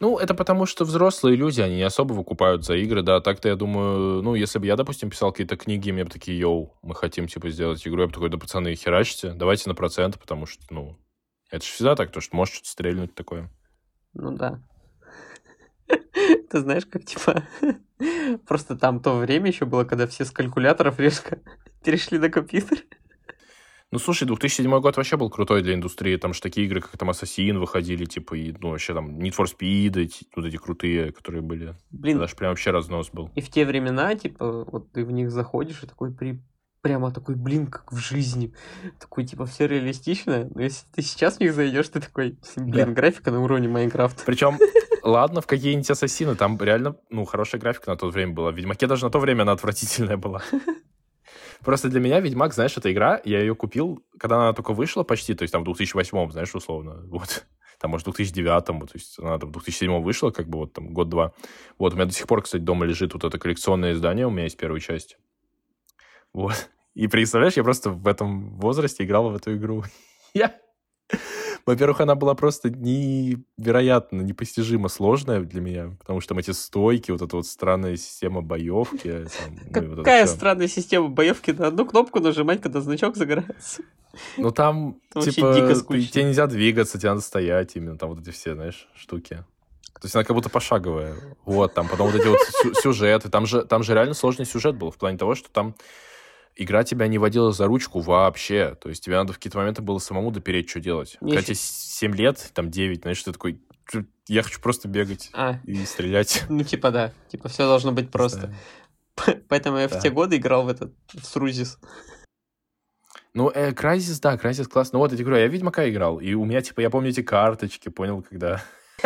Ну, 0.00 0.18
это 0.18 0.34
потому, 0.34 0.66
что 0.66 0.84
взрослые 0.84 1.36
люди, 1.36 1.60
они 1.60 1.76
не 1.76 1.82
особо 1.82 2.12
выкупают 2.12 2.64
за 2.64 2.74
игры, 2.74 3.02
да. 3.02 3.20
Так-то 3.20 3.48
я 3.48 3.54
думаю, 3.54 4.22
ну, 4.22 4.34
если 4.34 4.58
бы 4.58 4.66
я, 4.66 4.76
допустим, 4.76 5.10
писал 5.10 5.30
какие-то 5.30 5.56
книги, 5.56 5.92
мне 5.92 6.04
бы 6.04 6.10
такие, 6.10 6.38
йоу, 6.38 6.76
мы 6.82 6.94
хотим, 6.94 7.28
типа, 7.28 7.48
сделать 7.50 7.86
игру, 7.86 8.00
я 8.02 8.06
бы 8.08 8.12
такой, 8.12 8.28
да, 8.28 8.38
пацаны, 8.38 8.74
херачьте, 8.74 9.32
давайте 9.34 9.68
на 9.68 9.74
процент, 9.76 10.18
потому 10.18 10.46
что, 10.46 10.62
ну, 10.70 10.98
это 11.50 11.64
же 11.64 11.72
всегда 11.72 11.94
так, 11.94 12.10
то, 12.10 12.20
что 12.20 12.34
может 12.34 12.54
что-то 12.54 12.70
стрельнуть 12.70 13.14
такое. 13.14 13.50
Ну, 14.14 14.32
да. 14.32 14.60
Ты 15.88 16.60
знаешь, 16.60 16.86
как, 16.86 17.04
типа, 17.04 17.44
просто 18.46 18.76
там 18.76 19.00
то 19.00 19.16
время 19.16 19.48
еще 19.48 19.64
было, 19.64 19.84
когда 19.84 20.08
все 20.08 20.24
с 20.24 20.32
калькуляторов 20.32 20.98
резко 20.98 21.38
перешли 21.82 22.18
на 22.18 22.28
компьютер. 22.28 22.78
Ну, 23.90 23.98
слушай, 23.98 24.26
2007 24.26 24.80
год 24.80 24.96
вообще 24.98 25.16
был 25.16 25.30
крутой 25.30 25.62
для 25.62 25.72
индустрии. 25.72 26.16
Там 26.16 26.34
же 26.34 26.42
такие 26.42 26.66
игры, 26.66 26.82
как 26.82 26.98
там 26.98 27.08
Assassin 27.08 27.58
выходили, 27.58 28.04
типа, 28.04 28.34
и, 28.34 28.54
ну, 28.60 28.70
вообще 28.70 28.92
там 28.92 29.18
Need 29.18 29.34
for 29.34 29.46
Speed, 29.46 29.98
эти, 29.98 30.26
вот 30.36 30.44
эти 30.44 30.56
крутые, 30.56 31.10
которые 31.10 31.40
были. 31.40 31.74
Блин. 31.90 32.18
Даже 32.18 32.36
прям 32.36 32.50
вообще 32.50 32.70
разнос 32.70 33.08
был. 33.10 33.30
И 33.34 33.40
в 33.40 33.48
те 33.48 33.64
времена, 33.64 34.14
типа, 34.14 34.64
вот 34.64 34.92
ты 34.92 35.06
в 35.06 35.10
них 35.10 35.30
заходишь 35.30 35.82
и 35.82 35.86
такой 35.86 36.12
при 36.12 36.42
прямо 36.80 37.10
такой, 37.12 37.34
блин, 37.34 37.66
как 37.66 37.90
в 37.92 37.96
жизни. 37.96 38.54
Такой, 39.00 39.24
типа, 39.24 39.46
все 39.46 39.66
реалистично. 39.66 40.48
Но 40.54 40.62
если 40.62 40.86
ты 40.94 41.02
сейчас 41.02 41.36
в 41.36 41.40
них 41.40 41.52
зайдешь, 41.52 41.88
ты 41.88 42.00
такой, 42.00 42.38
блин, 42.56 42.86
да. 42.88 42.92
графика 42.92 43.30
на 43.30 43.40
уровне 43.40 43.68
Майнкрафта. 43.68 44.22
Причем, 44.24 44.58
ладно, 45.02 45.40
в 45.40 45.46
какие-нибудь 45.46 45.90
ассасины, 45.90 46.34
там 46.36 46.58
реально, 46.60 46.96
ну, 47.10 47.24
хорошая 47.24 47.60
графика 47.60 47.90
на 47.90 47.96
то 47.96 48.08
время 48.08 48.32
была. 48.32 48.52
В 48.52 48.56
Ведьмаке 48.56 48.86
даже 48.86 49.04
на 49.04 49.10
то 49.10 49.18
время 49.18 49.42
она 49.42 49.52
отвратительная 49.52 50.16
была. 50.16 50.42
Просто 51.64 51.88
для 51.88 52.00
меня 52.00 52.20
Ведьмак, 52.20 52.54
знаешь, 52.54 52.76
эта 52.76 52.92
игра, 52.92 53.20
я 53.24 53.40
ее 53.40 53.54
купил, 53.54 54.04
когда 54.18 54.36
она 54.36 54.52
только 54.52 54.72
вышла 54.72 55.02
почти, 55.02 55.34
то 55.34 55.42
есть 55.42 55.52
там 55.52 55.62
в 55.62 55.64
2008, 55.64 56.30
знаешь, 56.30 56.54
условно, 56.54 57.02
вот. 57.06 57.46
Там, 57.80 57.92
может, 57.92 58.08
в 58.08 58.12
2009, 58.12 58.64
то 58.64 58.88
есть 58.94 59.18
она 59.20 59.38
там 59.38 59.50
в 59.50 59.52
2007 59.52 60.02
вышла, 60.02 60.30
как 60.32 60.48
бы 60.48 60.58
вот 60.58 60.72
там 60.72 60.92
год-два. 60.92 61.32
Вот, 61.78 61.92
у 61.92 61.96
меня 61.96 62.06
до 62.06 62.12
сих 62.12 62.26
пор, 62.26 62.42
кстати, 62.42 62.60
дома 62.60 62.84
лежит 62.84 63.14
вот 63.14 63.22
это 63.22 63.38
коллекционное 63.38 63.92
издание, 63.92 64.26
у 64.26 64.30
меня 64.30 64.44
есть 64.44 64.56
первая 64.56 64.80
часть. 64.80 65.16
Вот. 66.32 66.70
И 66.94 67.06
представляешь, 67.06 67.56
я 67.56 67.62
просто 67.62 67.90
в 67.90 68.08
этом 68.08 68.58
возрасте 68.58 69.04
играл 69.04 69.30
в 69.30 69.36
эту 69.36 69.56
игру. 69.56 69.84
Я 70.34 70.56
во-первых, 71.68 72.00
она 72.00 72.14
была 72.14 72.34
просто 72.34 72.70
невероятно, 72.70 74.22
непостижимо 74.22 74.88
сложная 74.88 75.40
для 75.40 75.60
меня, 75.60 75.96
потому 76.00 76.20
что 76.20 76.30
там 76.30 76.38
эти 76.38 76.52
стойки, 76.52 77.10
вот 77.10 77.20
эта 77.20 77.36
вот 77.36 77.46
странная 77.46 77.96
система 77.98 78.40
боевки. 78.40 79.26
Там, 79.74 79.90
ну, 79.90 79.96
Какая 79.96 80.24
вот 80.24 80.34
странная 80.34 80.68
система 80.68 81.08
боевки? 81.08 81.50
На 81.50 81.66
одну 81.66 81.84
кнопку 81.84 82.20
нажимать, 82.20 82.62
когда 82.62 82.80
значок 82.80 83.16
загорается. 83.16 83.82
Ну 84.38 84.50
там, 84.50 84.96
типа, 85.12 85.52
тебе 85.52 86.24
нельзя 86.24 86.46
двигаться, 86.46 86.98
тебе 86.98 87.10
надо 87.10 87.20
стоять 87.20 87.76
именно, 87.76 87.98
там 87.98 88.08
вот 88.08 88.20
эти 88.20 88.30
все, 88.30 88.54
знаешь, 88.54 88.88
штуки. 88.94 89.44
То 90.00 90.04
есть 90.04 90.14
она 90.14 90.24
как 90.24 90.34
будто 90.34 90.48
пошаговая. 90.48 91.16
Вот, 91.44 91.74
там 91.74 91.86
потом 91.86 92.10
вот 92.10 92.18
эти 92.18 92.28
вот 92.28 92.38
сюжеты. 92.82 93.28
Там 93.28 93.44
же, 93.44 93.64
там 93.64 93.82
же 93.82 93.92
реально 93.92 94.14
сложный 94.14 94.46
сюжет 94.46 94.76
был 94.76 94.90
в 94.90 94.96
плане 94.96 95.18
того, 95.18 95.34
что 95.34 95.50
там 95.50 95.74
игра 96.58 96.84
тебя 96.84 97.06
не 97.06 97.18
водила 97.18 97.52
за 97.52 97.66
ручку 97.66 98.00
вообще. 98.00 98.76
То 98.80 98.90
есть 98.90 99.02
тебе 99.04 99.16
надо 99.16 99.32
в 99.32 99.36
какие-то 99.36 99.58
моменты 99.58 99.80
было 99.80 99.98
самому 99.98 100.30
допереть, 100.30 100.68
что 100.68 100.80
делать. 100.80 101.16
Нифиг. 101.20 101.36
Когда 101.36 101.42
тебе 101.42 101.54
7 101.54 102.14
лет, 102.14 102.50
там 102.52 102.70
9, 102.70 103.02
знаешь, 103.02 103.22
ты 103.22 103.32
такой, 103.32 103.62
я 104.26 104.42
хочу 104.42 104.60
просто 104.60 104.88
бегать 104.88 105.30
а. 105.32 105.60
и 105.64 105.84
стрелять. 105.86 106.44
Ну, 106.48 106.64
типа, 106.64 106.90
да. 106.90 107.12
Типа, 107.28 107.48
все 107.48 107.66
должно 107.66 107.92
быть 107.92 108.10
просто. 108.10 108.52
Да. 109.16 109.34
Поэтому 109.48 109.78
я 109.78 109.88
да. 109.88 109.98
в 109.98 110.02
те 110.02 110.10
годы 110.10 110.36
играл 110.36 110.64
в 110.64 110.68
этот, 110.68 110.92
в 111.14 111.24
Срузис. 111.24 111.78
Ну, 113.34 113.50
э, 113.54 113.70
Crysis, 113.70 114.18
да, 114.20 114.34
Crysis 114.34 114.64
классно. 114.64 114.98
Ну, 114.98 115.04
вот 115.04 115.12
эти 115.12 115.22
игры, 115.22 115.38
я 115.38 115.48
в 115.48 115.52
Ведьмака 115.52 115.88
играл, 115.88 116.18
и 116.18 116.34
у 116.34 116.44
меня, 116.44 116.60
типа, 116.60 116.80
я 116.80 116.90
помню 116.90 117.10
эти 117.10 117.22
карточки, 117.22 117.88
понял, 117.88 118.22
когда... 118.22 118.62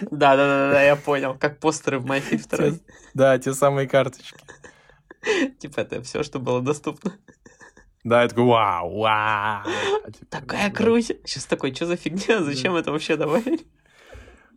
Да-да-да, 0.00 0.82
я 0.82 0.96
понял, 0.96 1.36
как 1.38 1.60
постеры 1.60 2.00
в 2.00 2.06
Майфи 2.06 2.36
2. 2.36 2.78
Да, 3.14 3.38
те 3.38 3.54
самые 3.54 3.86
карточки. 3.86 4.40
Типа 5.58 5.80
это 5.80 6.02
все, 6.02 6.22
что 6.22 6.38
было 6.38 6.60
доступно. 6.60 7.12
Да, 8.04 8.22
я 8.22 8.28
такой, 8.28 8.44
вау, 8.44 8.98
вау. 8.98 9.64
Типа, 10.12 10.26
Такая 10.30 10.70
круть. 10.70 11.12
Сейчас 11.24 11.44
такой, 11.46 11.74
что 11.74 11.86
за 11.86 11.96
фигня? 11.96 12.42
Зачем 12.42 12.76
это 12.76 12.92
вообще 12.92 13.16
добавили? 13.16 13.66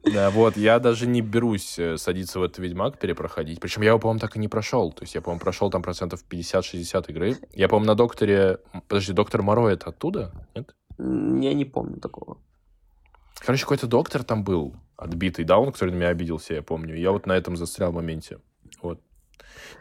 Да, 0.03 0.30
вот, 0.30 0.55
я 0.55 0.80
даже 0.80 1.07
не 1.07 1.22
берусь 1.22 1.78
э, 1.78 1.97
садиться 1.97 2.39
в 2.39 2.43
этот 2.43 2.59
Ведьмак, 2.59 2.99
перепроходить. 2.99 3.59
Причем 3.59 3.82
я 3.82 3.89
его, 3.89 3.99
по-моему, 3.99 4.20
так 4.20 4.36
и 4.36 4.39
не 4.39 4.47
прошел. 4.47 4.93
То 4.93 5.03
есть 5.03 5.15
я, 5.15 5.22
по-моему, 5.22 5.41
прошел 5.41 5.70
там 5.70 5.82
процентов 5.82 6.24
50-60 6.30 7.09
игры. 7.09 7.38
Я, 7.53 7.67
по-моему, 7.67 7.88
на 7.88 7.95
Докторе... 7.95 8.59
Подожди, 8.88 9.13
Доктор 9.13 9.41
Моро 9.41 9.67
это 9.67 9.89
оттуда? 9.89 10.32
Нет? 10.55 10.74
Я 10.97 11.53
не 11.53 11.65
помню 11.65 11.99
такого. 11.99 12.38
Короче, 13.39 13.63
какой-то 13.63 13.88
доктор 13.88 14.24
там 14.24 14.43
был 14.43 14.76
отбитый, 14.95 15.45
да, 15.45 15.57
он, 15.57 15.72
который 15.72 15.91
на 15.91 15.95
меня 15.95 16.09
обиделся, 16.09 16.53
я 16.53 16.61
помню. 16.61 16.95
Я 16.95 17.11
вот 17.11 17.26
на 17.26 17.34
этом 17.34 17.57
застрял 17.57 17.91
в 17.91 17.95
моменте. 17.95 18.39
Вот. 18.82 19.01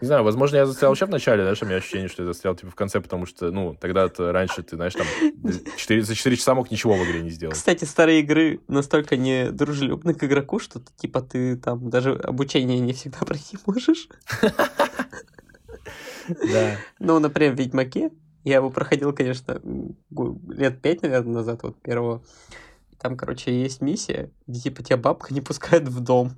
Не 0.01 0.07
знаю, 0.07 0.23
возможно, 0.23 0.57
я 0.57 0.67
застрял 0.67 0.91
вообще 0.91 1.07
в 1.07 1.11
начале, 1.11 1.43
знаешь, 1.43 1.63
у 1.63 1.67
меня 1.67 1.77
ощущение, 1.77 2.09
что 2.09 2.23
я 2.23 2.27
застрял 2.27 2.55
типа 2.55 2.71
в 2.71 2.75
конце, 2.75 3.01
потому 3.01 3.27
что, 3.27 3.51
ну, 3.51 3.75
тогда-то 3.75 4.33
раньше 4.33 4.63
ты, 4.63 4.77
знаешь, 4.77 4.95
там 4.95 5.07
4, 5.77 6.03
за 6.03 6.15
4 6.15 6.37
часа 6.37 6.55
мог 6.55 6.71
ничего 6.71 6.95
в 6.95 7.05
игре 7.05 7.21
не 7.21 7.31
сделать. 7.31 7.57
Кстати, 7.57 7.85
старые 7.85 8.21
игры 8.21 8.61
настолько 8.69 9.17
не 9.17 9.51
дружелюбны 9.51 10.15
к 10.15 10.23
игроку, 10.25 10.59
что 10.59 10.81
типа 10.97 11.23
ты 11.23 11.57
там 11.57 11.91
даже 11.91 12.15
обучение 12.15 12.79
не 12.79 12.93
всегда 12.93 13.19
пройти 13.27 13.59
можешь. 13.67 14.09
Да. 16.29 16.77
Ну, 16.99 17.19
например, 17.21 17.55
в 17.55 17.59
Ведьмаке 17.59 18.11
я 18.45 18.57
его 18.57 18.71
проходил, 18.71 19.15
конечно, 19.15 19.63
лет 20.51 20.81
пять, 20.83 21.01
наверное, 21.01 21.37
назад, 21.37 21.63
вот 21.63 21.81
первого. 21.81 22.23
Там, 22.99 23.17
короче, 23.17 23.63
есть 23.63 23.81
миссия, 23.81 24.31
где 24.47 24.61
типа 24.61 24.83
тебя 24.83 24.97
бабка 24.97 25.33
не 25.33 25.41
пускает 25.41 25.89
в 25.89 26.01
дом. 26.01 26.33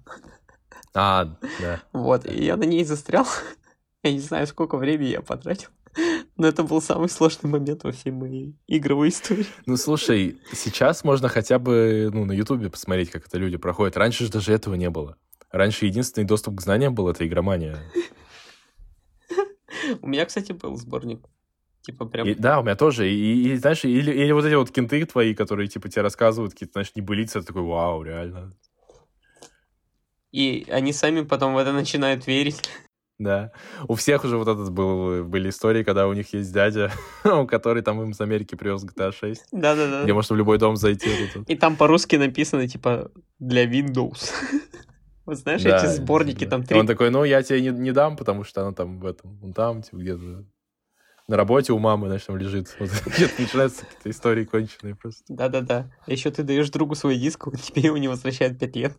А, 0.94 1.36
да. 1.60 1.82
Вот, 1.92 2.26
и 2.26 2.44
я 2.44 2.56
на 2.56 2.64
ней 2.64 2.84
застрял. 2.84 3.26
Я 4.02 4.12
не 4.12 4.20
знаю, 4.20 4.46
сколько 4.46 4.78
времени 4.78 5.08
я 5.08 5.20
потратил. 5.20 5.68
Но 6.36 6.48
это 6.48 6.62
был 6.62 6.80
самый 6.80 7.10
сложный 7.10 7.50
момент 7.50 7.84
во 7.84 7.92
всей 7.92 8.12
моей 8.12 8.56
игровой 8.66 9.10
истории. 9.10 9.46
Ну, 9.66 9.76
слушай, 9.76 10.40
сейчас 10.52 11.04
можно 11.04 11.28
хотя 11.28 11.58
бы 11.58 12.08
ну, 12.12 12.24
на 12.24 12.32
Ютубе 12.32 12.70
посмотреть, 12.70 13.10
как 13.10 13.26
это 13.26 13.36
люди 13.36 13.58
проходят. 13.58 13.98
Раньше 13.98 14.24
же 14.24 14.30
даже 14.30 14.54
этого 14.54 14.74
не 14.74 14.88
было. 14.88 15.16
Раньше 15.50 15.86
единственный 15.86 16.24
доступ 16.24 16.56
к 16.56 16.62
знаниям 16.62 16.94
был— 16.94 17.08
это 17.10 17.26
игромания. 17.26 17.78
У 20.00 20.06
меня, 20.06 20.24
кстати, 20.24 20.52
был 20.52 20.76
сборник. 20.76 21.20
Типа 21.82 22.04
прям... 22.04 22.26
И, 22.26 22.34
да, 22.34 22.60
у 22.60 22.62
меня 22.62 22.76
тоже. 22.76 23.10
И, 23.10 23.52
и 23.52 23.56
знаешь, 23.56 23.84
или, 23.84 24.12
или 24.12 24.32
вот 24.32 24.44
эти 24.44 24.54
вот 24.54 24.70
кенты 24.70 25.04
твои, 25.06 25.34
которые, 25.34 25.66
типа, 25.68 25.88
тебе 25.88 26.02
рассказывают 26.02 26.52
какие-то, 26.52 26.72
знаешь, 26.72 26.92
небылицы, 26.94 27.42
такой, 27.42 27.62
вау, 27.62 28.02
реально. 28.02 28.54
И 30.32 30.66
они 30.70 30.92
сами 30.92 31.22
потом 31.22 31.54
в 31.54 31.58
это 31.58 31.72
начинают 31.72 32.26
верить. 32.26 32.62
Да. 33.20 33.52
У 33.86 33.96
всех 33.96 34.24
уже 34.24 34.38
вот 34.38 34.48
этот 34.48 34.72
был, 34.72 35.24
были 35.24 35.50
истории, 35.50 35.82
когда 35.82 36.08
у 36.08 36.14
них 36.14 36.32
есть 36.32 36.54
дядя, 36.54 36.90
который 37.48 37.82
там 37.82 38.00
им 38.00 38.14
с 38.14 38.20
Америки 38.22 38.54
привез 38.54 38.82
GTA 38.82 39.12
6. 39.12 39.48
Да-да-да. 39.52 40.04
Где 40.04 40.14
можно 40.14 40.34
в 40.34 40.38
любой 40.38 40.56
дом 40.56 40.76
зайти. 40.76 41.10
И 41.46 41.54
там 41.54 41.76
по-русски 41.76 42.16
написано, 42.16 42.66
типа, 42.66 43.10
для 43.38 43.66
Windows. 43.66 44.30
Вот 45.26 45.36
знаешь, 45.36 45.62
да, 45.62 45.76
эти 45.76 45.86
сборники 45.86 46.44
да. 46.44 46.50
там 46.50 46.64
три... 46.64 46.80
Он 46.80 46.86
такой, 46.86 47.10
ну, 47.10 47.22
я 47.22 47.42
тебе 47.42 47.60
не, 47.60 47.68
не 47.68 47.92
дам, 47.92 48.16
потому 48.16 48.42
что 48.42 48.62
она 48.62 48.72
там 48.72 48.98
в 48.98 49.06
этом, 49.06 49.38
он 49.44 49.52
там, 49.52 49.82
типа, 49.82 49.98
где-то 49.98 50.44
на 51.28 51.36
работе 51.36 51.72
у 51.72 51.78
мамы, 51.78 52.08
значит, 52.08 52.26
там 52.26 52.36
лежит. 52.36 52.74
Вот, 52.80 52.90
где-то 53.06 53.40
начинаются 53.40 53.84
какие-то 53.84 54.10
истории 54.10 54.44
конченые 54.44 54.96
просто. 54.96 55.22
Да-да-да. 55.28 55.92
Еще 56.08 56.32
ты 56.32 56.42
даешь 56.42 56.70
другу 56.70 56.96
свой 56.96 57.16
диск, 57.16 57.46
он 57.46 57.54
тебе 57.54 57.82
его 57.82 57.98
не 57.98 58.08
возвращает 58.08 58.58
пять 58.58 58.74
лет. 58.74 58.96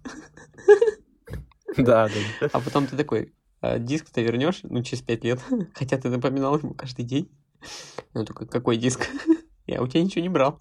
Да, 1.78 2.08
да. 2.08 2.50
А 2.52 2.60
потом 2.60 2.88
ты 2.88 2.98
такой, 2.98 3.34
«А 3.62 3.80
диск 3.80 4.10
ты 4.10 4.24
вернешь, 4.24 4.60
ну, 4.64 4.84
через 4.84 5.02
пять 5.02 5.24
лет, 5.24 5.40
хотя 5.74 5.98
ты 5.98 6.10
напоминал 6.10 6.58
ему 6.58 6.74
каждый 6.74 7.06
день. 7.06 7.30
Он 8.14 8.26
такой, 8.26 8.48
какой 8.48 8.78
диск? 8.78 9.08
Я 9.68 9.82
у 9.82 9.88
тебя 9.88 10.04
ничего 10.04 10.22
не 10.22 10.30
брал. 10.30 10.58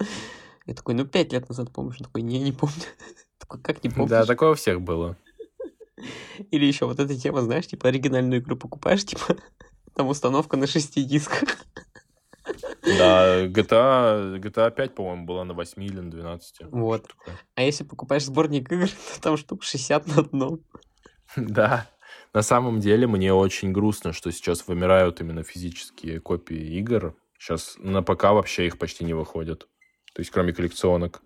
Я 0.66 0.74
такой, 0.74 0.94
ну, 0.94 1.06
пять 1.06 1.32
лет 1.32 1.48
назад 1.48 1.72
помнишь? 1.72 1.96
Он 1.98 2.06
такой, 2.06 2.22
не, 2.22 2.38
не 2.38 2.52
помню. 2.52 2.74
Такой, 3.38 3.60
как 3.60 3.82
не 3.82 3.90
помнишь? 3.90 4.10
Да, 4.10 4.26
такое 4.26 4.50
у 4.50 4.54
всех 4.54 4.80
было. 4.82 5.16
Или 6.50 6.66
еще 6.66 6.86
вот 6.86 7.00
эта 7.00 7.18
тема, 7.18 7.42
знаешь, 7.42 7.66
типа 7.66 7.88
оригинальную 7.88 8.40
игру 8.40 8.56
покупаешь, 8.56 9.04
типа 9.04 9.36
там 9.94 10.08
установка 10.08 10.56
на 10.56 10.66
шести 10.66 11.04
дисках. 11.04 11.48
Да, 12.82 13.46
GTA, 13.46 14.38
GTA 14.40 14.70
5, 14.70 14.94
по-моему, 14.94 15.24
была 15.26 15.44
на 15.44 15.54
8 15.54 15.82
или 15.82 16.00
на 16.00 16.10
12. 16.10 16.62
Вот. 16.70 17.14
А 17.54 17.62
если 17.62 17.84
покупаешь 17.84 18.24
сборник 18.24 18.70
игр, 18.72 18.88
то 18.88 19.20
там 19.20 19.36
штук 19.36 19.62
60 19.62 20.06
на 20.06 20.14
одном. 20.20 20.60
Да. 21.36 21.88
На 22.32 22.42
самом 22.42 22.80
деле 22.80 23.06
мне 23.06 23.32
очень 23.32 23.72
грустно, 23.72 24.12
что 24.12 24.30
сейчас 24.30 24.66
вымирают 24.66 25.20
именно 25.20 25.42
физические 25.42 26.20
копии 26.20 26.78
игр. 26.78 27.14
Сейчас 27.38 27.76
на 27.78 28.02
ПК 28.02 28.24
вообще 28.24 28.66
их 28.66 28.78
почти 28.78 29.04
не 29.04 29.14
выходят. 29.14 29.66
То 30.14 30.20
есть 30.20 30.30
кроме 30.30 30.52
коллекционок. 30.52 31.22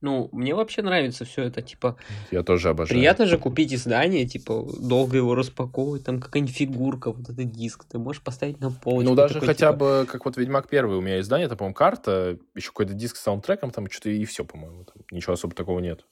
Ну, 0.00 0.30
мне 0.32 0.54
вообще 0.54 0.80
нравится 0.80 1.26
все 1.26 1.42
это, 1.42 1.60
типа, 1.60 1.98
Я 2.30 2.42
тоже 2.42 2.70
обожаю. 2.70 2.98
приятно 2.98 3.26
же 3.26 3.36
купить 3.36 3.74
издание, 3.74 4.26
типа, 4.26 4.66
долго 4.80 5.18
его 5.18 5.34
распаковывать, 5.34 6.04
там 6.04 6.20
какая-нибудь 6.20 6.56
фигурка, 6.56 7.12
вот 7.12 7.28
этот 7.28 7.50
диск, 7.50 7.84
ты 7.84 7.98
можешь 7.98 8.22
поставить 8.22 8.60
на 8.60 8.70
полочку. 8.70 9.10
Ну, 9.10 9.14
даже 9.14 9.34
такой, 9.34 9.48
хотя 9.48 9.72
типа, 9.72 9.78
бы, 9.78 10.06
как 10.10 10.24
вот 10.24 10.38
Ведьмак 10.38 10.70
первый, 10.70 10.96
у 10.96 11.02
меня 11.02 11.20
издание, 11.20 11.46
это, 11.46 11.56
по-моему, 11.56 11.74
карта, 11.74 12.38
еще 12.54 12.68
какой-то 12.68 12.94
диск 12.94 13.16
с 13.16 13.20
саундтреком, 13.20 13.72
там 13.72 13.90
что-то 13.90 14.08
и 14.08 14.24
все, 14.24 14.42
по-моему. 14.42 14.86
Ничего 15.10 15.34
особо 15.34 15.54
такого 15.54 15.80
нет. 15.80 16.06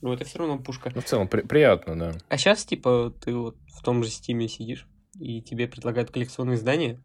Ну, 0.00 0.12
это 0.12 0.24
все 0.24 0.38
равно 0.38 0.58
пушка. 0.58 0.90
Ну, 0.94 1.00
в 1.00 1.04
целом, 1.04 1.28
при- 1.28 1.42
приятно, 1.42 1.98
да. 1.98 2.12
А 2.28 2.38
сейчас, 2.38 2.64
типа, 2.64 3.12
ты 3.24 3.34
вот 3.34 3.56
в 3.68 3.82
том 3.82 4.02
же 4.02 4.10
Steam 4.10 4.42
е 4.42 4.48
сидишь, 4.48 4.86
и 5.18 5.40
тебе 5.42 5.68
предлагают 5.68 6.10
коллекционное 6.10 6.56
издание, 6.56 7.00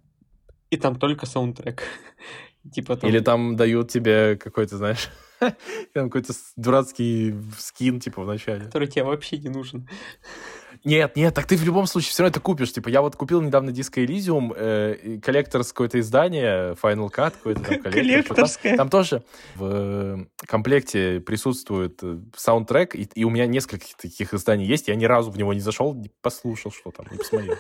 и 0.70 0.78
там 0.78 0.98
только 0.98 1.26
саундтрек. 1.26 1.84
Типа 2.74 2.98
там... 2.98 3.10
Или 3.10 3.20
там 3.20 3.56
дают 3.56 3.90
тебе 3.90 4.36
какой-то, 4.36 4.78
знаешь, 4.78 5.10
там 5.94 6.10
какой-то 6.10 6.34
дурацкий 6.58 7.34
скин, 7.58 8.00
типа, 8.00 8.24
в 8.24 8.28
начале. 8.28 8.66
который 8.66 8.88
тебе 8.88 9.04
вообще 9.04 9.38
не 9.38 9.50
нужен. 9.50 9.88
Нет, 10.86 11.18
нет, 11.18 11.34
так 11.34 11.46
ты 11.46 11.58
в 11.58 11.64
любом 11.64 11.88
случае 11.88 12.12
все 12.12 12.24
равно 12.24 12.32
это 12.32 12.40
купишь. 12.40 12.72
Типа, 12.72 12.88
я 12.88 13.02
вот 13.02 13.16
купил 13.16 13.42
недавно 13.42 13.72
Disco 13.72 14.06
Elysium, 14.06 14.54
э, 14.56 15.20
коллекторское 15.22 15.74
какое-то 15.74 16.00
издание, 16.00 16.74
Final 16.82 17.10
Cut 17.10 17.32
какой-то 17.32 17.62
там 17.62 17.82
коллектор. 17.82 17.92
Коллекторское. 17.92 18.78
Там 18.78 18.90
тоже 18.90 19.24
в 19.56 19.64
э, 19.64 20.26
комплекте 20.48 21.20
присутствует 21.20 22.00
э, 22.02 22.20
саундтрек, 22.36 22.96
и, 22.96 23.10
и 23.14 23.24
у 23.26 23.30
меня 23.30 23.46
несколько 23.46 23.86
таких 23.98 24.34
изданий 24.34 24.66
есть, 24.66 24.88
я 24.88 24.96
ни 24.96 25.06
разу 25.06 25.32
в 25.32 25.38
него 25.38 25.54
не 25.54 25.60
зашел, 25.60 25.94
не 25.94 26.12
послушал, 26.22 26.72
что 26.72 26.92
там, 26.92 27.08
не 27.12 27.18
посмотрел. 27.18 27.56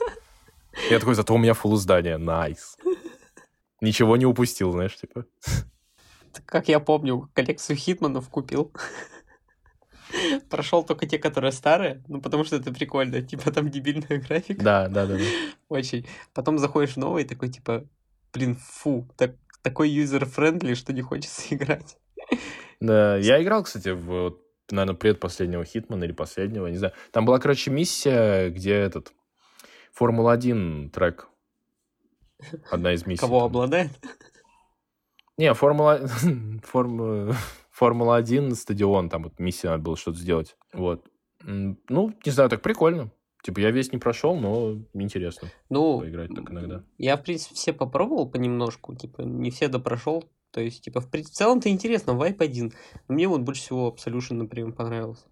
Я 0.90 1.00
такой, 1.00 1.16
зато 1.16 1.34
у 1.34 1.38
меня 1.38 1.54
фул 1.54 1.76
издание, 1.76 2.18
найс. 2.18 2.78
Ничего 3.82 4.16
не 4.18 4.26
упустил, 4.26 4.72
знаешь, 4.72 4.96
типа. 4.96 5.26
Как 6.46 6.70
я 6.70 6.80
помню, 6.80 7.30
коллекцию 7.34 7.76
Хитманов 7.76 8.30
купил. 8.30 8.72
Прошел 10.50 10.84
только 10.84 11.06
те, 11.06 11.18
которые 11.18 11.52
старые, 11.52 12.04
ну 12.08 12.22
потому 12.22 12.44
что 12.44 12.56
это 12.56 12.74
прикольно, 12.74 13.22
типа 13.28 13.52
там 13.52 13.70
дебильная 13.70 14.20
графика. 14.20 14.64
Да, 14.64 14.88
да, 14.88 15.06
да. 15.06 15.18
да. 15.18 15.24
Очень. 15.70 16.08
Потом 16.34 16.58
заходишь 16.58 16.94
в 16.94 16.98
новый, 16.98 17.24
такой 17.24 17.50
типа, 17.50 17.86
блин, 18.34 18.56
фу, 18.56 19.08
так, 19.18 19.36
такой 19.62 19.90
user-friendly, 19.90 20.74
что 20.74 20.94
не 20.94 21.02
хочется 21.02 21.54
играть. 21.54 21.98
Да, 22.80 23.18
я 23.18 23.42
играл, 23.42 23.64
кстати, 23.64 23.90
в, 23.90 24.38
наверное, 24.72 24.96
предпоследнего 24.96 25.66
Хитмана 25.66 26.06
или 26.06 26.14
последнего, 26.14 26.68
не 26.68 26.78
знаю. 26.78 26.94
Там 27.12 27.26
была, 27.26 27.40
короче, 27.40 27.72
миссия, 27.72 28.50
где 28.50 28.74
этот 28.74 29.14
Формула-1 29.94 30.90
трек. 30.92 31.28
Одна 32.72 32.94
из 32.94 33.06
миссий. 33.06 33.20
Кого 33.20 33.40
там. 33.40 33.48
обладает? 33.48 33.92
Не, 35.38 35.54
Формула... 35.54 36.08
Формула... 36.64 37.36
Формула-1 37.80 38.56
стадион, 38.56 39.10
там 39.10 39.24
вот 39.24 39.40
миссия 39.40 39.70
надо 39.70 39.84
было 39.84 39.98
что-то 39.98 40.18
сделать. 40.18 40.58
Вот. 40.74 41.06
Ну, 41.44 42.14
не 42.26 42.32
знаю, 42.32 42.50
так 42.50 42.62
прикольно. 42.62 43.12
Типа, 43.42 43.60
я 43.60 43.72
весь 43.72 43.94
не 43.94 43.98
прошел, 44.00 44.36
но 44.36 44.78
интересно 44.94 45.48
Ну, 45.70 46.00
поиграть 46.02 46.36
так 46.36 46.52
иногда. 46.52 46.84
я, 46.98 47.16
в 47.16 47.24
принципе, 47.24 47.56
все 47.56 47.72
попробовал 47.72 48.30
понемножку, 48.30 48.96
типа, 48.96 49.22
не 49.22 49.50
все 49.50 49.70
допрошел. 49.70 50.26
То 50.52 50.60
есть, 50.60 50.84
типа, 50.84 51.00
в, 51.00 51.10
в 51.10 51.30
целом-то 51.30 51.70
интересно, 51.70 52.14
вайп 52.14 52.42
один. 52.42 52.74
Но 53.08 53.16
мне 53.16 53.28
вот 53.28 53.42
больше 53.42 53.62
всего 53.62 53.96
Absolution, 53.96 54.34
например, 54.34 54.74
понравился. 54.74 55.26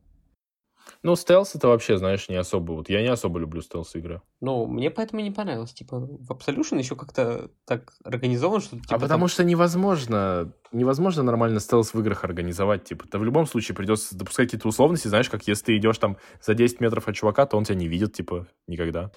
Ну, 1.04 1.16
стелс 1.16 1.56
это 1.56 1.68
вообще, 1.68 1.98
знаешь, 1.98 2.30
не 2.30 2.36
особо. 2.36 2.74
Вот 2.74 2.90
я 2.90 3.02
не 3.02 3.08
особо 3.08 3.40
люблю 3.40 3.62
стелс-игры. 3.62 4.22
Ну, 4.42 4.66
мне 4.66 4.90
поэтому 4.90 5.22
не 5.22 5.32
понравилось. 5.32 5.74
Типа, 5.74 6.00
в 6.00 6.32
Absolution 6.32 6.78
еще 6.78 6.96
как-то 6.96 7.50
так 7.66 7.94
организован, 8.04 8.62
что 8.62 8.78
типа, 8.78 8.96
а 8.96 9.00
потому 9.00 9.28
что 9.28 9.44
невозможно, 9.44 10.54
невозможно 10.72 11.24
нормально 11.24 11.60
стелс 11.60 11.94
в 11.94 12.00
играх 12.00 12.24
организовать. 12.24 12.84
Типа, 12.86 13.08
ты 13.08 13.18
в 13.18 13.24
любом 13.24 13.48
случае 13.48 13.76
придется 13.76 14.18
допускать 14.18 14.48
какие-то 14.48 14.68
условности, 14.68 15.08
знаешь, 15.08 15.30
как 15.30 15.48
если 15.48 15.66
ты 15.66 15.78
идешь 15.78 15.98
там 15.98 16.18
за 16.42 16.54
10 16.54 16.80
метров 16.80 17.08
от 17.08 17.16
чувака, 17.16 17.46
то 17.46 17.58
он 17.58 17.64
тебя 17.64 17.76
не 17.76 17.88
видит, 17.88 18.14
типа, 18.14 18.48
никогда. 18.68 19.12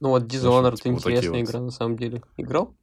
Ну 0.00 0.08
вот 0.08 0.24
Dishonored 0.24 0.76
типа, 0.76 0.94
вот 0.94 1.04
такие 1.04 1.18
интересная 1.18 1.40
вот. 1.40 1.48
игра 1.48 1.60
на 1.60 1.70
самом 1.70 1.96
деле. 1.96 2.22
Играл? 2.36 2.74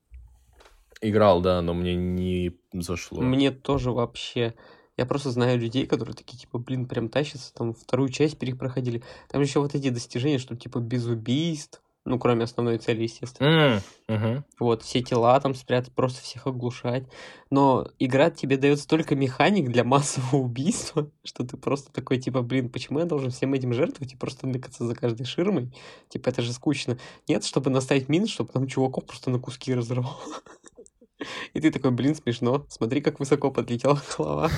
Играл, 1.01 1.41
да, 1.41 1.61
но 1.61 1.73
мне 1.73 1.95
не 1.95 2.57
зашло. 2.73 3.21
Мне 3.21 3.51
тоже 3.51 3.91
вообще. 3.91 4.53
Я 4.99 5.05
просто 5.05 5.31
знаю 5.31 5.57
людей, 5.57 5.85
которые 5.85 6.13
такие, 6.13 6.37
типа, 6.37 6.57
блин, 6.57 6.85
прям 6.85 7.07
тащатся, 7.07 7.53
там 7.53 7.73
вторую 7.73 8.09
часть 8.09 8.37
перепроходили. 8.37 9.01
Там 9.29 9.41
еще 9.41 9.61
вот 9.61 9.73
эти 9.73 9.87
достижения, 9.87 10.39
что 10.39 10.57
типа 10.57 10.79
без 10.79 11.05
убийств, 11.05 11.81
ну, 12.03 12.19
кроме 12.19 12.43
основной 12.43 12.79
цели, 12.79 13.03
естественно. 13.03 13.81
Мгм. 14.09 14.43
Вот, 14.59 14.83
все 14.83 15.01
тела 15.01 15.39
там 15.39 15.55
спрятать, 15.55 15.93
просто 15.93 16.21
всех 16.21 16.47
оглушать. 16.47 17.05
Но 17.49 17.87
игра 17.97 18.29
тебе 18.29 18.57
дает 18.57 18.81
столько 18.81 19.15
механик 19.15 19.69
для 19.69 19.85
массового 19.85 20.35
убийства, 20.43 21.09
что 21.23 21.45
ты 21.45 21.55
просто 21.55 21.93
такой, 21.93 22.17
типа, 22.17 22.41
блин, 22.41 22.67
почему 22.69 22.99
я 22.99 23.05
должен 23.05 23.31
всем 23.31 23.53
этим 23.53 23.73
жертвовать 23.73 24.11
и 24.11 24.17
просто 24.17 24.47
ныкаться 24.47 24.83
за 24.83 24.95
каждой 24.95 25.23
ширмой? 25.23 25.73
Типа, 26.09 26.27
это 26.27 26.41
же 26.41 26.51
скучно. 26.51 26.97
Нет, 27.29 27.45
чтобы 27.45 27.69
наставить 27.69 28.09
мин, 28.09 28.27
чтобы 28.27 28.51
там 28.51 28.67
чуваков 28.67 29.05
просто 29.05 29.29
на 29.29 29.39
куски 29.39 29.73
разорвал. 29.73 30.19
И 31.53 31.61
ты 31.61 31.71
такой, 31.71 31.91
блин, 31.91 32.15
смешно. 32.15 32.65
Смотри, 32.69 33.01
как 33.01 33.19
высоко 33.19 33.51
подлетела 33.51 34.01
голова. 34.17 34.49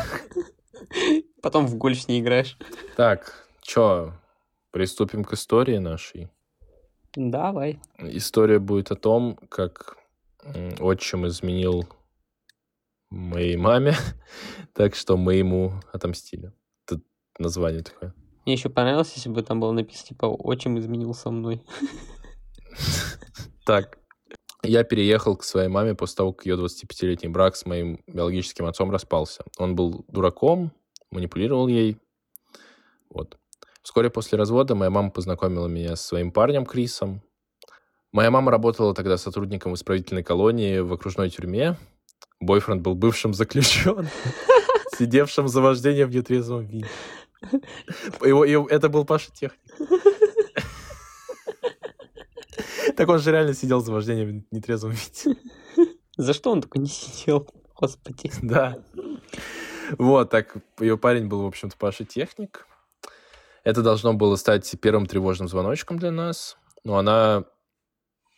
Потом 1.41 1.67
в 1.67 1.75
гольф 1.75 2.01
с 2.01 2.07
ней 2.07 2.21
играешь. 2.21 2.57
Так, 2.95 3.47
чё, 3.61 4.13
приступим 4.71 5.23
к 5.23 5.33
истории 5.33 5.77
нашей. 5.77 6.29
Давай. 7.15 7.79
История 7.97 8.59
будет 8.59 8.91
о 8.91 8.95
том, 8.95 9.37
как 9.49 9.97
отчим 10.79 11.27
изменил 11.27 11.87
моей 13.09 13.57
маме, 13.57 13.95
так 14.73 14.95
что 14.95 15.17
мы 15.17 15.35
ему 15.35 15.73
отомстили. 15.91 16.53
Тут 16.85 17.03
название 17.37 17.83
такое. 17.83 18.13
Мне 18.45 18.53
еще 18.53 18.69
понравилось, 18.69 19.13
если 19.15 19.29
бы 19.29 19.43
там 19.43 19.59
было 19.59 19.71
написано, 19.71 20.07
типа, 20.07 20.25
отчим 20.25 20.79
изменил 20.79 21.13
со 21.13 21.29
мной. 21.29 21.63
Так, 23.65 23.99
я 24.63 24.83
переехал 24.83 25.35
к 25.35 25.43
своей 25.43 25.67
маме 25.67 25.95
после 25.95 26.17
того, 26.17 26.33
как 26.33 26.45
ее 26.45 26.55
25-летний 26.55 27.29
брак 27.29 27.55
с 27.55 27.65
моим 27.65 27.99
биологическим 28.07 28.65
отцом 28.65 28.91
распался. 28.91 29.43
Он 29.57 29.75
был 29.75 30.05
дураком, 30.07 30.71
манипулировал 31.09 31.67
ей. 31.67 31.97
Вот. 33.09 33.37
Вскоре 33.81 34.09
после 34.09 34.37
развода 34.37 34.75
моя 34.75 34.91
мама 34.91 35.09
познакомила 35.09 35.67
меня 35.67 35.95
с 35.95 36.05
своим 36.05 36.31
парнем 36.31 36.65
Крисом. 36.65 37.21
Моя 38.11 38.29
мама 38.29 38.51
работала 38.51 38.93
тогда 38.93 39.17
сотрудником 39.17 39.73
исправительной 39.73 40.23
колонии 40.23 40.79
в 40.79 40.93
окружной 40.93 41.29
тюрьме. 41.29 41.77
Бойфренд 42.39 42.81
был 42.81 42.93
бывшим 42.95 43.33
заключенным, 43.33 44.07
сидевшим 44.97 45.47
за 45.47 45.61
вождением 45.61 46.09
в 46.09 46.15
нетрезвом 46.15 46.65
виде. 46.65 46.87
Его, 48.21 48.45
его- 48.45 48.67
это 48.67 48.89
был 48.89 49.05
Паша 49.05 49.31
Техник. 49.31 49.59
Так 52.95 53.09
он 53.09 53.19
же 53.19 53.31
реально 53.31 53.53
сидел 53.53 53.81
за 53.81 53.91
вождением 53.91 54.45
в 54.49 54.55
нетрезвом 54.55 54.91
виде. 54.91 55.39
За 56.17 56.33
что 56.33 56.51
он 56.51 56.61
только 56.61 56.79
не 56.79 56.87
сидел? 56.87 57.47
Господи. 57.75 58.31
Да. 58.41 58.77
Вот, 59.97 60.29
так 60.29 60.55
ее 60.79 60.97
парень 60.97 61.27
был, 61.27 61.43
в 61.43 61.47
общем-то, 61.47 61.75
Паша 61.77 62.05
Техник. 62.05 62.67
Это 63.63 63.81
должно 63.81 64.13
было 64.13 64.35
стать 64.35 64.73
первым 64.81 65.05
тревожным 65.05 65.47
звоночком 65.47 65.99
для 65.99 66.11
нас. 66.11 66.57
Но 66.83 66.97
она 66.97 67.45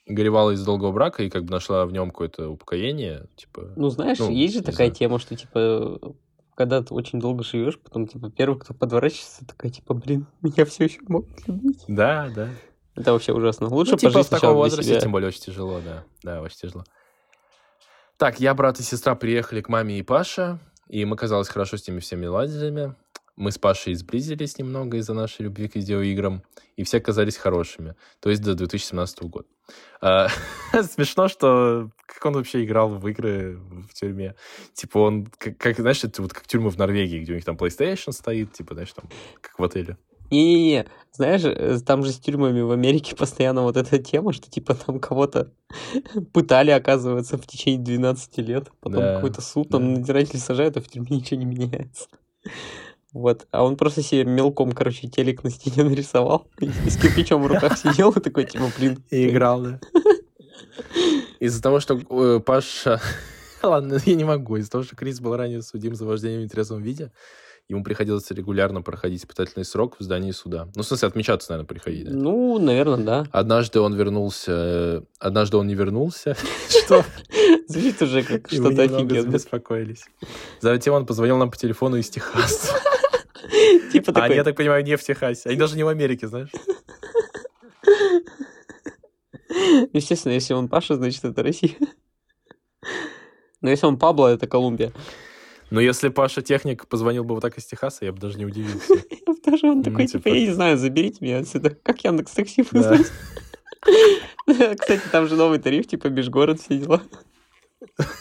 горевала 0.05 0.51
из 0.51 0.63
долгого 0.65 0.91
брака 0.91 1.24
и 1.24 1.30
как 1.30 1.45
бы 1.45 1.51
нашла 1.51 1.86
в 1.86 1.91
нем 1.93 2.11
какое-то 2.11 2.49
упокоение. 2.49 3.28
Типа, 3.36 3.71
Ну, 3.76 3.89
знаешь, 3.89 4.19
Ну, 4.19 4.30
есть 4.32 4.53
же 4.53 4.59
такая 4.61 4.88
знаю. 4.88 4.91
тема, 4.95 5.19
что, 5.19 5.36
типа, 5.36 6.15
когда 6.55 6.82
ты 6.82 6.93
очень 6.93 7.19
долго 7.19 7.43
живешь, 7.43 7.80
потом, 7.80 8.07
типа, 8.07 8.30
первый, 8.30 8.59
кто 8.59 8.74
подворачивается, 8.74 9.45
такая, 9.45 9.71
типа, 9.71 9.93
блин, 9.93 10.28
меня 10.41 10.65
все 10.65 10.86
еще 10.86 10.99
могут 11.07 11.47
любить. 11.47 11.84
да, 11.88 12.30
да. 12.36 12.49
Это 12.96 13.12
вообще 13.14 13.34
ужасно. 13.34 13.68
Лучше 13.68 13.94
Ну, 13.94 13.98
типа 13.98 14.14
пожить 14.14 14.28
в 14.28 14.30
таком 14.30 14.56
возрасте, 14.56 15.00
тем 15.00 15.12
более, 15.12 15.30
очень 15.30 15.41
тяжело, 15.41 15.80
да. 15.82 16.04
Да, 16.22 16.41
очень 16.41 16.58
тяжело. 16.58 16.84
Так, 18.18 18.39
я, 18.39 18.54
брат 18.54 18.80
и 18.80 18.84
сестра 18.84 19.16
приехали 19.16 19.62
к 19.62 19.70
маме 19.70 19.98
и 19.98 20.04
Паше, 20.04 20.60
и 20.88 21.04
мы, 21.06 21.18
казалось, 21.18 21.50
хорошо 21.50 21.78
с 21.78 21.88
ними 21.88 22.00
всеми 22.00 22.28
ладили. 22.28 22.96
мы 23.36 23.52
с 23.52 23.58
Пашей 23.58 23.96
сблизились 23.96 24.60
немного 24.60 24.98
из-за 24.98 25.14
нашей 25.14 25.44
любви 25.44 25.68
к 25.68 25.76
видеоиграм, 25.76 26.44
и 26.76 26.84
все 26.84 27.00
казались 27.00 27.38
хорошими. 27.38 27.96
То 28.20 28.30
есть 28.30 28.44
до 28.44 28.54
2017 28.54 29.24
года. 29.24 29.48
А, 30.02 30.28
смешно, 30.84 31.28
что 31.28 31.89
как 32.06 32.24
он 32.26 32.34
вообще 32.34 32.64
играл 32.64 32.89
в 32.89 33.08
игры 33.08 33.58
в 33.89 33.94
тюрьме. 33.94 34.36
Типа 34.74 35.00
он, 35.00 35.26
как, 35.26 35.58
как 35.58 35.80
знаешь, 35.80 36.04
это 36.04 36.22
вот 36.22 36.34
как 36.34 36.46
тюрьмы 36.46 36.70
в 36.70 36.78
Норвегии, 36.78 37.20
где 37.20 37.32
у 37.32 37.36
них 37.36 37.46
там 37.46 37.56
PlayStation 37.56 38.12
стоит, 38.12 38.54
типа, 38.54 38.76
знаешь, 38.76 38.94
там, 38.94 39.06
как 39.41 39.58
в 39.58 39.64
отеле. 39.64 39.98
Не-не-не, 40.34 40.88
знаешь, 41.11 41.43
э, 41.45 41.79
там 41.86 42.03
же 42.03 42.11
с 42.11 42.19
тюрьмами 42.19 42.61
в 42.61 42.71
Америке 42.71 43.15
постоянно 43.17 43.61
вот 43.61 43.77
эта 43.77 43.99
тема, 43.99 44.34
что 44.34 44.49
типа 44.49 44.73
там 44.73 44.99
кого-то 44.99 45.51
пытали, 46.34 46.71
оказывается, 46.71 47.38
в 47.38 47.45
течение 47.45 47.81
12 47.81 48.38
лет. 48.39 48.71
Потом 48.79 49.01
Да, 49.01 49.15
какой-то 49.15 49.41
суд, 49.41 49.69
там 49.69 49.93
да. 49.93 49.99
надзиратель 49.99 50.39
сажает, 50.39 50.77
а 50.77 50.81
в 50.81 50.88
тюрьме 50.88 51.07
ничего 51.17 51.39
не 51.39 51.45
меняется. 51.45 52.07
Вот. 53.13 53.47
А 53.51 53.63
он 53.63 53.77
просто 53.77 54.01
себе 54.01 54.23
мелком, 54.25 54.71
короче, 54.71 55.07
телек 55.07 55.43
на 55.43 55.51
стене 55.51 55.88
нарисовал. 55.88 56.47
И 56.59 56.89
с 56.89 56.97
кирпичом 56.97 57.43
в 57.43 57.47
руках 57.47 57.77
сидел 57.77 58.09
и 58.11 58.19
такой, 58.19 58.45
типа, 58.45 58.71
блин. 58.75 59.03
И 59.11 59.29
играл, 59.29 59.61
да. 59.61 59.79
Из-за 61.39 61.61
того, 61.61 61.79
что 61.79 61.99
э, 62.09 62.39
Паша... 62.39 62.99
Ладно, 63.61 63.99
я 64.05 64.15
не 64.15 64.23
могу. 64.23 64.55
Из-за 64.55 64.71
того, 64.71 64.84
что 64.84 64.95
Крис 64.95 65.19
был 65.19 65.36
ранее 65.36 65.61
судим 65.61 65.93
за 65.93 66.05
вождение 66.05 66.39
в 66.39 66.43
нетрезвом 66.43 66.81
виде, 66.81 67.11
ему 67.70 67.84
приходилось 67.84 68.30
регулярно 68.32 68.82
проходить 68.82 69.22
испытательный 69.22 69.66
срок 69.66 69.95
в 69.99 70.03
здании 70.03 70.32
суда. 70.32 70.68
Ну, 70.76 70.84
в 70.84 70.86
смысле, 70.86 71.07
отмечаться, 71.07 71.51
наверное, 71.51 71.68
приходить. 71.68 72.05
да. 72.05 72.11
Ну, 72.14 72.59
наверное, 72.59 72.97
да. 72.97 73.26
Однажды 73.32 73.80
он 73.80 73.95
вернулся... 73.95 74.51
э, 74.51 75.01
Однажды 75.20 75.57
он 75.57 75.68
не 75.68 75.76
вернулся. 75.76 76.36
Что? 76.70 77.03
Звучит 77.68 78.01
уже 78.01 78.24
как 78.24 78.49
что-то 78.49 78.84
офигенное. 78.84 79.22
забеспокоились. 79.22 80.05
Затем 80.59 80.93
он 80.93 81.05
позвонил 81.05 81.38
нам 81.38 81.49
по 81.49 81.57
телефону 81.57 81.95
из 81.97 82.09
Техаса. 82.09 82.74
Типа 83.91 84.11
А 84.11 84.14
такой, 84.14 84.36
я 84.36 84.43
так 84.43 84.55
понимаю, 84.55 84.84
не 84.84 84.97
в 84.97 85.03
Техасе. 85.03 85.49
Они 85.49 85.57
даже 85.57 85.76
не 85.76 85.84
в 85.84 85.88
Америке, 85.88 86.28
знаешь? 86.28 86.49
естественно, 89.93 90.34
если 90.34 90.53
он 90.53 90.68
Паша, 90.68 90.95
значит, 90.95 91.24
это 91.24 91.43
Россия. 91.43 91.76
Но 93.61 93.70
если 93.70 93.86
он 93.86 93.97
Пабло, 93.97 94.28
это 94.28 94.47
Колумбия. 94.47 94.91
Но 95.74 95.82
если 95.82 96.09
Паша 96.09 96.43
Техник 96.43 96.88
позвонил 96.88 97.24
бы 97.24 97.34
вот 97.34 97.41
так 97.41 97.57
из 97.57 97.65
Техаса, 97.65 98.05
я 98.05 98.11
бы 98.13 98.19
даже 98.19 98.38
не 98.38 98.45
удивился. 98.45 98.93
Даже 99.43 99.67
он 99.67 99.78
Ну, 99.80 99.84
такой, 99.84 100.05
типа- 100.05 100.24
типа, 100.24 100.36
я 100.36 100.41
не 100.45 100.51
знаю, 100.53 100.78
заберите 100.78 101.17
меня 101.19 101.39
отсюда. 101.39 101.71
Как 101.71 102.03
Яндекс 102.03 102.32
Такси 102.34 102.63
вызвать? 102.71 103.11
Кстати, 104.45 105.01
там 105.11 105.28
же 105.28 105.36
новый 105.36 105.57
тариф, 105.59 105.88
типа 105.88 106.07
межгород, 106.07 106.61
все 106.61 106.78
дела. 106.78 107.01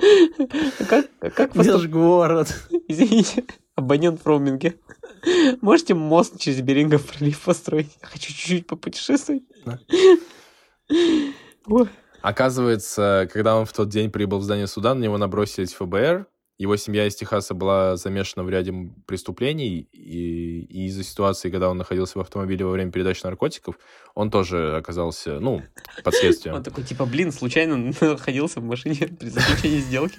А 0.00 0.84
Как, 0.88 1.06
а 1.20 1.30
как 1.30 1.54
Межгород. 1.54 2.48
Извините, 2.88 3.44
абонент 3.74 4.20
в 4.22 4.26
роуминге. 4.26 4.74
Можете 5.60 5.94
мост 5.94 6.38
через 6.38 6.60
Берингов 6.62 7.04
пролив 7.06 7.40
построить? 7.40 7.96
Я 8.02 8.08
хочу 8.08 8.28
чуть-чуть 8.32 8.66
попутешествовать. 8.66 9.42
Ой, 11.66 11.88
Оказывается, 12.24 13.28
когда 13.30 13.54
он 13.54 13.66
в 13.66 13.74
тот 13.74 13.90
день 13.90 14.10
прибыл 14.10 14.38
в 14.38 14.44
здание 14.44 14.66
суда, 14.66 14.94
на 14.94 15.02
него 15.02 15.18
набросились 15.18 15.74
ФБР. 15.74 16.26
Его 16.56 16.76
семья 16.76 17.06
из 17.06 17.16
Техаса 17.16 17.52
была 17.52 17.96
замешана 17.96 18.44
в 18.44 18.50
ряде 18.50 18.72
преступлений, 19.06 19.88
и, 19.92 20.60
и 20.60 20.86
из-за 20.86 21.02
ситуации, 21.02 21.50
когда 21.50 21.68
он 21.68 21.78
находился 21.78 22.18
в 22.18 22.20
автомобиле 22.20 22.64
во 22.64 22.70
время 22.70 22.92
передачи 22.92 23.24
наркотиков, 23.24 23.76
он 24.14 24.30
тоже 24.30 24.76
оказался, 24.76 25.40
ну, 25.40 25.62
под 26.04 26.14
следствием. 26.14 26.54
Он 26.54 26.62
такой, 26.62 26.84
типа, 26.84 27.06
блин, 27.06 27.32
случайно 27.32 27.76
находился 28.00 28.60
в 28.60 28.64
машине 28.64 29.08
при 29.18 29.30
заключении 29.30 29.78
сделки. 29.78 30.16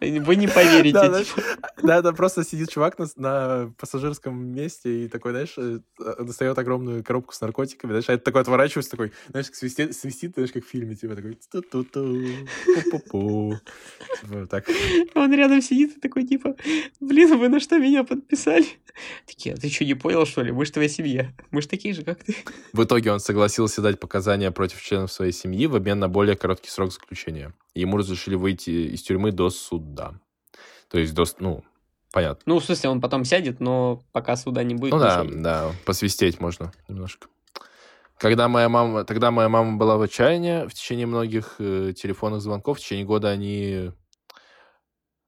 Вы 0.00 0.36
не 0.36 0.46
поверите. 0.46 0.92
Да, 0.92 1.24
типа. 1.24 1.42
Да, 1.82 2.02
да, 2.02 2.12
просто 2.12 2.44
сидит 2.44 2.68
чувак 2.68 2.98
на, 3.16 3.72
пассажирском 3.78 4.46
месте 4.46 5.04
и 5.04 5.08
такой, 5.08 5.32
знаешь, 5.32 5.54
э, 5.56 5.78
достает 6.18 6.58
огромную 6.58 7.02
коробку 7.02 7.32
с 7.32 7.40
наркотиками, 7.40 7.92
знаешь, 7.92 8.08
а 8.08 8.12
это 8.12 8.24
такой 8.24 8.42
отворачивается, 8.42 8.90
такой, 8.90 9.12
знаешь, 9.30 9.46
как 9.46 9.54
свистит, 9.54 9.96
свистит, 9.96 10.34
знаешь, 10.34 10.52
как 10.52 10.64
в 10.64 10.68
фильме, 10.68 10.94
типа 10.94 11.16
такой, 11.16 11.38
ту-ту-ту, 11.50 12.26
пу-пу-пу. 12.66 13.56
Вот 14.24 14.50
так. 14.50 14.66
Он 15.14 15.32
рядом 15.32 15.62
сидит 15.62 15.77
и 15.84 16.00
такой, 16.00 16.24
типа, 16.24 16.56
блин, 17.00 17.38
вы 17.38 17.48
на 17.48 17.60
что 17.60 17.78
меня 17.78 18.04
подписали? 18.04 18.66
Такие, 19.26 19.54
а 19.54 19.58
ты 19.58 19.68
что, 19.68 19.84
не 19.84 19.94
понял, 19.94 20.26
что 20.26 20.42
ли? 20.42 20.52
Мы 20.52 20.64
же 20.64 20.72
твоя 20.72 20.88
семья. 20.88 21.32
Мы 21.50 21.62
же 21.62 21.68
такие 21.68 21.94
же, 21.94 22.02
как 22.02 22.22
ты. 22.24 22.34
В 22.72 22.84
итоге 22.84 23.12
он 23.12 23.20
согласился 23.20 23.82
дать 23.82 24.00
показания 24.00 24.50
против 24.50 24.82
членов 24.82 25.12
своей 25.12 25.32
семьи 25.32 25.66
в 25.66 25.76
обмен 25.76 25.98
на 25.98 26.08
более 26.08 26.36
короткий 26.36 26.70
срок 26.70 26.92
заключения. 26.92 27.52
Ему 27.74 27.96
разрешили 27.96 28.34
выйти 28.34 28.70
из 28.94 29.02
тюрьмы 29.02 29.32
до 29.32 29.50
суда. 29.50 30.14
То 30.88 30.98
есть 30.98 31.14
до, 31.14 31.24
ну, 31.38 31.64
понятно. 32.12 32.42
Ну, 32.46 32.58
в 32.58 32.64
смысле, 32.64 32.90
он 32.90 33.00
потом 33.00 33.24
сядет, 33.24 33.60
но 33.60 34.02
пока 34.12 34.36
суда 34.36 34.62
не 34.62 34.74
будет. 34.74 34.92
Ну 34.92 34.98
да, 34.98 35.22
ничего. 35.24 35.42
да, 35.42 35.72
посвистеть 35.84 36.40
можно 36.40 36.72
немножко. 36.88 37.28
Когда 38.18 38.48
моя 38.48 38.68
мама, 38.68 39.04
тогда 39.04 39.30
моя 39.30 39.48
мама 39.48 39.76
была 39.76 39.96
в 39.96 40.02
отчаянии, 40.02 40.66
в 40.66 40.74
течение 40.74 41.06
многих 41.06 41.56
э, 41.60 41.92
телефонных 41.96 42.40
звонков, 42.40 42.78
в 42.78 42.80
течение 42.80 43.06
года 43.06 43.28
они 43.28 43.92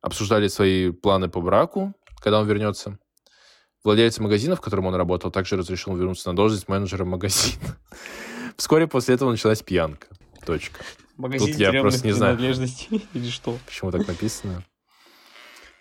обсуждали 0.01 0.49
свои 0.49 0.91
планы 0.91 1.29
по 1.29 1.41
браку, 1.41 1.95
когда 2.21 2.41
он 2.41 2.47
вернется. 2.47 2.99
Владелец 3.83 4.19
магазина, 4.19 4.57
в 4.57 4.61
котором 4.61 4.87
он 4.87 4.95
работал, 4.95 5.31
также 5.31 5.57
разрешил 5.57 5.97
вернуться 5.97 6.29
на 6.29 6.37
должность 6.37 6.69
менеджера 6.69 7.05
магазина. 7.05 7.79
Вскоре 8.57 8.87
после 8.87 9.15
этого 9.15 9.31
началась 9.31 9.63
пьянка. 9.63 10.09
Точка. 10.45 10.81
Магазин 11.17 11.49
Тут 11.49 11.57
я 11.61 11.81
просто 11.81 12.07
не 12.07 12.13
знаю. 12.13 12.39
или 13.15 13.31
что? 13.31 13.59
Почему 13.67 13.91
так 13.91 14.07
написано? 14.07 14.65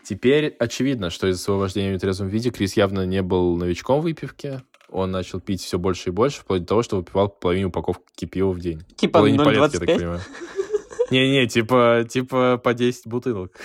Теперь 0.03 0.55
очевидно, 0.59 1.09
что 1.09 1.27
из-за 1.27 1.41
своего 1.41 1.61
вождения 1.61 1.91
в 1.91 1.93
нетрезвом 1.93 2.29
виде 2.29 2.51
Крис 2.51 2.75
явно 2.77 3.05
не 3.05 3.21
был 3.21 3.57
новичком 3.57 3.99
в 3.99 4.03
выпивке. 4.03 4.63
Он 4.89 5.11
начал 5.11 5.39
пить 5.39 5.61
все 5.61 5.77
больше 5.77 6.09
и 6.09 6.11
больше, 6.11 6.41
вплоть 6.41 6.61
до 6.61 6.67
того, 6.67 6.83
что 6.83 6.97
выпивал 6.97 7.29
половину 7.29 7.67
упаковки 7.67 8.25
пива 8.25 8.51
в 8.51 8.59
день. 8.59 8.81
Типа 8.95 9.19
Половине 9.19 9.37
палетки, 9.37 9.75
я 9.75 9.79
так 9.79 9.89
0,25? 9.89 9.97
понимаю. 9.97 10.21
Не-не, 11.11 11.47
типа, 11.47 12.05
типа 12.09 12.57
по 12.57 12.73
10 12.73 13.07
бутылок. 13.07 13.59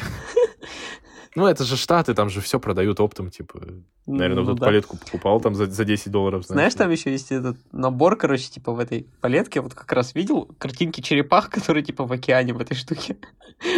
Ну, 1.34 1.46
это 1.46 1.64
же 1.64 1.76
Штаты, 1.76 2.14
там 2.14 2.28
же 2.30 2.40
все 2.40 2.60
продают 2.60 3.00
оптом, 3.00 3.30
типа. 3.30 3.60
Наверное, 4.06 4.44
Ну 4.44 4.50
тут 4.50 4.60
да. 4.60 4.66
палетку 4.66 4.96
покупал 4.96 5.40
там 5.40 5.54
за, 5.54 5.66
за 5.66 5.84
10 5.84 6.12
долларов. 6.12 6.44
Знаешь, 6.46 6.74
там 6.74 6.90
еще 6.90 7.10
есть 7.10 7.32
этот 7.32 7.56
набор, 7.72 8.16
короче, 8.16 8.48
типа 8.48 8.72
в 8.72 8.78
этой 8.78 9.08
палетке, 9.20 9.60
вот 9.60 9.74
как 9.74 9.90
раз 9.92 10.14
видел 10.14 10.46
картинки 10.58 11.00
черепах, 11.00 11.50
которые 11.50 11.82
типа 11.84 12.04
в 12.04 12.12
океане 12.12 12.52
в 12.52 12.60
этой 12.60 12.74
штуке. 12.76 13.16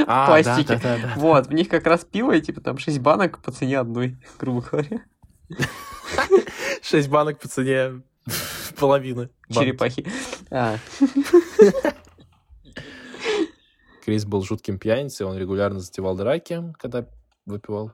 а, 0.07 0.27
пластике. 0.27 0.75
Да, 0.77 0.81
да, 0.83 0.97
да, 0.97 1.03
да. 1.03 1.13
Вот, 1.17 1.47
в 1.47 1.53
них 1.53 1.69
как 1.69 1.87
раз 1.87 2.05
пиво, 2.05 2.33
и 2.33 2.43
типа 2.43 2.61
там 2.61 2.77
6 2.77 2.99
банок 2.99 3.43
по 3.43 3.51
цене 3.53 3.79
одной, 3.79 4.19
грубо 4.39 4.61
говоря. 4.61 5.03
6 6.83 7.09
банок 7.09 7.39
по 7.39 7.49
цене 7.49 8.03
половины. 8.79 9.31
Черепахи. 9.51 10.05
А, 10.51 10.77
Крис 14.05 14.25
был 14.25 14.43
жутким 14.43 14.79
пьяницей, 14.79 15.27
он 15.27 15.37
регулярно 15.37 15.81
затевал 15.81 16.15
драки, 16.17 16.63
когда 16.79 17.09
выпивал. 17.47 17.93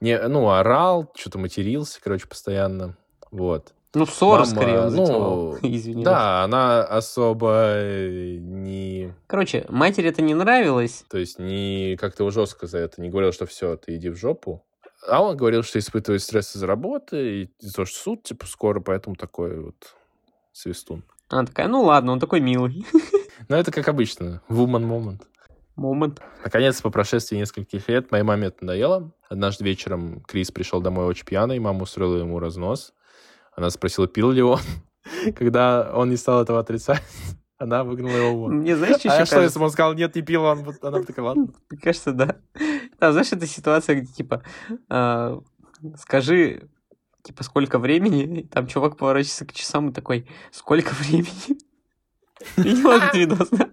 Не, 0.00 0.20
ну, 0.28 0.50
орал, 0.50 1.10
что-то 1.16 1.38
матерился, 1.38 2.00
короче, 2.02 2.28
постоянно. 2.28 2.96
Вот. 3.30 3.74
ну, 3.94 4.06
ссора 4.06 4.40
Мама, 4.40 4.50
скорее 4.50 4.80
он 4.80 4.94
ну. 4.94 5.58
Извини. 5.62 6.04
Да, 6.04 6.44
она 6.44 6.84
особо 6.84 7.74
э, 7.74 8.36
не... 8.38 9.12
Короче, 9.26 9.66
матери 9.68 10.08
это 10.08 10.22
не 10.22 10.34
нравилось. 10.34 11.04
То 11.10 11.18
есть 11.18 11.38
не 11.38 11.96
как-то 11.96 12.30
жестко 12.30 12.66
за 12.66 12.78
это 12.78 13.02
не 13.02 13.08
говорил, 13.08 13.32
что 13.32 13.46
все, 13.46 13.76
ты 13.76 13.96
иди 13.96 14.08
в 14.08 14.16
жопу. 14.16 14.64
А 15.08 15.22
он 15.22 15.36
говорил, 15.36 15.62
что 15.62 15.78
испытывает 15.78 16.22
стресс 16.22 16.54
из-за 16.54 16.66
работы, 16.66 17.42
и 17.42 17.46
того, 17.72 17.86
что 17.86 17.98
суд, 17.98 18.22
типа, 18.22 18.46
скоро, 18.46 18.80
поэтому 18.80 19.16
такой 19.16 19.60
вот 19.60 19.94
свистун. 20.52 21.04
Она 21.28 21.46
такая, 21.46 21.68
ну 21.68 21.82
ладно, 21.82 22.12
он 22.12 22.20
такой 22.20 22.40
милый. 22.40 22.84
Но 23.48 23.56
это 23.56 23.70
как 23.70 23.88
обычно, 23.88 24.42
woman 24.48 24.84
moment. 24.84 25.22
Момент. 25.78 26.20
Наконец, 26.44 26.80
по 26.82 26.90
прошествии 26.90 27.36
нескольких 27.36 27.88
лет, 27.88 28.10
моей 28.10 28.24
маме 28.24 28.48
это 28.48 28.64
надоело. 28.64 29.12
Однажды 29.28 29.64
вечером 29.64 30.22
Крис 30.26 30.50
пришел 30.50 30.80
домой 30.80 31.06
очень 31.06 31.24
пьяный, 31.24 31.58
мама 31.60 31.82
устроила 31.82 32.16
ему 32.16 32.40
разнос. 32.40 32.92
Она 33.54 33.70
спросила, 33.70 34.08
пил 34.08 34.32
ли 34.32 34.42
он. 34.42 34.60
Когда 35.36 35.90
он 35.94 36.10
не 36.10 36.16
стал 36.16 36.42
этого 36.42 36.58
отрицать, 36.58 37.02
она 37.58 37.84
выгнала 37.84 38.16
его 38.16 38.36
вон. 38.36 38.56
Мне 38.58 38.76
знаешь, 38.76 38.98
что 38.98 39.10
А 39.10 39.14
еще 39.14 39.26
что, 39.26 39.40
если 39.40 39.58
бы 39.58 39.66
он 39.66 39.70
сказал, 39.70 39.94
нет, 39.94 40.14
не 40.16 40.22
пил, 40.22 40.42
он, 40.42 40.66
она 40.82 40.98
бы 40.98 41.04
такая, 41.04 41.24
ладно. 41.24 41.48
Мне 41.70 41.80
кажется, 41.80 42.12
да. 42.12 42.36
Там, 42.98 43.12
знаешь, 43.12 43.32
это 43.32 43.46
ситуация, 43.46 44.00
где, 44.00 44.12
типа, 44.12 44.42
а, 44.88 45.40
скажи, 45.96 46.68
типа, 47.22 47.44
сколько 47.44 47.78
времени, 47.78 48.40
и 48.40 48.42
там 48.42 48.66
чувак 48.66 48.96
поворачивается 48.96 49.46
к 49.46 49.52
часам 49.52 49.90
и 49.90 49.92
такой, 49.92 50.28
сколько 50.50 50.92
времени? 50.94 51.58
Видел 52.56 52.90
этот 52.90 53.14
видос, 53.14 53.48
да? 53.50 53.70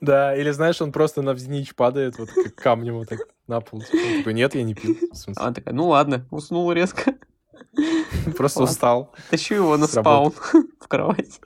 Да, 0.00 0.34
или 0.36 0.50
знаешь, 0.50 0.80
он 0.80 0.92
просто 0.92 1.22
на 1.22 1.34
взнич 1.34 1.74
падает, 1.74 2.18
вот 2.18 2.30
как 2.30 2.54
камнем 2.54 2.94
вот 2.94 3.08
так 3.08 3.20
на 3.46 3.60
пол. 3.60 3.80
типа, 3.80 3.96
Он 3.96 4.18
такой, 4.18 4.34
нет, 4.34 4.54
я 4.54 4.62
не 4.62 4.74
пил. 4.74 4.96
Она 5.36 5.52
такая, 5.52 5.74
ну 5.74 5.88
ладно, 5.88 6.26
уснул 6.30 6.70
резко. 6.72 7.14
Просто 8.36 8.60
ладно. 8.60 8.72
устал. 8.72 9.14
Тащу 9.30 9.54
его 9.54 9.76
на 9.76 9.86
спаун 9.86 10.32
в 10.80 10.88
кровать. 10.88 11.40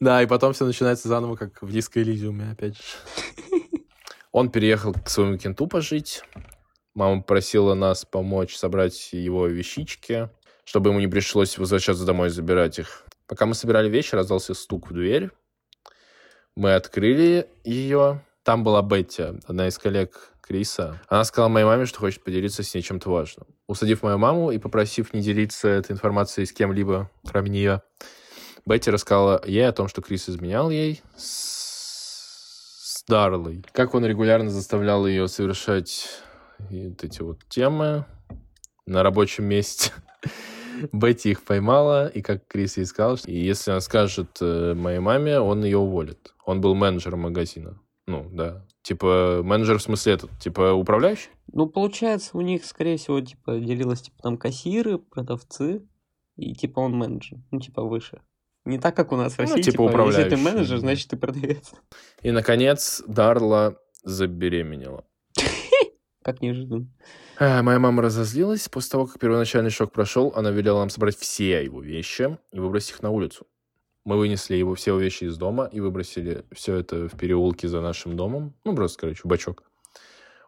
Да, 0.00 0.22
и 0.22 0.26
потом 0.26 0.54
все 0.54 0.64
начинается 0.64 1.08
заново, 1.08 1.36
как 1.36 1.60
в 1.62 1.70
диско 1.70 2.02
Элизиуме, 2.02 2.52
опять 2.52 2.76
же. 2.76 2.82
Он 4.32 4.50
переехал 4.50 4.94
к 4.94 5.08
своему 5.08 5.36
кенту 5.36 5.66
пожить. 5.66 6.22
Мама 6.94 7.22
просила 7.22 7.74
нас 7.74 8.04
помочь 8.04 8.56
собрать 8.56 9.12
его 9.12 9.46
вещички, 9.46 10.30
чтобы 10.64 10.90
ему 10.90 11.00
не 11.00 11.06
пришлось 11.06 11.58
возвращаться 11.58 12.04
домой 12.04 12.28
и 12.28 12.30
забирать 12.30 12.78
их. 12.78 13.04
Пока 13.26 13.46
мы 13.46 13.54
собирали 13.54 13.88
вещи, 13.88 14.14
раздался 14.14 14.54
стук 14.54 14.90
в 14.90 14.94
дверь. 14.94 15.30
Мы 16.56 16.74
открыли 16.74 17.48
ее. 17.64 18.24
Там 18.42 18.64
была 18.64 18.82
Бетти, 18.82 19.22
одна 19.46 19.68
из 19.68 19.78
коллег 19.78 20.32
Криса. 20.40 21.00
Она 21.08 21.24
сказала 21.24 21.48
моей 21.48 21.66
маме, 21.66 21.86
что 21.86 22.00
хочет 22.00 22.24
поделиться 22.24 22.62
с 22.62 22.74
ней 22.74 22.82
чем-то 22.82 23.10
важным. 23.10 23.46
Усадив 23.68 24.02
мою 24.02 24.18
маму 24.18 24.50
и 24.50 24.58
попросив 24.58 25.14
не 25.14 25.20
делиться 25.20 25.68
этой 25.68 25.92
информацией 25.92 26.46
с 26.46 26.52
кем-либо, 26.52 27.10
кроме 27.24 27.50
нее, 27.50 27.82
Бетти 28.66 28.90
рассказала 28.90 29.40
ей 29.46 29.68
о 29.68 29.72
том, 29.72 29.88
что 29.88 30.02
Крис 30.02 30.28
изменял 30.28 30.70
ей 30.70 31.02
с, 31.16 32.98
с 32.98 33.04
Дарлой. 33.06 33.64
Как 33.72 33.94
он 33.94 34.04
регулярно 34.04 34.50
заставлял 34.50 35.06
ее 35.06 35.28
совершать 35.28 36.08
вот 36.58 37.04
эти 37.04 37.22
вот 37.22 37.38
темы 37.48 38.04
на 38.86 39.02
рабочем 39.02 39.44
месте. 39.44 39.92
Бетти 40.92 41.30
их 41.30 41.42
поймала, 41.42 42.08
и 42.08 42.22
как 42.22 42.46
Крис 42.46 42.76
ей 42.76 42.86
сказал, 42.86 43.18
и 43.26 43.38
если 43.38 43.70
она 43.70 43.80
скажет 43.80 44.38
э, 44.40 44.74
моей 44.74 45.00
маме, 45.00 45.40
он 45.40 45.64
ее 45.64 45.78
уволит. 45.78 46.34
Он 46.44 46.60
был 46.60 46.74
менеджером 46.74 47.20
магазина. 47.20 47.78
Ну, 48.06 48.28
да. 48.32 48.66
Типа, 48.82 49.40
менеджер 49.44 49.78
в 49.78 49.82
смысле 49.82 50.14
этот, 50.14 50.30
типа, 50.40 50.72
управляющий? 50.72 51.28
Ну, 51.52 51.66
получается, 51.66 52.30
у 52.36 52.40
них, 52.40 52.64
скорее 52.64 52.96
всего, 52.96 53.20
типа, 53.20 53.58
делилось, 53.58 54.02
типа, 54.02 54.16
там 54.22 54.36
кассиры, 54.36 54.98
продавцы, 54.98 55.86
и, 56.36 56.54
типа, 56.54 56.80
он 56.80 56.96
менеджер. 56.96 57.38
Ну, 57.50 57.60
типа, 57.60 57.82
выше. 57.82 58.20
Не 58.64 58.78
так, 58.78 58.96
как 58.96 59.12
у 59.12 59.16
нас 59.16 59.34
в 59.34 59.38
Ну, 59.38 59.44
России, 59.44 59.62
типа, 59.62 59.88
типа, 59.88 60.06
если 60.06 60.28
ты 60.28 60.36
менеджер, 60.36 60.78
значит, 60.78 61.08
ты 61.08 61.16
продавец. 61.16 61.72
И, 62.22 62.30
наконец, 62.30 63.02
Дарла 63.06 63.76
забеременела. 64.02 65.04
Как 66.22 66.42
неожиданно. 66.42 66.86
А, 67.38 67.62
Моя 67.62 67.78
мама 67.78 68.02
разозлилась. 68.02 68.68
После 68.68 68.90
того, 68.90 69.06
как 69.06 69.18
первоначальный 69.18 69.70
шок 69.70 69.92
прошел, 69.92 70.32
она 70.36 70.50
велела 70.50 70.80
нам 70.80 70.90
собрать 70.90 71.16
все 71.16 71.64
его 71.64 71.80
вещи 71.80 72.38
и 72.52 72.58
выбросить 72.58 72.90
их 72.90 73.02
на 73.02 73.10
улицу. 73.10 73.46
Мы 74.04 74.18
вынесли 74.18 74.56
его 74.56 74.74
все 74.74 74.90
его 74.90 75.00
вещи 75.00 75.24
из 75.24 75.36
дома 75.36 75.68
и 75.72 75.80
выбросили 75.80 76.44
все 76.52 76.76
это 76.76 77.08
в 77.08 77.16
переулке 77.16 77.68
за 77.68 77.80
нашим 77.80 78.16
домом. 78.16 78.54
Ну, 78.64 78.74
просто, 78.74 79.00
короче, 79.00 79.22
в 79.24 79.26
бачок. 79.26 79.62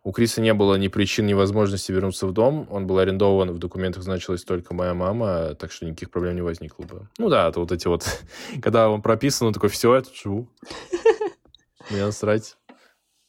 У 0.04 0.10
Криса 0.10 0.40
не 0.40 0.52
было 0.52 0.74
ни 0.74 0.88
причин, 0.88 1.26
ни 1.26 1.32
возможности 1.32 1.92
вернуться 1.92 2.26
в 2.26 2.32
дом. 2.32 2.66
Он 2.70 2.86
был 2.86 2.98
арендован, 2.98 3.52
в 3.52 3.58
документах 3.58 4.02
значилась 4.02 4.42
только 4.42 4.74
моя 4.74 4.94
мама, 4.94 5.54
так 5.54 5.70
что 5.70 5.86
никаких 5.86 6.10
проблем 6.10 6.34
не 6.34 6.42
возникло 6.42 6.84
бы. 6.84 7.08
Ну 7.18 7.28
да, 7.28 7.48
это 7.48 7.60
вот 7.60 7.70
эти 7.70 7.86
вот... 7.86 8.04
Когда 8.62 8.90
он 8.90 9.00
прописан, 9.00 9.46
он 9.46 9.54
такой, 9.54 9.68
все, 9.68 9.94
я 9.94 10.02
тут 10.02 10.14
живу. 10.14 10.48
Мне 11.90 12.04
насрать. 12.04 12.56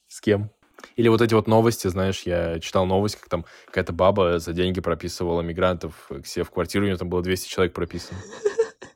С 0.07 0.19
кем? 0.19 0.51
Или 0.95 1.07
вот 1.07 1.21
эти 1.21 1.33
вот 1.33 1.47
новости, 1.47 1.87
знаешь, 1.87 2.21
я 2.23 2.59
читал 2.59 2.85
новость, 2.85 3.15
как 3.15 3.29
там 3.29 3.45
какая-то 3.65 3.93
баба 3.93 4.39
за 4.39 4.53
деньги 4.53 4.81
прописывала 4.81 5.41
мигрантов 5.41 6.09
к 6.09 6.25
себе 6.25 6.43
в 6.43 6.51
квартиру, 6.51 6.85
у 6.85 6.87
нее 6.87 6.97
там 6.97 7.09
было 7.09 7.21
200 7.21 7.49
человек 7.49 7.73
прописано. 7.73 8.19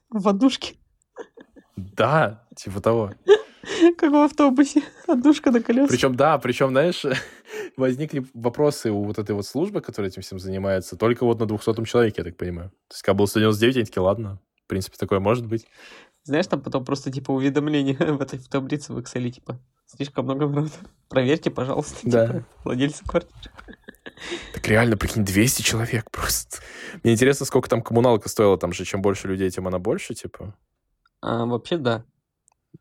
В 0.09 0.23
подушке, 0.23 0.75
Да, 1.75 2.45
типа 2.55 2.81
того. 2.81 3.13
как 3.97 4.11
в 4.11 4.15
автобусе. 4.15 4.81
Отдушка 5.07 5.51
на 5.51 5.61
колесах. 5.61 5.89
Причем, 5.89 6.15
да, 6.15 6.37
причем, 6.37 6.69
знаешь, 6.69 7.03
возникли 7.77 8.25
вопросы 8.33 8.91
у 8.91 9.03
вот 9.03 9.19
этой 9.19 9.35
вот 9.35 9.45
службы, 9.45 9.81
которая 9.81 10.09
этим 10.11 10.21
всем 10.21 10.39
занимается, 10.39 10.95
только 10.97 11.25
вот 11.25 11.39
на 11.39 11.45
200 11.45 11.83
человеке, 11.85 12.15
я 12.19 12.23
так 12.23 12.37
понимаю. 12.37 12.69
То 12.87 12.93
есть, 12.93 13.03
когда 13.03 13.17
было 13.17 13.25
199, 13.25 13.75
они 13.75 13.85
такие, 13.85 14.01
ладно, 14.01 14.39
в 14.63 14.67
принципе, 14.67 14.97
такое 14.97 15.19
может 15.19 15.45
быть. 15.45 15.67
Знаешь, 16.23 16.47
там 16.47 16.61
потом 16.61 16.83
просто, 16.85 17.11
типа, 17.11 17.31
уведомление 17.31 17.95
в 18.13 18.21
этой 18.21 18.39
в 18.39 18.47
таблице 18.47 18.93
в 18.93 18.97
Excel, 18.97 19.29
типа, 19.29 19.59
слишком 19.87 20.25
много 20.25 20.47
народу. 20.47 20.71
Проверьте, 21.09 21.49
пожалуйста, 21.49 21.97
Да. 22.03 22.27
типа, 22.27 22.45
владельца 22.63 23.03
квартиры. 23.05 23.51
Так 24.53 24.67
реально, 24.67 24.97
прикинь, 24.97 25.23
200 25.23 25.61
человек 25.61 26.09
просто. 26.09 26.57
Мне 27.03 27.13
интересно, 27.13 27.45
сколько 27.45 27.69
там 27.69 27.83
коммуналка 27.83 28.29
стоила, 28.29 28.57
там 28.57 28.73
же 28.73 28.83
чем 28.83 29.01
больше 29.01 29.27
людей, 29.27 29.49
тем 29.51 29.67
она 29.67 29.77
больше, 29.77 30.15
типа. 30.15 30.55
А, 31.21 31.45
вообще, 31.45 31.77
да. 31.77 32.03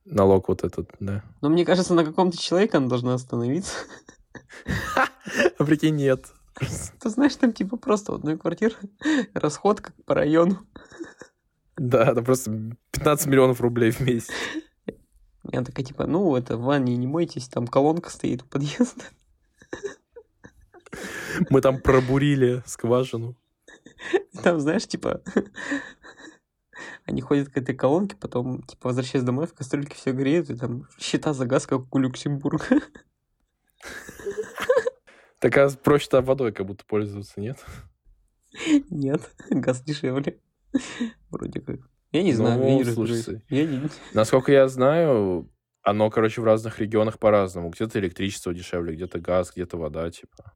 Налог 0.06 0.48
вот 0.48 0.64
этот, 0.64 0.90
да. 0.98 1.22
Но 1.42 1.48
мне 1.50 1.66
кажется, 1.66 1.92
на 1.94 2.04
каком-то 2.04 2.38
человеке 2.38 2.78
она 2.78 2.88
должна 2.88 3.14
остановиться. 3.14 3.74
А 5.58 5.64
прикинь, 5.64 5.96
нет. 5.96 6.26
Ты 7.00 7.10
знаешь, 7.10 7.34
там, 7.36 7.52
типа, 7.52 7.76
просто 7.76 8.12
в 8.12 8.14
одной 8.16 8.38
квартире 8.38 8.74
расход 9.34 9.80
как 9.80 9.94
по 10.04 10.14
району. 10.14 10.66
Да, 11.76 12.12
это 12.12 12.22
просто 12.22 12.50
15 12.92 13.26
миллионов 13.26 13.60
рублей 13.60 13.90
в 13.90 14.00
месяц. 14.00 14.30
Я 15.52 15.62
такая, 15.62 15.84
типа, 15.84 16.06
ну, 16.06 16.34
это 16.36 16.56
в 16.56 16.62
ванне 16.62 16.96
не 16.96 17.06
мойтесь, 17.06 17.48
там 17.48 17.66
колонка 17.66 18.10
стоит 18.10 18.42
у 18.42 18.46
подъезда. 18.46 19.04
Мы 21.50 21.60
там 21.60 21.80
пробурили 21.80 22.62
скважину. 22.66 23.36
Там, 24.42 24.60
знаешь, 24.60 24.86
типа, 24.86 25.22
они 27.04 27.20
ходят 27.20 27.48
к 27.48 27.56
этой 27.56 27.74
колонке, 27.74 28.16
потом, 28.16 28.62
типа, 28.62 28.88
возвращаясь 28.88 29.24
домой, 29.24 29.46
в 29.46 29.54
кастрюльке 29.54 29.94
все 29.94 30.12
греют, 30.12 30.50
и 30.50 30.56
там 30.56 30.88
счета 30.98 31.32
за 31.32 31.46
газ, 31.46 31.66
как 31.66 31.94
у 31.94 31.98
Люксембурга. 31.98 32.80
Так 35.38 35.56
а 35.58 35.68
проще-то 35.68 36.22
водой 36.22 36.52
как 36.52 36.66
будто 36.66 36.84
пользоваться, 36.86 37.40
нет? 37.40 37.62
Нет, 38.90 39.30
газ 39.50 39.82
дешевле. 39.82 40.40
Вроде 41.30 41.60
как. 41.60 41.80
Я 42.16 42.22
не 42.22 42.32
знаю, 42.32 42.62
я 42.62 42.70
Ну, 42.70 42.78
не 42.78 42.84
слушай. 42.84 43.42
Я 43.50 43.66
не... 43.66 43.90
Насколько 44.14 44.50
я 44.50 44.68
знаю, 44.68 45.50
оно, 45.82 46.08
короче, 46.08 46.40
в 46.40 46.44
разных 46.44 46.78
регионах 46.78 47.18
по-разному. 47.18 47.68
Где-то 47.68 47.98
электричество 47.98 48.54
дешевле, 48.54 48.94
где-то 48.94 49.20
газ, 49.20 49.52
где-то 49.54 49.76
вода, 49.76 50.10
типа. 50.10 50.54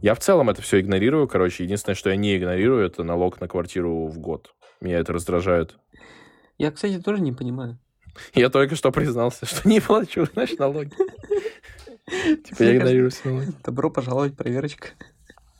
Я 0.00 0.14
в 0.14 0.20
целом 0.20 0.48
это 0.48 0.62
все 0.62 0.80
игнорирую, 0.80 1.28
короче. 1.28 1.64
Единственное, 1.64 1.94
что 1.94 2.08
я 2.08 2.16
не 2.16 2.38
игнорирую, 2.38 2.86
это 2.86 3.04
налог 3.04 3.38
на 3.38 3.48
квартиру 3.48 4.06
в 4.06 4.18
год. 4.18 4.54
Меня 4.80 4.98
это 4.98 5.12
раздражает. 5.12 5.76
Я, 6.56 6.70
кстати, 6.70 6.98
тоже 6.98 7.20
не 7.20 7.32
понимаю. 7.32 7.78
Я 8.32 8.48
только 8.48 8.74
что 8.74 8.90
признался, 8.90 9.44
что 9.44 9.68
не 9.68 9.80
плачу, 9.80 10.26
знаешь, 10.32 10.56
налоги. 10.58 10.94
Типа 12.44 12.62
я 12.62 12.76
игнорирую 12.78 13.10
налоги. 13.24 13.52
Добро 13.62 13.90
пожаловать, 13.90 14.38
проверочка. 14.38 14.88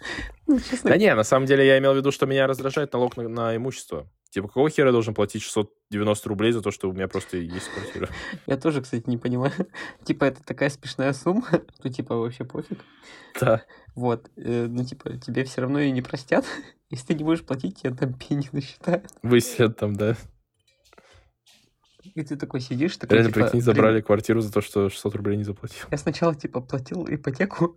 Ну, 0.47 0.61
честно, 0.61 0.91
Да 0.91 0.97
не, 0.99 1.15
на 1.15 1.25
самом 1.25 1.47
деле 1.47 1.67
я 1.67 1.79
имел 1.79 1.95
в 1.95 1.97
виду, 1.97 2.13
что 2.13 2.27
меня 2.27 2.47
раздражает 2.47 2.93
налог 2.93 3.17
на, 3.17 3.29
на 3.29 3.57
имущество. 3.57 4.11
Типа, 4.35 4.49
какого 4.49 4.69
хера 4.69 4.89
я 4.89 4.93
должен 4.93 5.15
платить 5.15 5.43
690 5.43 6.29
рублей 6.29 6.53
за 6.53 6.61
то, 6.61 6.71
что 6.71 6.91
у 6.91 6.93
меня 6.93 7.07
просто 7.07 7.37
есть 7.39 7.69
квартира? 7.69 8.09
я 8.47 8.57
тоже, 8.57 8.83
кстати, 8.83 9.05
не 9.07 9.17
понимаю. 9.17 9.53
Типа, 10.05 10.25
это 10.25 10.43
такая 10.43 10.71
смешная 10.71 11.13
сумма, 11.13 11.47
что, 11.79 11.89
типа, 11.89 12.17
вообще 12.17 12.45
пофиг. 12.45 12.81
Да. 13.41 13.63
Вот, 13.95 14.31
э, 14.37 14.67
ну, 14.69 14.85
типа, 14.85 15.17
тебе 15.19 15.45
все 15.45 15.61
равно 15.61 15.79
ее 15.79 15.93
не 15.93 16.03
простят. 16.03 16.45
Если 16.91 17.07
ты 17.07 17.15
не 17.15 17.25
будешь 17.25 17.45
платить, 17.45 17.81
тебе 17.81 17.95
там 17.95 18.13
пени 18.13 18.49
насчитают. 18.51 19.07
Высидят 19.23 19.79
там, 19.79 19.95
да. 19.95 20.17
И 22.15 22.23
ты 22.23 22.37
такой 22.37 22.61
сидишь, 22.61 22.97
такой, 22.97 23.19
Реально, 23.19 23.33
типа, 23.33 23.41
прикинь, 23.41 23.61
«Блин, 23.61 23.63
забрали 23.63 24.01
квартиру 24.01 24.41
за 24.41 24.53
то, 24.53 24.61
что 24.61 24.91
600 24.91 25.15
рублей 25.15 25.37
не 25.37 25.45
заплатил. 25.45 25.87
Я 25.91 25.97
сначала, 25.97 26.35
типа, 26.35 26.61
платил 26.61 27.07
ипотеку 27.09 27.77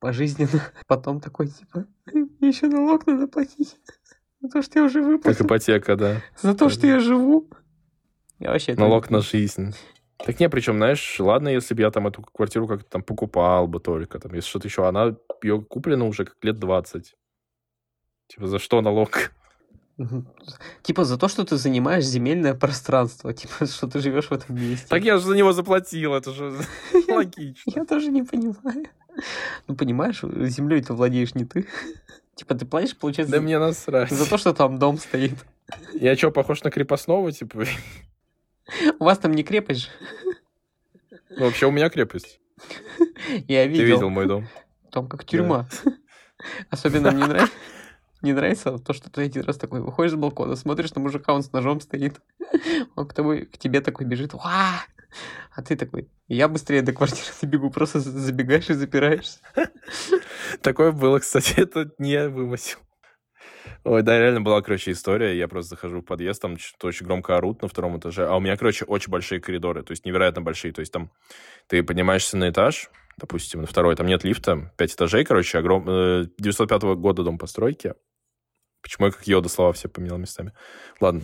пожизненно, 0.00 0.62
потом 0.86 1.20
такой, 1.20 1.48
типа, 1.48 1.86
мне 2.12 2.48
еще 2.48 2.66
налог 2.66 3.06
надо 3.06 3.28
платить. 3.28 3.76
За 4.40 4.48
то, 4.48 4.62
что 4.62 4.78
я 4.78 4.84
уже 4.86 5.00
Как 5.00 5.08
выплатил. 5.10 5.46
ипотека, 5.46 5.96
да. 5.96 6.22
За 6.40 6.54
то, 6.54 6.68
что 6.70 6.86
я 6.86 6.98
живу. 6.98 7.50
Я 8.38 8.50
вообще... 8.50 8.74
Налог 8.74 9.10
на 9.10 9.20
жизнь. 9.20 9.74
Так 10.24 10.40
не, 10.40 10.48
причем, 10.48 10.76
знаешь, 10.76 11.20
ладно, 11.20 11.48
если 11.48 11.74
бы 11.74 11.82
я 11.82 11.90
там 11.90 12.06
эту 12.06 12.22
квартиру 12.22 12.66
как-то 12.66 12.88
там 12.88 13.02
покупал 13.02 13.66
бы 13.66 13.80
только, 13.80 14.18
там, 14.18 14.34
если 14.34 14.48
что-то 14.48 14.68
еще, 14.68 14.86
она, 14.86 15.14
ее 15.42 15.62
куплена 15.62 16.04
уже 16.06 16.24
как 16.24 16.36
лет 16.42 16.58
20. 16.58 17.14
Типа, 18.28 18.46
за 18.46 18.58
что 18.58 18.80
налог? 18.80 19.32
Типа 20.82 21.04
за 21.04 21.16
то, 21.18 21.28
что 21.28 21.44
ты 21.44 21.56
занимаешь 21.56 22.04
земельное 22.04 22.54
пространство, 22.54 23.32
типа, 23.34 23.66
что 23.66 23.86
ты 23.86 24.00
живешь 24.00 24.26
в 24.28 24.32
этом 24.32 24.56
месте. 24.56 24.86
Так 24.88 25.04
я 25.04 25.18
же 25.18 25.24
за 25.24 25.36
него 25.36 25.52
заплатил, 25.52 26.14
это 26.14 26.32
же 26.32 26.54
логично. 27.08 27.72
Я 27.74 27.84
тоже 27.84 28.10
не 28.10 28.22
понимаю. 28.22 28.86
Ну, 29.66 29.74
понимаешь, 29.76 30.20
землей 30.22 30.82
ты 30.82 30.92
владеешь 30.94 31.34
не 31.34 31.44
ты. 31.44 31.66
Типа 32.34 32.54
ты 32.54 32.64
платишь, 32.64 32.96
получается, 32.96 33.34
Да 33.36 33.40
мне 33.42 33.58
насрать. 33.58 34.10
за 34.10 34.28
то, 34.28 34.38
что 34.38 34.54
там 34.54 34.78
дом 34.78 34.98
стоит. 34.98 35.34
Я 35.92 36.16
что, 36.16 36.30
похож 36.30 36.62
на 36.62 36.70
крепостного, 36.70 37.30
типа? 37.32 37.64
У 38.98 39.04
вас 39.04 39.18
там 39.18 39.32
не 39.32 39.42
крепость 39.42 39.82
же. 39.82 39.88
Ну, 41.30 41.44
вообще 41.44 41.66
у 41.66 41.70
меня 41.70 41.90
крепость. 41.90 42.40
Я 43.48 43.64
Ты 43.64 43.68
видел. 43.68 43.84
видел 43.96 44.10
мой 44.10 44.26
дом. 44.26 44.48
Там 44.90 45.08
как 45.08 45.24
тюрьма. 45.24 45.68
Особенно 46.70 47.10
мне 47.10 47.26
нравится. 47.26 47.54
Не 48.22 48.32
нравится 48.32 48.78
то, 48.78 48.92
что 48.92 49.10
ты 49.10 49.22
один 49.22 49.44
раз 49.44 49.56
такой 49.56 49.80
выходишь 49.80 50.12
с 50.12 50.16
балкона, 50.16 50.56
смотришь 50.56 50.94
на 50.94 51.00
мужика, 51.00 51.32
он 51.32 51.42
с 51.42 51.52
ножом 51.52 51.80
стоит. 51.80 52.20
Он 52.96 53.06
к, 53.06 53.14
тобой, 53.14 53.46
к 53.46 53.58
тебе 53.58 53.80
такой 53.80 54.06
бежит. 54.06 54.34
Ва! 54.34 54.84
А 55.54 55.62
ты 55.62 55.76
такой, 55.76 56.08
я 56.28 56.48
быстрее 56.48 56.82
до 56.82 56.92
квартиры 56.92 57.28
забегу, 57.40 57.70
просто 57.70 58.00
за- 58.00 58.10
забегаешь 58.10 58.70
и 58.70 58.74
запираешься. 58.74 59.40
Такое 60.62 60.92
было, 60.92 61.18
кстати, 61.18 61.54
это 61.56 61.90
не 61.98 62.28
вымысел. 62.28 62.78
Ой, 63.84 64.02
да, 64.02 64.18
реально 64.18 64.40
была, 64.40 64.60
короче, 64.62 64.92
история. 64.92 65.36
Я 65.36 65.48
просто 65.48 65.70
захожу 65.70 66.00
в 66.00 66.04
подъезд, 66.04 66.42
там 66.42 66.58
что-то 66.58 66.88
очень 66.88 67.06
громко 67.06 67.36
орут 67.36 67.62
на 67.62 67.68
втором 67.68 67.98
этаже. 67.98 68.26
А 68.26 68.36
у 68.36 68.40
меня, 68.40 68.56
короче, 68.56 68.84
очень 68.84 69.10
большие 69.10 69.40
коридоры, 69.40 69.82
то 69.82 69.92
есть 69.92 70.04
невероятно 70.04 70.42
большие. 70.42 70.72
То 70.72 70.80
есть 70.80 70.92
там 70.92 71.10
ты 71.66 71.82
поднимаешься 71.82 72.36
на 72.36 72.50
этаж, 72.50 72.90
допустим, 73.16 73.62
на 73.62 73.66
второй, 73.66 73.96
там 73.96 74.06
нет 74.06 74.24
лифта, 74.24 74.72
пять 74.76 74.94
этажей, 74.94 75.24
короче, 75.24 75.58
огром... 75.58 75.84
905 76.38 76.82
э, 76.82 76.94
года 76.94 77.22
дом 77.22 77.38
постройки. 77.38 77.94
Почему 78.82 79.06
я 79.06 79.12
как 79.12 79.26
Йода 79.26 79.48
слова 79.48 79.72
все 79.72 79.88
поменял 79.88 80.18
местами? 80.18 80.52
Ладно. 81.00 81.22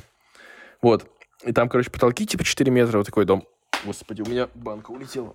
Вот. 0.82 1.06
И 1.44 1.52
там, 1.52 1.68
короче, 1.68 1.90
потолки 1.90 2.26
типа 2.26 2.44
4 2.44 2.70
метра, 2.70 2.98
вот 2.98 3.06
такой 3.06 3.24
дом. 3.24 3.46
Господи, 3.84 4.22
у 4.22 4.26
меня 4.26 4.48
банка 4.54 4.90
улетела. 4.90 5.34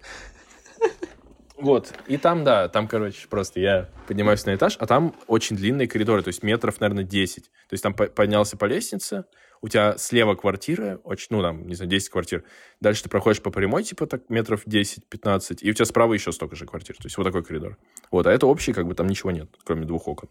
Вот, 1.62 1.94
и 2.08 2.18
там, 2.18 2.44
да, 2.44 2.70
там, 2.70 2.88
короче, 2.88 3.28
просто 3.28 3.60
я 3.60 3.88
поднимаюсь 4.08 4.46
на 4.48 4.56
этаж, 4.56 4.78
а 4.80 4.88
там 4.88 5.16
очень 5.28 5.56
длинные 5.56 5.88
коридоры, 5.88 6.24
то 6.24 6.30
есть 6.30 6.42
метров, 6.42 6.80
наверное, 6.80 7.04
10. 7.04 7.44
То 7.44 7.50
есть 7.70 7.84
там 7.84 7.94
поднялся 7.94 8.58
по 8.58 8.66
лестнице, 8.66 9.26
у 9.62 9.68
тебя 9.68 9.96
слева 9.98 10.34
квартира, 10.34 11.00
очень, 11.04 11.28
ну, 11.30 11.44
там, 11.44 11.68
не 11.68 11.76
знаю, 11.76 11.88
10 11.92 12.10
квартир. 12.10 12.44
Дальше 12.80 13.04
ты 13.04 13.10
проходишь 13.10 13.44
по 13.44 13.52
прямой, 13.52 13.84
типа, 13.84 14.08
так, 14.08 14.28
метров 14.30 14.66
10-15, 14.66 15.58
и 15.62 15.70
у 15.70 15.74
тебя 15.76 15.86
справа 15.86 16.14
еще 16.14 16.32
столько 16.32 16.56
же 16.56 16.66
квартир. 16.66 16.96
То 16.96 17.06
есть 17.06 17.18
вот 17.18 17.26
такой 17.26 17.44
коридор. 17.44 17.78
Вот, 18.10 18.26
а 18.26 18.32
это 18.32 18.48
общий, 18.48 18.74
как 18.74 18.88
бы, 18.88 18.96
там 18.96 19.06
ничего 19.06 19.30
нет, 19.30 19.48
кроме 19.64 19.86
двух 19.86 20.08
окон. 20.08 20.30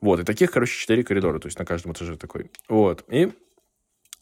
Вот, 0.00 0.20
и 0.20 0.24
таких, 0.24 0.50
короче, 0.50 0.78
4 0.78 1.02
коридора, 1.04 1.38
то 1.38 1.46
есть 1.46 1.58
на 1.58 1.64
каждом 1.64 1.92
этаже 1.92 2.16
такой. 2.16 2.50
Вот, 2.68 3.04
и 3.08 3.32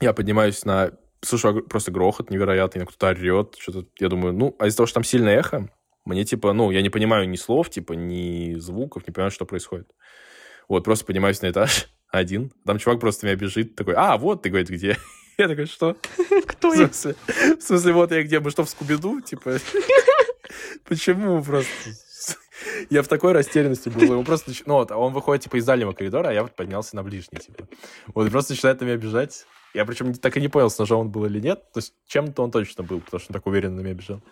я 0.01 0.13
поднимаюсь 0.13 0.65
на... 0.65 0.93
Слушаю 1.23 1.63
просто 1.63 1.91
грохот 1.91 2.31
невероятный, 2.31 2.85
кто-то 2.85 3.09
орет, 3.09 3.57
что-то... 3.59 3.87
Я 3.99 4.09
думаю, 4.09 4.35
ну, 4.35 4.55
а 4.59 4.67
из-за 4.67 4.79
того, 4.79 4.87
что 4.87 4.95
там 4.95 5.05
сильное 5.05 5.39
эхо, 5.39 5.69
мне, 6.05 6.25
типа, 6.25 6.53
ну, 6.53 6.71
я 6.71 6.83
не 6.83 6.91
понимаю 6.91 7.29
ни 7.29 7.37
слов, 7.37 7.71
типа, 7.71 7.95
ни 7.95 8.55
звуков, 8.59 9.07
не 9.07 9.13
понимаю, 9.13 9.31
что 9.31 9.47
происходит. 9.47 9.91
Вот, 10.69 10.85
просто 10.85 11.07
поднимаюсь 11.07 11.41
на 11.41 11.51
этаж, 11.51 11.89
один. 12.09 12.53
Там 12.67 12.79
чувак 12.79 13.01
просто 13.01 13.27
меня 13.27 13.37
бежит, 13.37 13.75
такой, 13.75 13.95
а, 13.95 14.17
вот 14.19 14.43
ты, 14.43 14.51
говорит, 14.51 14.69
где? 14.69 14.99
Я 15.39 15.49
такой, 15.49 15.67
что? 15.67 15.97
Кто 16.47 16.71
в 16.71 16.77
смысле, 16.77 17.17
в 17.59 17.63
смысле, 17.63 17.93
вот 17.93 18.13
я 18.13 18.23
где? 18.23 18.39
Мы 18.39 18.51
что, 18.51 18.65
в 18.65 18.71
Скубиду? 18.71 19.21
Типа, 19.21 19.59
почему 20.85 21.43
просто? 21.43 21.73
Я 22.91 23.03
в 23.03 23.09
такой 23.09 23.33
растерянности 23.33 23.89
был. 23.89 24.03
Ему 24.03 24.25
просто, 24.25 24.53
ну 24.67 24.75
вот, 24.75 24.91
он 24.91 25.13
выходит, 25.13 25.45
типа, 25.45 25.57
из 25.57 25.65
дальнего 25.65 25.93
коридора, 25.93 26.29
а 26.29 26.33
я 26.33 26.43
вот 26.43 26.55
поднялся 26.55 26.97
на 26.97 27.03
ближний, 27.03 27.39
типа. 27.39 27.67
Вот, 28.15 28.31
просто 28.31 28.53
начинает 28.53 28.81
на 28.81 28.85
меня 28.85 28.97
бежать. 28.97 29.47
Я 29.75 29.85
причем 29.85 30.15
так 30.15 30.37
и 30.37 30.41
не 30.41 30.49
понял, 30.49 30.71
с 30.71 30.79
ножом 30.79 31.01
он 31.01 31.11
был 31.11 31.27
или 31.27 31.41
нет. 31.41 31.73
То 31.73 31.79
есть 31.79 31.95
чем-то 32.07 32.43
он 32.43 32.51
точно 32.51 32.85
был, 32.85 33.01
потому 33.01 33.21
что 33.21 33.33
он 33.33 33.35
так 33.35 33.47
уверенно 33.47 33.77
на 33.77 33.81
меня 33.81 33.95
бежал. 33.95 34.23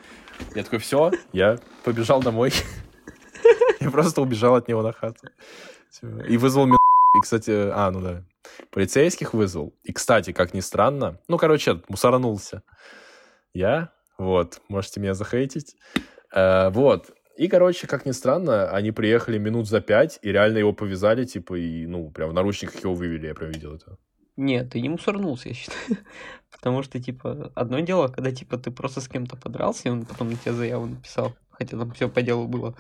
Я 0.55 0.63
такой, 0.63 0.79
все, 0.79 1.11
я 1.33 1.59
побежал 1.85 2.23
домой. 2.23 2.53
Я 3.81 3.91
просто 3.91 4.23
убежал 4.23 4.55
от 4.55 4.69
него 4.69 4.83
на 4.83 4.93
хату. 4.93 5.29
И 6.29 6.37
вызвал 6.37 6.69
и, 7.15 7.21
кстати, 7.21 7.51
а, 7.51 7.91
ну 7.91 8.01
да, 8.01 8.25
полицейских 8.71 9.35
вызвал. 9.35 9.75
И, 9.85 9.93
кстати, 9.93 10.33
как 10.33 10.55
ни 10.55 10.61
странно, 10.61 11.19
ну, 11.29 11.37
короче, 11.37 11.83
мусоранулся. 11.89 12.63
Я, 13.53 13.93
вот, 14.17 14.63
можете 14.69 15.01
меня 15.01 15.15
захейтить. 15.15 15.77
Э, 16.33 16.71
вот, 16.71 17.11
и, 17.37 17.49
короче, 17.49 17.87
как 17.87 18.07
ни 18.07 18.13
странно, 18.13 18.71
они 18.71 18.93
приехали 18.93 19.39
минут 19.39 19.69
за 19.69 19.81
пять 19.81 20.19
и 20.23 20.33
реально 20.33 20.59
его 20.59 20.73
повязали, 20.73 21.25
типа, 21.25 21.55
и, 21.55 21.87
ну, 21.87 22.11
прям 22.11 22.31
в 22.31 22.35
наручниках 22.35 22.83
его 22.83 22.95
вывели, 22.95 23.27
я 23.27 23.35
прям 23.35 23.51
видел 23.51 23.75
это. 23.75 23.99
Нет, 24.37 24.71
ты 24.71 24.81
не 24.81 24.89
мусорнулся, 24.89 25.49
я 25.49 25.55
считаю. 25.55 25.99
Потому 26.51 26.83
что, 26.83 27.01
типа, 27.01 27.53
одно 27.55 27.81
дело, 27.81 28.09
когда, 28.09 28.31
типа, 28.33 28.59
ты 28.59 28.71
просто 28.71 29.01
с 29.01 29.09
кем-то 29.09 29.37
подрался, 29.37 29.89
и 29.89 29.91
он 29.91 30.05
потом 30.05 30.31
на 30.31 30.37
тебя 30.37 30.53
заяву 30.53 30.87
написал, 30.87 31.35
хотя 31.51 31.79
там 31.79 31.93
все 31.93 32.09
по 32.09 32.23
делу 32.23 32.49
было. 32.49 32.75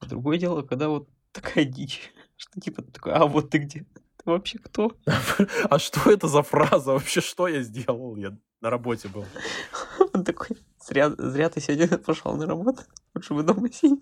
А 0.00 0.06
другое 0.06 0.38
дело, 0.38 0.62
когда 0.62 0.88
вот 0.88 1.08
такая 1.32 1.64
дичь. 1.64 2.12
Что 2.36 2.60
типа 2.60 2.82
такой, 2.82 3.12
а 3.12 3.26
вот 3.26 3.50
ты 3.50 3.58
где? 3.58 3.80
Ты 4.16 4.30
вообще 4.30 4.58
кто? 4.58 4.96
А 5.70 5.78
что 5.78 6.10
это 6.10 6.28
за 6.28 6.42
фраза? 6.42 6.92
Вообще, 6.92 7.20
что 7.20 7.46
я 7.48 7.62
сделал? 7.62 8.16
Я 8.16 8.36
на 8.60 8.70
работе 8.70 9.08
был. 9.08 9.24
Он 10.12 10.24
такой, 10.24 10.56
зря, 10.86 11.10
зря 11.16 11.48
ты 11.48 11.60
сегодня 11.60 11.98
пошел 11.98 12.36
на 12.36 12.46
работу. 12.46 12.82
Лучше 13.14 13.34
бы 13.34 13.42
дома 13.42 13.70
сидел. 13.72 14.00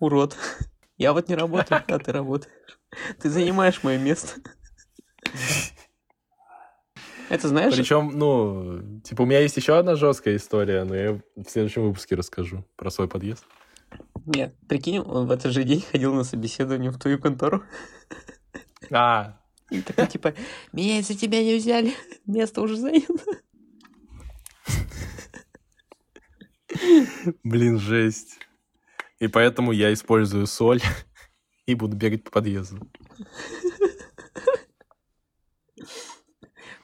Урод. 0.00 0.36
Я 0.96 1.12
вот 1.12 1.28
не 1.28 1.34
работаю, 1.34 1.82
а 1.88 1.98
ты 1.98 2.12
работаешь. 2.12 2.78
Ты 3.20 3.30
занимаешь 3.30 3.82
мое 3.82 3.98
место. 3.98 4.40
Это 7.28 7.48
знаешь? 7.48 7.74
Причем, 7.74 8.12
ну, 8.14 9.00
типа, 9.02 9.22
у 9.22 9.26
меня 9.26 9.40
есть 9.40 9.56
еще 9.56 9.78
одна 9.78 9.96
жесткая 9.96 10.36
история, 10.36 10.84
но 10.84 10.94
я 10.94 11.20
в 11.34 11.48
следующем 11.48 11.82
выпуске 11.82 12.14
расскажу 12.14 12.64
про 12.76 12.90
свой 12.90 13.08
подъезд. 13.08 13.44
Нет, 14.26 14.54
прикинь, 14.68 14.98
он 14.98 15.26
в 15.26 15.30
этот 15.30 15.52
же 15.52 15.64
день 15.64 15.80
ходил 15.80 16.14
на 16.14 16.24
собеседование 16.24 16.90
в 16.90 16.98
твою 16.98 17.18
контору. 17.18 17.64
А. 18.90 19.40
И 19.70 19.80
такой, 19.80 20.06
типа, 20.06 20.34
меня 20.72 20.98
из-за 20.98 21.14
тебя 21.14 21.42
не 21.42 21.56
взяли, 21.56 21.94
место 22.26 22.60
уже 22.60 22.76
занято. 22.76 23.14
Блин, 27.44 27.78
жесть. 27.78 28.38
И 29.18 29.28
поэтому 29.28 29.72
я 29.72 29.92
использую 29.92 30.46
соль 30.46 30.80
и 31.66 31.74
буду 31.74 31.96
бегать 31.96 32.24
по 32.24 32.30
подъезду. 32.30 32.88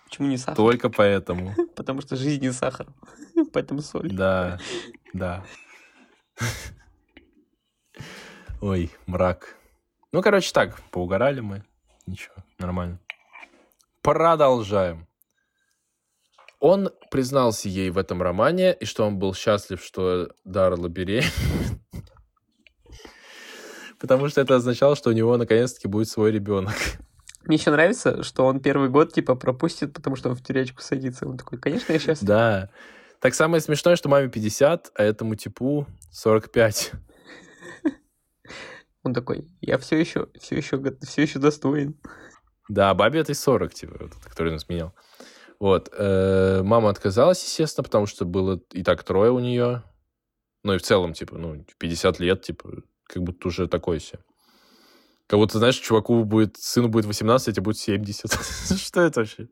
Почему 0.05 0.29
не 0.29 0.37
сахар? 0.37 0.57
Только 0.57 0.91
поэтому. 0.91 1.55
Потому 1.77 2.01
что 2.01 2.17
жизнь 2.17 2.43
не 2.43 2.53
сахар. 2.53 2.87
Поэтому 3.53 3.81
соль. 3.81 4.11
Да, 4.11 4.59
да. 5.13 5.45
Ой, 8.61 8.91
мрак. 9.07 9.57
Ну, 10.13 10.23
короче, 10.23 10.53
так, 10.53 10.81
поугорали 10.91 11.41
мы. 11.41 11.65
Ничего, 12.07 12.35
нормально. 12.59 12.99
Продолжаем. 14.03 15.07
Он 16.61 16.91
признался 17.11 17.69
ей 17.69 17.91
в 17.91 17.99
этом 17.99 18.23
романе, 18.23 18.75
и 18.75 18.85
что 18.85 19.07
он 19.07 19.19
был 19.19 19.35
счастлив, 19.35 19.83
что 19.83 20.31
Дарла 20.45 20.89
беременна. 20.89 21.31
Потому 23.99 24.29
что 24.29 24.41
это 24.41 24.57
означало, 24.57 24.95
что 24.95 25.11
у 25.11 25.13
него 25.13 25.37
наконец-таки 25.37 25.89
будет 25.89 26.09
свой 26.09 26.31
ребенок. 26.31 26.75
Мне 27.45 27.57
еще 27.57 27.71
нравится, 27.71 28.23
что 28.23 28.47
он 28.47 28.61
первый 28.61 28.91
год 28.91 29.13
типа 29.13 29.35
пропустит, 29.35 29.95
потому 29.95 30.17
что 30.17 30.29
он 30.29 30.37
в 30.37 30.43
тюрячку 30.43 30.83
садится. 30.83 31.27
Он 31.27 31.39
такой, 31.39 31.59
конечно, 31.59 31.93
я 31.93 31.99
сейчас... 31.99 32.23
Да. 32.23 32.71
Так 33.21 33.35
самое 33.35 33.61
смешное, 33.61 33.97
что 33.97 34.09
маме 34.09 34.29
50, 34.29 34.93
а 34.95 35.03
этому 35.03 35.35
типу 35.35 35.87
45. 36.13 36.93
Он 39.03 39.15
такой, 39.15 39.49
я 39.61 39.79
все 39.79 39.99
еще, 39.99 40.29
все 40.39 40.57
еще, 40.57 40.83
все 41.03 41.23
еще 41.23 41.39
достоин. 41.39 41.99
Да, 42.69 42.95
бабе 42.95 43.21
этой 43.21 43.35
40, 43.35 43.75
типа, 43.75 44.11
который 44.29 44.53
нас 44.53 44.69
менял. 44.69 44.95
Вот. 45.61 45.91
Э, 45.93 46.63
мама 46.65 46.89
отказалась, 46.89 47.45
естественно, 47.45 47.85
потому 47.85 48.07
что 48.07 48.25
было 48.25 48.61
и 48.73 48.83
так 48.83 49.05
трое 49.05 49.31
у 49.31 49.39
нее. 49.39 49.85
Ну 50.65 50.75
и 50.75 50.79
в 50.79 50.83
целом, 50.83 51.13
типа, 51.13 51.37
ну, 51.37 51.65
50 51.79 52.19
лет, 52.19 52.43
типа, 52.43 52.83
как 53.05 53.23
будто 53.23 53.49
уже 53.49 53.69
такой 53.69 54.01
себе. 54.01 54.21
Как 55.27 55.39
будто, 55.39 55.59
знаешь, 55.59 55.77
чуваку 55.77 56.25
будет, 56.25 56.57
сыну 56.57 56.89
будет 56.89 57.05
18, 57.05 57.49
а 57.49 57.53
тебе 57.53 57.63
будет 57.63 57.79
70. 57.79 58.33
Что 58.79 59.03
это 59.03 59.21
вообще? 59.21 59.49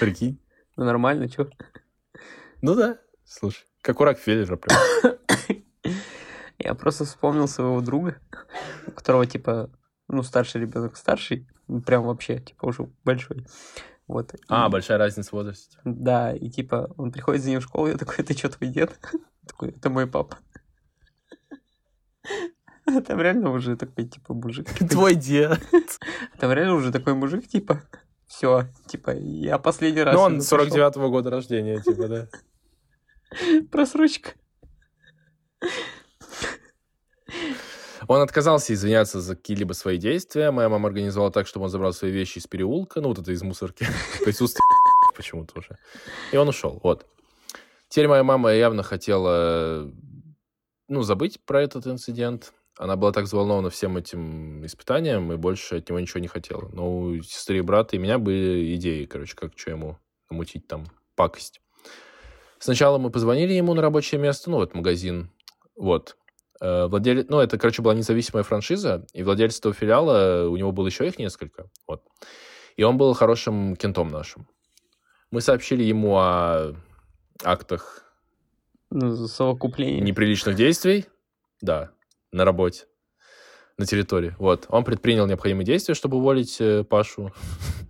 Прикинь. 0.00 0.38
Ну, 0.76 0.84
нормально, 0.84 1.28
чё? 1.28 1.48
Ну 2.60 2.74
да, 2.74 2.98
слушай, 3.24 3.64
как 3.80 4.00
у 4.00 4.04
Рокфеллера 4.04 4.56
прям. 4.56 4.78
Я 6.58 6.74
просто 6.74 7.04
вспомнил 7.04 7.48
своего 7.48 7.80
друга, 7.80 8.18
у 8.86 8.90
которого, 8.90 9.26
типа, 9.26 9.70
ну, 10.08 10.22
старший 10.22 10.60
ребенок 10.60 10.96
старший, 10.96 11.46
прям 11.86 12.04
вообще, 12.04 12.40
типа, 12.40 12.66
уже 12.66 12.90
большой. 13.04 13.46
Вот. 14.06 14.34
А, 14.48 14.66
и... 14.66 14.70
большая 14.70 14.98
разница 14.98 15.30
в 15.30 15.32
возрасте. 15.32 15.78
Да, 15.84 16.34
и 16.34 16.50
типа, 16.50 16.92
он 16.96 17.10
приходит 17.10 17.42
за 17.42 17.50
ним 17.50 17.60
в 17.60 17.64
школу, 17.64 17.88
я 17.88 17.96
такой, 17.96 18.16
это 18.18 18.36
что, 18.36 18.50
твой 18.50 18.70
дед? 18.70 18.98
такой, 19.46 19.70
это 19.70 19.90
мой 19.90 20.06
папа. 20.06 20.38
Там 23.06 23.20
реально 23.20 23.50
уже 23.50 23.76
такой, 23.76 24.04
типа, 24.04 24.34
мужик. 24.34 24.68
Твой 24.90 25.14
дед. 25.14 25.60
Там 26.38 26.52
реально 26.52 26.74
уже 26.74 26.92
такой 26.92 27.14
мужик, 27.14 27.48
типа, 27.48 27.82
все, 28.26 28.66
типа, 28.86 29.12
я 29.12 29.58
последний 29.58 30.02
раз... 30.02 30.14
Ну, 30.14 30.20
он 30.20 30.38
49-го 30.38 31.08
года 31.08 31.30
рождения, 31.30 31.80
типа, 31.80 32.08
да. 32.08 32.28
Просрочка. 33.70 34.32
Он 38.08 38.20
отказался 38.20 38.74
извиняться 38.74 39.20
за 39.20 39.36
какие-либо 39.36 39.72
свои 39.72 39.98
действия. 39.98 40.50
Моя 40.50 40.68
мама 40.68 40.88
организовала 40.88 41.30
так, 41.30 41.46
чтобы 41.46 41.64
он 41.64 41.70
забрал 41.70 41.92
свои 41.92 42.10
вещи 42.10 42.38
из 42.38 42.46
переулка, 42.46 43.00
ну, 43.00 43.08
вот 43.08 43.18
это 43.18 43.32
из 43.32 43.42
мусорки. 43.42 43.86
Присутствие 44.24 44.64
почему-то 45.16 45.58
уже. 45.58 45.78
И 46.32 46.36
он 46.36 46.48
ушел, 46.48 46.80
вот. 46.82 47.06
Теперь 47.88 48.08
моя 48.08 48.24
мама 48.24 48.52
явно 48.52 48.82
хотела, 48.82 49.90
ну, 50.88 51.02
забыть 51.02 51.40
про 51.44 51.62
этот 51.62 51.86
инцидент. 51.86 52.52
Она 52.76 52.96
была 52.96 53.12
так 53.12 53.24
взволнована 53.24 53.70
всем 53.70 53.96
этим 53.96 54.66
испытанием 54.66 55.32
и 55.32 55.36
больше 55.36 55.76
от 55.76 55.88
него 55.88 56.00
ничего 56.00 56.20
не 56.20 56.26
хотела. 56.26 56.68
Но 56.72 56.98
у 56.98 57.22
сестры 57.22 57.58
и 57.58 57.60
брата 57.60 57.94
и 57.94 58.00
меня 58.00 58.18
были 58.18 58.74
идеи, 58.74 59.04
короче, 59.04 59.36
как 59.36 59.52
что 59.56 59.70
ему 59.70 59.98
намутить 60.28 60.66
там 60.66 60.86
пакость. 61.14 61.60
Сначала 62.58 62.98
мы 62.98 63.10
позвонили 63.10 63.52
ему 63.52 63.74
на 63.74 63.82
рабочее 63.82 64.20
место, 64.20 64.50
ну, 64.50 64.56
вот 64.56 64.74
магазин, 64.74 65.30
вот. 65.76 66.16
Э, 66.60 66.86
владелец, 66.86 67.26
ну, 67.28 67.40
это, 67.40 67.58
короче, 67.58 67.82
была 67.82 67.94
независимая 67.94 68.44
франшиза, 68.44 69.06
и 69.12 69.22
владелец 69.22 69.58
этого 69.58 69.74
филиала, 69.74 70.48
у 70.48 70.56
него 70.56 70.72
было 70.72 70.86
еще 70.86 71.06
их 71.06 71.18
несколько, 71.18 71.68
вот. 71.86 72.02
И 72.76 72.82
он 72.82 72.96
был 72.96 73.14
хорошим 73.14 73.76
кентом 73.76 74.08
нашим. 74.08 74.48
Мы 75.30 75.40
сообщили 75.40 75.82
ему 75.82 76.16
о 76.16 76.74
актах 77.42 78.04
Ну, 78.90 79.26
совокупление. 79.26 80.00
неприличных 80.00 80.54
действий, 80.54 81.06
да, 81.60 81.90
на 82.32 82.44
работе, 82.44 82.84
на 83.78 83.86
территории. 83.86 84.34
Вот. 84.38 84.66
Он 84.68 84.84
предпринял 84.84 85.26
необходимые 85.26 85.66
действия, 85.66 85.94
чтобы 85.94 86.18
уволить 86.18 86.60
э, 86.60 86.84
Пашу 86.84 87.32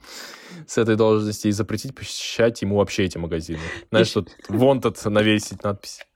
с 0.66 0.78
этой 0.78 0.96
должности 0.96 1.48
и 1.48 1.52
запретить 1.52 1.94
посещать 1.94 2.62
ему 2.62 2.76
вообще 2.76 3.04
эти 3.04 3.18
магазины. 3.18 3.60
Знаешь, 3.90 4.10
тут 4.10 4.30
wanted 4.48 5.08
навесить 5.08 5.62
надпись. 5.62 6.06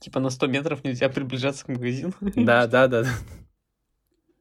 Типа 0.00 0.20
на 0.20 0.30
100 0.30 0.46
метров 0.46 0.84
нельзя 0.84 1.08
приближаться 1.08 1.64
к 1.64 1.68
магазину. 1.68 2.12
Да, 2.20 2.66
да, 2.66 2.88
да. 2.88 3.04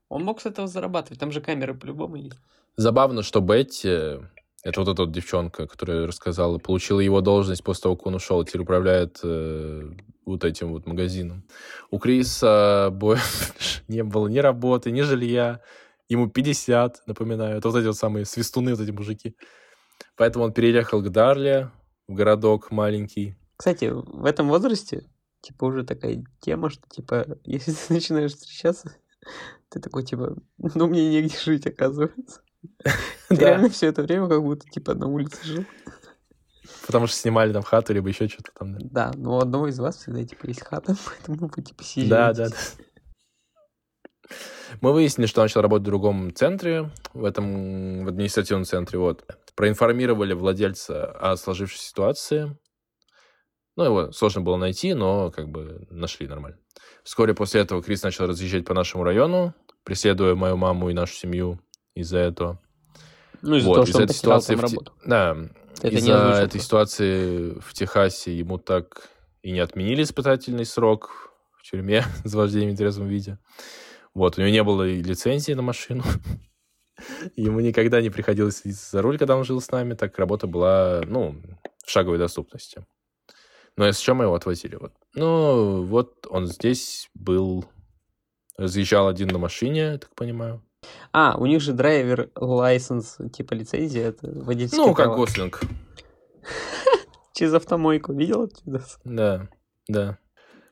Он 0.10 0.24
мог 0.24 0.40
с 0.40 0.46
этого 0.46 0.68
зарабатывать, 0.68 1.20
там 1.20 1.32
же 1.32 1.42
камеры 1.42 1.74
по-любому 1.74 2.16
есть. 2.16 2.40
Забавно, 2.78 3.24
что 3.24 3.42
Бетти, 3.42 4.20
это 4.64 4.80
вот 4.80 4.88
эта 4.88 5.04
вот 5.04 5.12
девчонка, 5.12 5.68
которая 5.68 6.08
рассказала, 6.08 6.60
получила 6.60 7.00
его 7.00 7.22
должность 7.22 7.64
после 7.64 7.84
того, 7.84 7.96
как 7.96 8.06
он 8.08 8.16
ушел, 8.16 8.42
и 8.42 8.46
теперь 8.46 8.62
управляет 8.62 9.20
э, 9.24 9.92
вот 10.26 10.44
этим 10.46 10.72
вот 10.74 10.86
магазином. 10.86 11.44
У 11.90 11.98
Криса 11.98 12.90
больше 12.92 13.24
не 13.88 14.04
было 14.04 14.28
ни 14.28 14.40
работы, 14.40 14.92
ни 14.92 15.02
жилья. 15.02 15.62
Ему 16.08 16.30
50, 16.30 17.04
напоминаю. 17.08 17.58
Это 17.58 17.70
вот 17.70 17.78
эти 17.78 17.88
вот 17.88 17.98
самые 17.98 18.26
свистуны, 18.26 18.76
вот 18.76 18.80
эти 18.80 18.92
мужики. 18.92 19.36
Поэтому 20.16 20.46
он 20.46 20.54
переехал 20.54 21.02
к 21.02 21.10
Дарле, 21.10 21.70
в 22.08 22.14
городок 22.14 22.72
маленький. 22.72 23.36
Кстати, 23.58 23.92
в 23.92 24.26
этом 24.26 24.48
возрасте, 24.48 25.04
типа, 25.48 25.66
уже 25.66 25.84
такая 25.84 26.24
тема, 26.40 26.70
что, 26.70 26.84
типа, 26.90 27.26
если 27.44 27.72
ты 27.72 27.94
начинаешь 27.94 28.34
встречаться, 28.34 28.96
ты 29.70 29.80
такой, 29.80 30.04
типа, 30.04 30.36
ну, 30.58 30.88
мне 30.88 31.10
негде 31.10 31.38
жить, 31.38 31.66
оказывается. 31.68 32.42
Ты 33.30 33.36
реально 33.36 33.70
все 33.70 33.88
это 33.88 34.02
время 34.02 34.28
как 34.28 34.42
будто, 34.42 34.68
типа, 34.70 34.94
на 34.94 35.08
улице 35.08 35.38
жил. 35.44 35.66
потому 36.86 37.08
что 37.08 37.16
снимали 37.16 37.54
там 37.54 37.64
хату, 37.64 37.94
либо 37.94 38.10
еще 38.10 38.28
что-то 38.28 38.52
там. 38.58 38.78
да. 38.80 39.12
Но 39.16 39.38
у 39.38 39.40
одного 39.40 39.68
из 39.68 39.80
вас 39.80 39.98
всегда, 39.98 40.24
типа, 40.24 40.48
есть 40.48 40.62
хата, 40.62 40.96
поэтому 41.06 41.50
вы, 41.56 41.62
типа, 41.62 41.84
съезжаете. 41.84 42.10
Да, 42.10 42.34
да, 42.34 42.50
да. 42.50 44.36
Мы 44.82 44.92
выяснили, 44.92 45.28
что 45.28 45.40
он 45.40 45.46
начал 45.46 45.62
работать 45.62 45.84
в 45.84 45.90
другом 45.90 46.34
центре, 46.34 46.92
в 47.14 47.24
этом 47.24 48.04
в 48.04 48.10
административном 48.10 48.66
центре. 48.66 49.00
Вот. 49.00 49.24
Проинформировали 49.56 50.34
владельца 50.34 51.06
о 51.06 51.38
сложившейся 51.38 51.88
ситуации. 51.88 52.58
Ну, 53.78 53.84
его 53.84 54.12
сложно 54.12 54.42
было 54.42 54.58
найти, 54.58 54.96
но 54.96 55.30
как 55.30 55.50
бы 55.50 55.88
нашли 55.92 56.28
нормально. 56.28 56.58
Вскоре 57.04 57.36
после 57.36 57.62
этого 57.62 57.82
Крис 57.84 58.02
начал 58.02 58.26
разъезжать 58.26 58.66
по 58.66 58.74
нашему 58.74 59.04
району, 59.04 59.54
преследуя 59.84 60.34
мою 60.34 60.58
маму 60.58 60.90
и 60.90 60.94
нашу 60.94 61.14
семью 61.14 61.60
из-за 61.94 62.18
этого. 62.18 62.60
Ну, 63.44 63.56
из-за 63.56 63.68
Вот, 63.68 63.76
того, 63.76 63.86
что 63.86 63.98
он 64.00 64.04
этой 64.06 64.16
ситуации 64.16 64.56
в 64.56 64.62
работу. 64.62 64.94
Да, 65.06 65.38
из-за 65.84 66.14
этой 66.14 66.50
просто. 66.50 66.60
ситуации 66.60 67.60
в 67.60 67.74
Техасе 67.74 68.36
ему 68.36 68.58
так 68.58 69.10
и 69.44 69.52
не 69.52 69.60
отменили 69.60 70.02
испытательный 70.02 70.66
срок 70.66 71.32
в 71.56 71.70
тюрьме 71.70 72.04
за 72.24 72.36
вождением 72.36 72.74
в 72.74 72.78
трезвом 72.78 73.08
виде. 73.08 73.38
Вот, 74.16 74.40
у 74.40 74.42
него 74.42 74.50
не 74.50 74.64
было 74.64 74.88
и 74.88 75.04
лицензии 75.04 75.54
на 75.54 75.62
машину. 75.62 76.04
Ему 77.36 77.60
никогда 77.60 78.02
не 78.02 78.10
приходилось 78.10 78.58
садиться 78.58 78.90
за 78.90 79.04
руль, 79.04 79.20
когда 79.20 79.38
он 79.38 79.44
жил 79.44 79.62
с 79.62 79.70
нами, 79.70 79.94
так 79.94 80.18
работа 80.18 80.48
была, 80.48 81.04
ну, 81.06 81.36
в 81.86 81.92
шаговой 81.92 82.18
доступности. 82.18 82.84
Но 83.78 83.92
с 83.92 84.00
чем 84.00 84.18
мы 84.18 84.26
его 84.26 84.34
отвозили? 84.34 84.76
Вот. 84.76 84.94
Ну, 85.14 85.84
вот 85.84 86.26
он 86.30 86.48
здесь 86.48 87.10
был, 87.14 87.66
разъезжал 88.58 89.08
один 89.08 89.28
на 89.28 89.38
машине, 89.38 89.80
я 89.80 89.98
так 90.00 90.14
понимаю. 90.16 90.64
А, 91.14 91.38
у 91.38 91.46
них 91.46 91.62
же 91.62 91.74
драйвер 91.74 92.32
лайсенс, 92.36 93.18
типа, 93.32 93.54
лицензия, 93.54 94.10
это 94.10 94.28
водительские 94.28 94.88
Ну, 94.88 94.94
как. 94.94 95.16
Гослинг. 95.16 95.62
Через 97.34 97.54
автомойку, 97.54 98.14
видел? 98.14 98.52
Да, 99.04 99.48
да. 99.88 100.18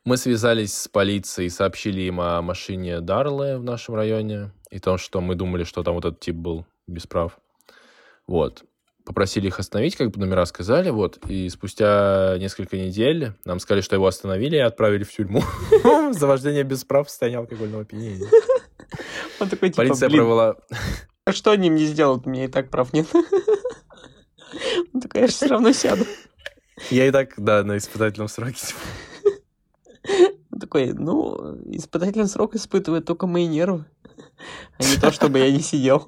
Мы 0.03 0.18
связались 0.18 0.76
с 0.76 0.88
полицией, 0.88 1.49
сообщили 1.49 2.01
им 2.01 2.22
о 2.22 2.41
машине 2.41 3.01
Дарлы 3.01 3.58
в 3.58 3.64
нашем 3.64 3.95
районе 3.95 4.51
и 4.70 4.80
том, 4.80 4.97
что 4.97 5.22
мы 5.22 5.36
думали, 5.36 5.64
что 5.64 5.84
там 5.84 5.95
вот 5.95 6.06
этот 6.06 6.20
тип 6.20 6.36
был 6.36 6.66
без 6.88 7.08
прав. 7.08 7.39
Вот. 8.28 8.64
Попросили 9.06 9.47
их 9.47 9.60
остановить, 9.60 9.95
как 9.95 10.10
бы 10.10 10.20
номера 10.20 10.45
сказали, 10.45 10.89
вот. 10.89 11.20
И 11.30 11.47
спустя 11.49 12.38
несколько 12.39 12.76
недель 12.76 13.34
нам 13.45 13.60
сказали, 13.60 13.82
что 13.82 13.95
его 13.95 14.08
остановили 14.08 14.56
и 14.56 14.60
отправили 14.60 15.03
в 15.03 15.14
тюрьму 15.14 15.43
за 16.12 16.26
вождение 16.26 16.64
без 16.64 16.84
прав 16.84 17.08
в 17.08 17.10
состоянии 17.12 17.38
алкогольного 17.38 17.84
опьянения. 17.84 18.28
Он 19.39 19.47
такой, 19.47 19.70
типа, 19.70 19.84
Полиция 19.84 20.10
блин, 20.10 20.22
провела... 20.22 20.56
а 21.26 21.32
что 21.34 21.51
они 21.51 21.70
мне 21.70 21.86
сделают? 21.86 22.26
У 22.26 22.30
меня 22.30 22.45
и 22.45 22.47
так 22.47 22.70
прав 22.72 22.93
нет. 22.93 23.08
Он 24.93 25.01
такой, 25.01 25.22
я 25.22 25.28
же 25.28 25.34
все 25.34 25.47
равно 25.47 25.72
сяду. 25.72 26.06
Я 26.89 27.08
и 27.08 27.12
так, 27.12 27.34
да, 27.38 27.64
на 27.64 27.78
испытательном 27.78 28.28
сроке. 28.28 28.74
Он 30.51 30.60
такой, 30.60 30.93
ну, 30.93 31.58
испытательный 31.66 32.28
срок 32.28 32.56
испытывает 32.56 33.06
только 33.06 33.28
мои 33.28 33.45
нервы, 33.45 33.86
а 34.80 34.84
не 34.84 34.99
то, 34.99 35.12
чтобы 35.12 35.39
я 35.39 35.51
не 35.51 35.60
сидел. 35.60 36.08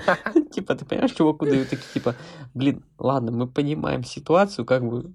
Типа, 0.52 0.74
ты 0.74 0.84
понимаешь, 0.84 1.12
чуваку 1.12 1.44
дают 1.44 1.68
такие, 1.68 1.86
типа, 1.94 2.14
блин, 2.54 2.84
ладно, 2.98 3.32
мы 3.32 3.46
понимаем 3.46 4.04
ситуацию, 4.04 4.64
как 4.64 4.84
бы, 4.84 5.14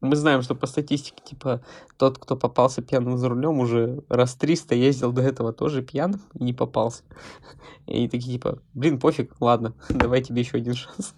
мы 0.00 0.16
знаем, 0.16 0.42
что 0.42 0.54
по 0.54 0.66
статистике, 0.66 1.22
типа, 1.24 1.62
тот, 1.96 2.18
кто 2.18 2.36
попался 2.36 2.82
пьяным 2.82 3.16
за 3.18 3.28
рулем, 3.28 3.60
уже 3.60 4.04
раз 4.08 4.34
300 4.34 4.74
ездил 4.74 5.12
до 5.12 5.22
этого 5.22 5.52
тоже 5.52 5.82
пьяным 5.82 6.20
и 6.34 6.44
не 6.44 6.52
попался. 6.52 7.02
И 7.86 8.08
такие, 8.08 8.34
типа, 8.34 8.58
блин, 8.74 8.98
пофиг, 9.00 9.34
ладно, 9.40 9.74
давай 9.88 10.22
тебе 10.22 10.42
еще 10.42 10.58
один 10.58 10.74
шанс. 10.74 11.14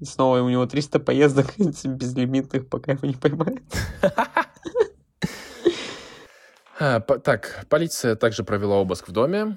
И 0.00 0.04
снова 0.04 0.40
у 0.40 0.48
него 0.48 0.66
300 0.66 1.00
поездок 1.00 1.54
безлимитных, 1.56 2.68
пока 2.68 2.92
его 2.92 3.06
не 3.06 3.14
поймают. 3.14 3.62
А, 6.78 7.00
Так, 7.00 7.64
полиция 7.70 8.16
также 8.16 8.44
провела 8.44 8.76
обыск 8.76 9.08
в 9.08 9.12
доме, 9.12 9.56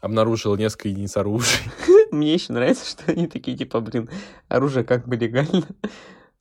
обнаружила 0.00 0.56
несколько 0.56 0.88
единиц 0.88 1.16
оружия. 1.16 1.60
Мне 2.10 2.34
еще 2.34 2.52
нравится, 2.52 2.88
что 2.88 3.10
они 3.12 3.26
такие, 3.26 3.56
типа, 3.56 3.80
блин, 3.80 4.08
оружие 4.48 4.84
как 4.84 5.06
бы 5.06 5.16
легально, 5.16 5.66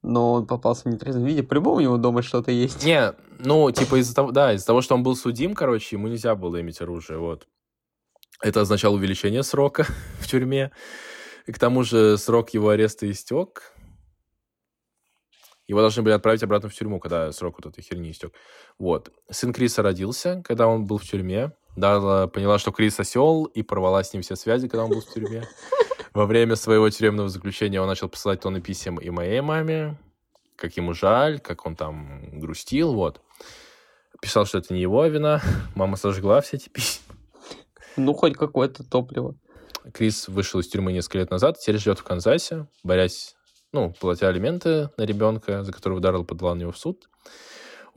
но 0.02 0.34
он 0.34 0.48
попался 0.48 0.84
в 0.84 0.86
нетрезвом 0.92 1.26
виде. 1.26 1.44
По-любому 1.44 1.78
у 1.78 1.82
него 1.82 1.98
дома 1.98 2.22
что-то 2.22 2.52
есть. 2.52 2.86
Не, 2.86 3.14
ну, 3.40 3.70
типа 3.72 4.00
из-за 4.00 4.16
того, 4.16 4.32
да, 4.32 4.54
из-за 4.54 4.66
того, 4.66 4.82
что 4.82 4.96
он 4.96 5.04
был 5.04 5.16
судим, 5.16 5.56
короче, 5.56 5.96
ему 5.96 6.08
нельзя 6.08 6.36
было 6.36 6.62
иметь 6.62 6.82
оружие, 6.82 7.20
вот. 7.20 7.48
Это 8.42 8.62
означало 8.62 8.96
увеличение 8.96 9.44
срока 9.44 9.88
в 10.20 10.28
тюрьме. 10.28 10.72
И 11.48 11.52
к 11.52 11.60
тому 11.60 11.84
же 11.84 12.18
срок 12.18 12.50
его 12.52 12.70
ареста 12.70 13.10
истек. 13.10 13.74
Его 15.66 15.82
должны 15.82 16.02
были 16.02 16.14
отправить 16.14 16.44
обратно 16.44 16.70
в 16.70 16.74
тюрьму, 16.74 17.00
когда 17.00 17.32
срок 17.32 17.56
вот 17.58 17.74
этой 17.74 17.82
херни 17.82 18.12
истек. 18.12 18.34
Вот. 18.80 19.12
Сын 19.30 19.52
Криса 19.54 19.82
родился, 19.82 20.42
когда 20.46 20.68
он 20.68 20.86
был 20.86 20.98
в 20.98 21.04
тюрьме. 21.04 21.52
Дарла 21.78 22.26
поняла, 22.28 22.58
что 22.58 22.72
Крис 22.72 23.00
осел, 23.00 23.46
и 23.46 23.62
порвала 23.62 24.04
с 24.04 24.12
ним 24.12 24.24
все 24.24 24.36
связи, 24.36 24.68
когда 24.68 24.84
он 24.84 24.90
был 24.90 25.02
в 25.02 25.14
тюрьме. 25.14 25.48
Во 26.14 26.26
время 26.26 26.56
своего 26.56 26.90
тюремного 26.90 27.30
заключения 27.30 27.80
он 27.80 27.88
начал 27.88 28.10
посылать 28.10 28.42
тонны 28.42 28.60
писем 28.62 28.98
и 28.98 29.12
моей 29.12 29.42
маме, 29.42 29.96
как 30.56 30.76
ему 30.76 30.94
жаль, 30.94 31.40
как 31.40 31.68
он 31.68 31.76
там 31.76 32.40
грустил, 32.40 32.94
вот. 32.96 33.22
Писал, 34.20 34.48
что 34.48 34.58
это 34.58 34.74
не 34.74 34.82
его 34.82 35.06
вина. 35.06 35.40
Мама 35.76 35.96
сожгла 35.96 36.42
все 36.42 36.58
эти 36.58 36.70
письма. 36.70 37.16
Ну, 37.96 38.14
хоть 38.16 38.36
какое-то 38.36 38.84
топливо. 38.84 39.36
Крис 39.94 40.28
вышел 40.28 40.60
из 40.60 40.68
тюрьмы 40.68 40.92
несколько 40.94 41.20
лет 41.20 41.30
назад, 41.30 41.60
теперь 41.60 41.78
живет 41.78 42.00
в 42.00 42.04
Канзасе, 42.04 42.68
борясь, 42.84 43.36
ну, 43.72 43.94
платя 44.00 44.28
алименты 44.28 44.90
на 44.98 45.04
ребенка, 45.04 45.64
за 45.64 45.72
которого 45.72 46.00
Даррелл 46.00 46.26
подала 46.26 46.56
на 46.56 46.62
него 46.62 46.72
в 46.72 46.78
суд. 46.78 47.08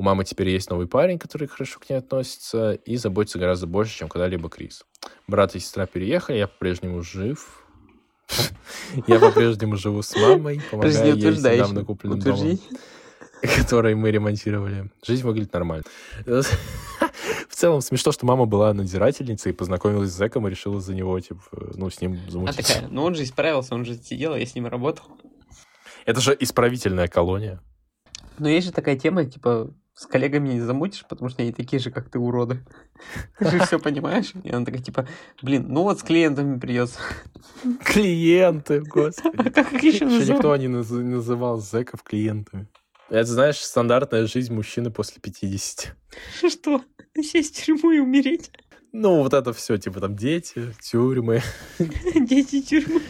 У 0.00 0.02
мамы 0.02 0.24
теперь 0.24 0.48
есть 0.48 0.70
новый 0.70 0.86
парень, 0.86 1.18
который 1.18 1.46
хорошо 1.46 1.78
к 1.78 1.90
ней 1.90 1.96
относится 1.96 2.72
и 2.72 2.96
заботится 2.96 3.38
гораздо 3.38 3.66
больше, 3.66 3.98
чем 3.98 4.08
когда-либо 4.08 4.48
Крис. 4.48 4.86
Брат 5.26 5.54
и 5.54 5.58
сестра 5.58 5.84
переехали, 5.84 6.38
я 6.38 6.48
по-прежнему 6.48 7.02
жив. 7.02 7.66
Я 9.06 9.18
по-прежнему 9.18 9.76
живу 9.76 10.00
с 10.00 10.16
мамой, 10.16 10.62
помогаю 10.70 11.16
ей 11.16 11.32
с 11.34 11.44
недавно 11.44 11.84
купленным 11.84 12.18
домом, 12.18 12.38
утверждение. 12.38 12.80
который 13.58 13.94
мы 13.94 14.10
ремонтировали. 14.10 14.90
Жизнь 15.06 15.22
выглядит 15.22 15.52
нормально. 15.52 15.84
В 16.24 17.54
целом 17.54 17.82
смешно, 17.82 18.10
что 18.10 18.24
мама 18.24 18.46
была 18.46 18.72
надзирательницей 18.72 19.52
и 19.52 19.54
познакомилась 19.54 20.12
с 20.12 20.16
зэком 20.16 20.46
и 20.46 20.50
решила 20.50 20.80
за 20.80 20.94
него, 20.94 21.20
типа, 21.20 21.42
ну, 21.74 21.90
с 21.90 22.00
ним 22.00 22.18
А 22.26 22.30
замутить. 22.30 22.66
такая, 22.66 22.88
ну 22.88 23.02
он 23.02 23.14
же 23.14 23.24
исправился, 23.24 23.74
он 23.74 23.84
же 23.84 23.96
сидел, 23.96 24.34
я 24.34 24.46
с 24.46 24.54
ним 24.54 24.66
работал. 24.66 25.04
Это 26.06 26.22
же 26.22 26.34
исправительная 26.40 27.06
колония. 27.06 27.60
Но 28.38 28.48
есть 28.48 28.66
же 28.66 28.72
такая 28.72 28.96
тема, 28.96 29.26
типа, 29.26 29.74
с 30.00 30.06
коллегами 30.06 30.54
не 30.54 30.60
замутишь, 30.60 31.04
потому 31.06 31.28
что 31.28 31.42
они 31.42 31.52
такие 31.52 31.78
же, 31.78 31.90
как 31.90 32.08
ты, 32.08 32.18
уроды. 32.18 32.64
Ты 33.38 33.50
же 33.50 33.58
все 33.66 33.78
понимаешь? 33.78 34.32
И 34.44 34.48
она 34.50 34.64
такая, 34.64 34.80
типа, 34.80 35.06
блин, 35.42 35.66
ну 35.68 35.82
вот 35.82 36.00
с 36.00 36.02
клиентами 36.02 36.58
придется. 36.58 36.98
Клиенты, 37.84 38.80
господи. 38.80 39.50
Как 39.54 39.74
их 39.74 39.82
еще 39.82 40.06
никто 40.06 40.56
не 40.56 40.68
наз- 40.68 40.90
называл 41.02 41.60
зэков 41.60 42.02
клиентами. 42.02 42.66
Это, 43.10 43.26
знаешь, 43.30 43.58
стандартная 43.58 44.26
жизнь 44.26 44.54
мужчины 44.54 44.90
после 44.90 45.20
50. 45.20 45.94
Что? 46.48 46.82
Сесть 47.20 47.58
в 47.60 47.64
тюрьму 47.66 47.90
и 47.90 47.98
умереть? 47.98 48.50
Ну, 48.92 49.22
вот 49.22 49.34
это 49.34 49.52
все, 49.52 49.76
типа 49.76 50.00
там 50.00 50.16
дети, 50.16 50.72
тюрьмы, 50.80 51.42
Дети 52.14 52.62
тюрьмы. 52.62 53.02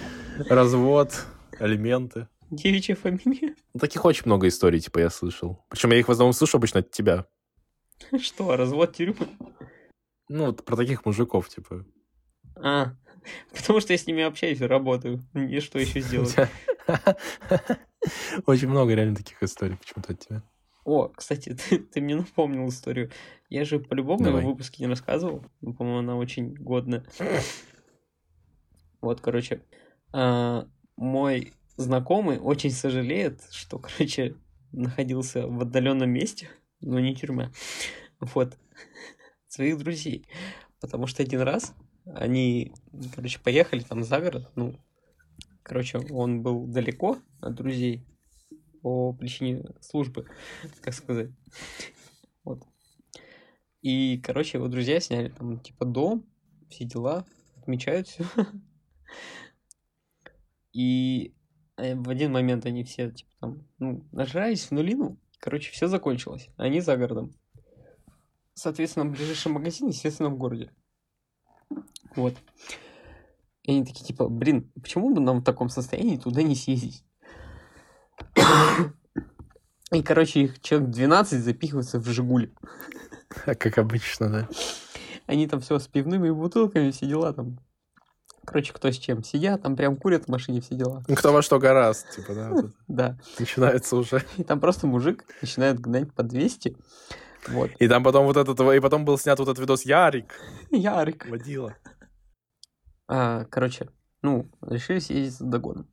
развод, 0.49 1.24
алименты. 1.61 2.26
Девичья 2.64 2.96
фамилия? 2.96 3.55
Ну, 3.74 3.80
Таких 3.80 4.05
очень 4.05 4.24
много 4.26 4.48
историй, 4.48 4.80
типа, 4.80 4.98
я 4.98 5.11
слышал. 5.11 5.64
Причем 5.68 5.90
я 5.90 5.98
их 5.98 6.09
в 6.09 6.11
основном 6.11 6.32
слышу 6.32 6.57
обычно 6.57 6.80
от 6.80 6.90
тебя. 6.90 7.26
Что, 8.20 8.57
развод 8.57 8.96
тюрьмы? 8.96 9.28
Ну, 10.28 10.46
вот 10.46 10.64
про 10.64 10.76
таких 10.76 11.05
мужиков, 11.05 11.48
типа. 11.48 11.84
А, 12.57 12.92
потому 13.55 13.80
что 13.80 13.92
я 13.92 13.98
с 13.98 14.07
ними 14.07 14.22
общаюсь 14.22 14.61
и 14.61 14.66
работаю. 14.66 15.20
Мне 15.32 15.61
что 15.61 15.78
еще 15.78 16.01
сделать? 16.01 16.34
Очень 18.46 18.68
много 18.68 18.94
реально 18.94 19.16
таких 19.16 19.42
историй 19.42 19.76
почему-то 19.76 20.12
от 20.12 20.20
тебя. 20.20 20.42
О, 20.84 21.09
кстати, 21.09 21.55
ты, 21.55 21.78
ты 21.78 22.01
мне 22.01 22.16
напомнил 22.16 22.68
историю. 22.68 23.11
Я 23.48 23.64
же 23.64 23.80
по-любому 23.80 24.30
в 24.30 24.44
выпуске 24.44 24.84
не 24.84 24.88
рассказывал. 24.88 25.44
Ну, 25.61 25.74
по-моему, 25.74 25.98
она 25.98 26.16
очень 26.16 26.55
годная. 26.55 27.05
Вот, 29.01 29.20
короче, 29.20 29.62
а, 30.12 30.66
мой 30.96 31.55
знакомый 31.76 32.38
очень 32.38 32.70
сожалеет, 32.70 33.42
что, 33.50 33.78
короче, 33.78 34.36
находился 34.72 35.46
в 35.46 35.60
отдаленном 35.62 36.10
месте, 36.10 36.48
но 36.80 37.00
не 37.00 37.14
тюрьма. 37.14 37.52
Вот. 38.20 38.56
Своих 39.48 39.78
друзей. 39.78 40.26
Потому 40.80 41.06
что 41.06 41.22
один 41.22 41.40
раз 41.40 41.74
они, 42.06 42.72
короче, 43.14 43.38
поехали 43.40 43.80
там 43.80 44.02
за 44.02 44.20
город. 44.20 44.50
Ну, 44.56 44.78
короче, 45.62 45.98
он 45.98 46.42
был 46.42 46.66
далеко 46.66 47.18
от 47.40 47.54
друзей 47.54 48.06
по 48.82 49.12
причине 49.12 49.64
службы, 49.80 50.26
так 50.82 50.94
сказать. 50.94 51.30
Вот. 52.44 52.64
И, 53.82 54.18
короче, 54.18 54.58
его 54.58 54.68
друзья 54.68 55.00
сняли 55.00 55.28
там, 55.28 55.58
типа, 55.60 55.84
дом, 55.84 56.26
все 56.68 56.84
дела, 56.84 57.26
отмечают 57.56 58.08
все. 58.08 58.24
И 60.72 61.34
в 61.95 62.09
один 62.09 62.33
момент 62.33 62.66
они 62.66 62.85
все, 62.85 63.11
типа, 63.11 63.31
там, 63.41 63.66
ну, 63.78 64.07
нажрались 64.12 64.66
в 64.66 64.70
нулину. 64.72 65.18
Короче, 65.39 65.72
все 65.72 65.87
закончилось. 65.87 66.49
Они 66.57 66.81
за 66.81 66.97
городом. 66.97 67.33
Соответственно, 68.55 69.07
ближайший 69.07 69.51
магазин, 69.53 69.89
естественно, 69.89 70.28
в 70.28 70.37
городе. 70.37 70.70
Вот. 72.16 72.35
И 73.62 73.70
они 73.72 73.85
такие, 73.85 74.05
типа, 74.05 74.28
блин, 74.28 74.70
почему 74.74 75.14
бы 75.14 75.20
нам 75.20 75.41
в 75.41 75.45
таком 75.45 75.68
состоянии 75.68 76.16
туда 76.16 76.43
не 76.43 76.55
съездить? 76.55 77.05
И, 79.93 80.03
короче, 80.03 80.43
их 80.43 80.61
человек 80.61 80.91
12 80.91 81.43
запихиваются 81.43 81.99
в 81.99 82.07
Жигуль. 82.07 82.53
Как 83.28 83.78
обычно, 83.78 84.28
да. 84.28 84.49
Они 85.26 85.47
там 85.47 85.61
все 85.61 85.78
с 85.78 85.89
пивными 85.89 86.31
бутылками, 86.31 86.91
все 86.91 87.07
дела 87.07 87.33
там. 87.33 87.59
Короче, 88.51 88.72
кто 88.72 88.90
с 88.90 88.96
чем 88.98 89.22
сидят, 89.22 89.62
там 89.62 89.76
прям 89.76 89.96
курят 89.96 90.24
в 90.24 90.28
машине, 90.28 90.61
все 90.61 90.74
дела. 90.74 91.05
Ну, 91.07 91.14
кто 91.14 91.32
во 91.32 91.40
что 91.40 91.61
гораст, 91.61 92.11
типа, 92.11 92.34
да. 92.34 92.51
Да. 92.88 93.18
Начинается 93.38 93.94
уже. 93.94 94.24
И 94.38 94.42
там 94.42 94.59
просто 94.59 94.88
мужик 94.88 95.24
начинает 95.40 95.78
гнать 95.78 96.12
по 96.12 96.24
200. 96.24 96.76
Вот. 97.46 97.70
И 97.78 97.86
там 97.86 98.03
потом 98.03 98.26
вот 98.26 98.36
этот, 98.36 98.61
и 98.61 98.80
потом 98.80 99.05
был 99.05 99.18
снят 99.18 99.38
вот 99.38 99.46
этот 99.46 99.61
видос 99.61 99.84
Ярик, 99.84 100.34
Ярик. 100.72 101.28
водила. 101.28 101.76
А, 103.07 103.44
короче, 103.44 103.88
ну, 104.20 104.51
решили 104.62 104.98
съездить 104.98 105.38
за 105.38 105.44
догоном. 105.44 105.86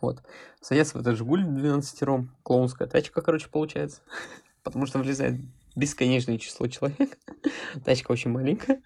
Вот. 0.00 0.24
Садятся 0.60 0.98
в 0.98 1.02
этот 1.02 1.16
Жигуль 1.16 1.44
12 1.44 2.30
Клоунская 2.42 2.88
тачка, 2.88 3.22
короче, 3.22 3.48
получается. 3.48 4.00
Потому 4.64 4.86
что 4.86 4.98
влезает 4.98 5.40
бесконечное 5.76 6.38
число 6.38 6.66
человек. 6.66 7.16
Тачка 7.84 8.10
очень 8.10 8.32
маленькая. 8.32 8.82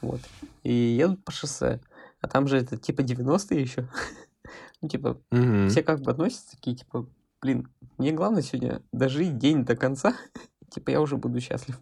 Вот. 0.00 0.20
И 0.64 0.72
едут 0.72 1.24
по 1.24 1.30
шоссе. 1.30 1.80
А 2.22 2.28
там 2.28 2.46
же 2.48 2.56
это 2.56 2.76
типа 2.78 3.02
90-е 3.02 3.60
еще. 3.60 3.88
Ну, 4.80 4.88
типа, 4.88 5.20
Мгм. 5.30 5.68
все 5.68 5.82
как 5.84 6.00
бы 6.00 6.10
относятся 6.10 6.56
такие, 6.56 6.76
типа, 6.76 7.06
блин, 7.40 7.68
мне 7.98 8.10
главное 8.10 8.42
сегодня 8.42 8.82
дожить 8.90 9.38
день 9.38 9.64
до 9.64 9.76
конца. 9.76 10.16
Типа, 10.70 10.90
я 10.90 11.00
уже 11.00 11.16
буду 11.16 11.40
счастлив. 11.40 11.78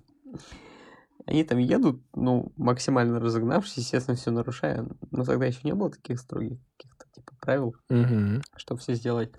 Они 1.26 1.44
там 1.44 1.56
едут, 1.58 2.02
ну, 2.14 2.52
максимально 2.56 3.18
разогнавшись, 3.20 3.78
естественно, 3.78 4.16
все 4.18 4.30
нарушая. 4.30 4.86
Но 5.10 5.24
тогда 5.24 5.46
еще 5.46 5.60
не 5.62 5.72
было 5.74 5.90
таких 5.90 6.20
строгих 6.20 6.58
каких-то, 6.76 7.06
типа, 7.12 7.32
правил, 7.40 7.74
Мгм. 7.88 8.42
чтобы 8.56 8.80
все 8.80 8.94
сделать, 8.94 9.32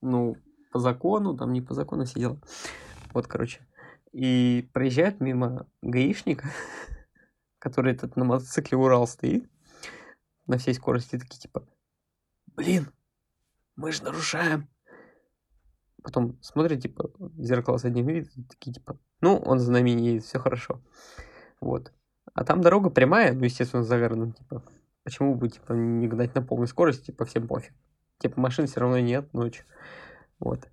ну, 0.00 0.36
по 0.72 0.78
закону, 0.78 1.36
там 1.36 1.52
не 1.52 1.60
по 1.60 1.74
закону 1.74 2.04
все 2.06 2.18
дела. 2.20 2.40
Вот, 3.12 3.26
короче. 3.26 3.60
И 4.12 4.70
проезжают 4.72 5.20
мимо 5.20 5.66
гаишника, 5.82 6.48
который 7.58 7.92
этот 7.92 8.16
на 8.16 8.24
мотоцикле 8.24 8.78
Урал 8.78 9.06
стоит, 9.06 9.48
на 10.50 10.58
всей 10.58 10.74
скорости, 10.74 11.16
такие, 11.16 11.40
типа, 11.40 11.64
блин, 12.56 12.90
мы 13.76 13.92
же 13.92 14.02
нарушаем. 14.02 14.68
Потом 16.02 16.38
смотрят, 16.42 16.82
типа, 16.82 17.10
в 17.18 17.42
зеркало 17.42 17.78
заднего 17.78 18.10
вида, 18.10 18.28
такие, 18.48 18.74
типа, 18.74 18.98
ну, 19.20 19.36
он 19.36 19.60
за 19.60 19.70
нами 19.70 19.90
не 19.90 20.08
едет, 20.08 20.24
все 20.24 20.38
хорошо. 20.40 20.82
Вот. 21.60 21.92
А 22.34 22.44
там 22.44 22.62
дорога 22.62 22.90
прямая, 22.90 23.32
ну, 23.32 23.44
естественно, 23.44 23.84
за 23.84 23.98
городом, 23.98 24.32
типа, 24.32 24.64
почему 25.04 25.36
бы, 25.36 25.48
типа, 25.48 25.72
не 25.72 26.08
гнать 26.08 26.34
на 26.34 26.42
полной 26.42 26.66
скорости, 26.66 27.06
типа, 27.06 27.26
всем 27.26 27.46
пофиг. 27.46 27.72
Типа, 28.18 28.40
машин 28.40 28.66
все 28.66 28.80
равно 28.80 28.98
нет 28.98 29.32
ночью. 29.32 29.64
Вот. 30.40 30.68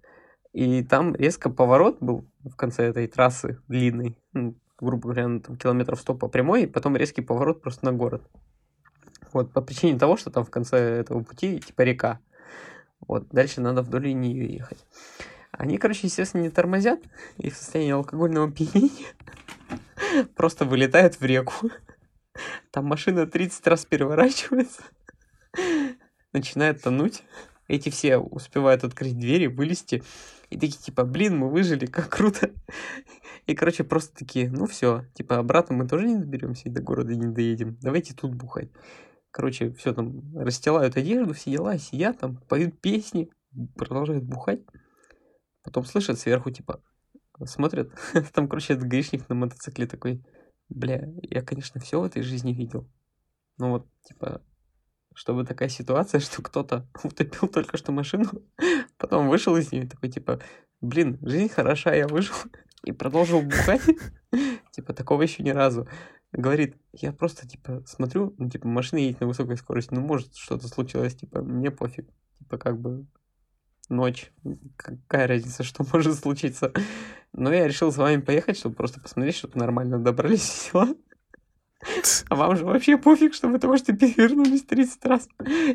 И 0.54 0.84
там 0.84 1.14
резко 1.14 1.52
поворот 1.52 1.98
был 2.00 2.26
в 2.40 2.56
конце 2.56 2.86
этой 2.86 3.08
трассы 3.08 3.62
длинной, 3.68 4.18
ну, 4.34 4.56
грубо 4.80 5.04
говоря, 5.04 5.28
ну, 5.28 5.40
там, 5.40 5.56
километров 5.56 6.00
100 6.00 6.16
по 6.16 6.28
прямой, 6.30 6.64
и 6.64 6.68
потом 6.68 6.96
резкий 6.96 7.22
поворот 7.22 7.62
просто 7.62 7.86
на 7.86 7.92
город. 7.92 8.28
Вот, 9.34 9.54
по 9.54 9.62
причине 9.62 10.00
того, 10.00 10.18
что 10.18 10.30
там 10.30 10.44
в 10.44 10.50
конце 10.50 10.78
этого 10.78 11.24
пути, 11.24 11.60
типа, 11.60 11.82
река. 11.82 12.20
Вот, 13.08 13.28
дальше 13.30 13.62
надо 13.62 13.82
вдоль 13.82 14.14
нее 14.14 14.54
ехать. 14.54 14.86
Они, 15.52 15.78
короче, 15.78 16.08
естественно, 16.08 16.42
не 16.42 16.50
тормозят, 16.50 17.00
и 17.38 17.50
в 17.50 17.56
состоянии 17.56 17.94
алкогольного 17.94 18.48
опьянения 18.48 19.08
просто 20.36 20.66
вылетают 20.66 21.20
в 21.20 21.26
реку. 21.26 21.72
Там 22.72 22.86
машина 22.86 23.26
30 23.26 23.66
раз 23.68 23.86
переворачивается, 23.86 24.84
начинает 26.34 26.82
тонуть. 26.82 27.24
Эти 27.68 27.90
все 27.90 28.18
успевают 28.18 28.84
открыть 28.84 29.18
двери, 29.18 29.48
вылезти. 29.48 30.04
И 30.50 30.58
такие, 30.58 30.78
типа, 30.78 31.04
блин, 31.04 31.38
мы 31.38 31.50
выжили, 31.50 31.86
как 31.86 32.10
круто. 32.10 32.52
И, 33.48 33.56
короче, 33.56 33.84
просто 33.84 34.16
такие, 34.16 34.50
ну 34.50 34.66
все, 34.66 35.06
типа, 35.14 35.38
обратно 35.38 35.76
мы 35.76 35.88
тоже 35.88 36.06
не 36.08 36.16
доберемся 36.16 36.70
и 36.70 36.72
до 36.72 36.82
города 36.82 37.16
не 37.16 37.28
доедем. 37.28 37.78
Давайте 37.82 38.14
тут 38.14 38.34
бухать. 38.36 38.70
Короче, 39.38 39.72
все 39.74 39.94
там, 39.94 40.36
расстилают 40.36 40.98
одежду, 40.98 41.36
все 41.36 41.52
дела, 41.52 41.78
сидят 41.78 42.18
там, 42.18 42.38
поют 42.50 42.82
песни, 42.82 43.30
продолжают 43.76 44.24
бухать. 44.24 44.62
Потом 45.64 45.86
слышат 45.86 46.18
сверху, 46.18 46.50
типа, 46.50 46.82
смотрят, 47.46 47.92
там, 48.34 48.48
короче, 48.48 48.74
этот 48.74 48.88
гаишник 48.88 49.30
на 49.30 49.36
мотоцикле 49.36 49.86
такой, 49.86 50.26
бля, 50.70 51.08
я, 51.22 51.44
конечно, 51.44 51.80
все 51.80 52.02
в 52.02 52.06
этой 52.06 52.24
жизни 52.24 52.52
видел. 52.52 52.90
Но 53.60 53.74
вот, 53.74 53.88
типа, 54.06 54.42
чтобы 55.14 55.46
такая 55.46 55.70
ситуация, 55.70 56.20
что 56.20 56.42
кто-то 56.42 56.90
утопил 57.04 57.48
только 57.48 57.78
что 57.78 57.92
машину, 57.92 58.26
потом 58.98 59.30
вышел 59.30 59.56
из 59.56 59.72
нее, 59.72 59.88
такой, 59.88 60.10
типа, 60.10 60.42
блин, 60.82 61.20
жизнь 61.22 61.50
хороша, 61.50 61.94
я 61.94 62.08
выжил, 62.08 62.34
и 62.86 62.92
продолжил 62.92 63.44
бухать. 63.44 63.84
Типа, 64.72 64.94
такого 64.94 65.22
еще 65.22 65.44
ни 65.44 65.52
разу. 65.52 65.88
Говорит, 66.38 66.78
я 66.94 67.12
просто, 67.14 67.48
типа, 67.48 67.82
смотрю, 67.88 68.36
ну, 68.38 68.48
типа, 68.48 68.68
машина 68.68 69.00
едет 69.00 69.22
на 69.22 69.26
высокой 69.26 69.58
скорости, 69.58 69.92
ну, 69.92 70.02
может, 70.02 70.36
что-то 70.36 70.68
случилось, 70.68 71.16
типа, 71.16 71.42
мне 71.42 71.72
пофиг. 71.72 72.08
Типа, 72.38 72.60
как 72.60 72.80
бы, 72.80 73.08
ночь, 73.90 74.32
какая 74.76 75.26
разница, 75.26 75.64
что 75.64 75.84
может 75.92 76.14
случиться. 76.20 76.72
Но 77.34 77.52
я 77.52 77.68
решил 77.68 77.92
с 77.92 77.98
вами 77.98 78.22
поехать, 78.22 78.56
чтобы 78.56 78.76
просто 78.76 79.02
посмотреть, 79.02 79.36
чтобы 79.36 79.58
нормально 79.58 79.98
добрались 79.98 80.42
все 80.42 80.72
дела. 80.74 80.96
А 82.30 82.36
вам 82.36 82.56
же 82.56 82.66
вообще 82.66 83.00
пофиг, 83.00 83.34
что 83.34 83.48
вы 83.48 83.58
только 83.58 83.80
что 83.80 83.94
перевернулись 83.94 84.64
30 84.64 85.06
раз. 85.06 85.28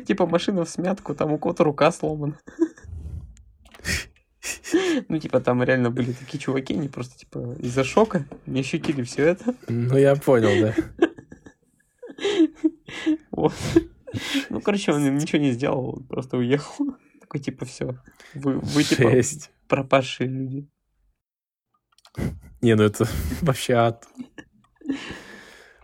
Типа 0.07 0.27
машина 0.27 0.63
в 0.63 0.69
смятку, 0.69 1.13
там 1.13 1.33
у 1.33 1.37
кого-то 1.37 1.65
рука 1.65 1.91
сломана. 1.91 2.39
Ну, 5.09 5.19
типа, 5.19 5.39
там 5.39 5.63
реально 5.63 5.89
были 5.89 6.11
такие 6.11 6.39
чуваки, 6.39 6.73
они 6.73 6.89
просто, 6.89 7.17
типа, 7.17 7.55
из-за 7.59 7.83
шока 7.83 8.25
не 8.45 8.59
ощутили 8.61 9.03
все 9.03 9.27
это. 9.27 9.55
Ну, 9.67 9.97
я 9.97 10.15
понял, 10.15 10.49
да. 10.61 10.75
Вот. 13.31 13.53
Ну, 14.49 14.61
короче, 14.61 14.93
он 14.93 15.05
им 15.05 15.17
ничего 15.17 15.41
не 15.41 15.51
сделал, 15.51 15.95
он 15.97 16.03
просто 16.03 16.37
уехал. 16.37 16.95
Такой, 17.21 17.39
типа, 17.39 17.65
все. 17.65 17.99
Вы, 18.35 18.59
вы 18.59 18.83
типа, 18.83 19.09
Жесть. 19.09 19.51
пропавшие 19.67 20.29
люди. 20.29 20.69
Не, 22.61 22.75
ну 22.75 22.83
это 22.83 23.07
вообще 23.41 23.73
ад. 23.73 24.07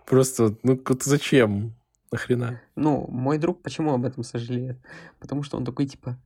Просто, 0.06 0.56
ну 0.64 0.80
зачем? 1.02 1.76
Нахрена? 2.11 2.61
Ну, 2.76 3.07
мой 3.10 3.38
друг 3.38 3.61
почему 3.61 3.94
об 3.94 4.06
этом 4.06 4.23
сожалеет? 4.23 4.80
Потому 5.19 5.44
что 5.44 5.57
он 5.57 5.65
такой, 5.65 5.88
типа, 5.88 6.18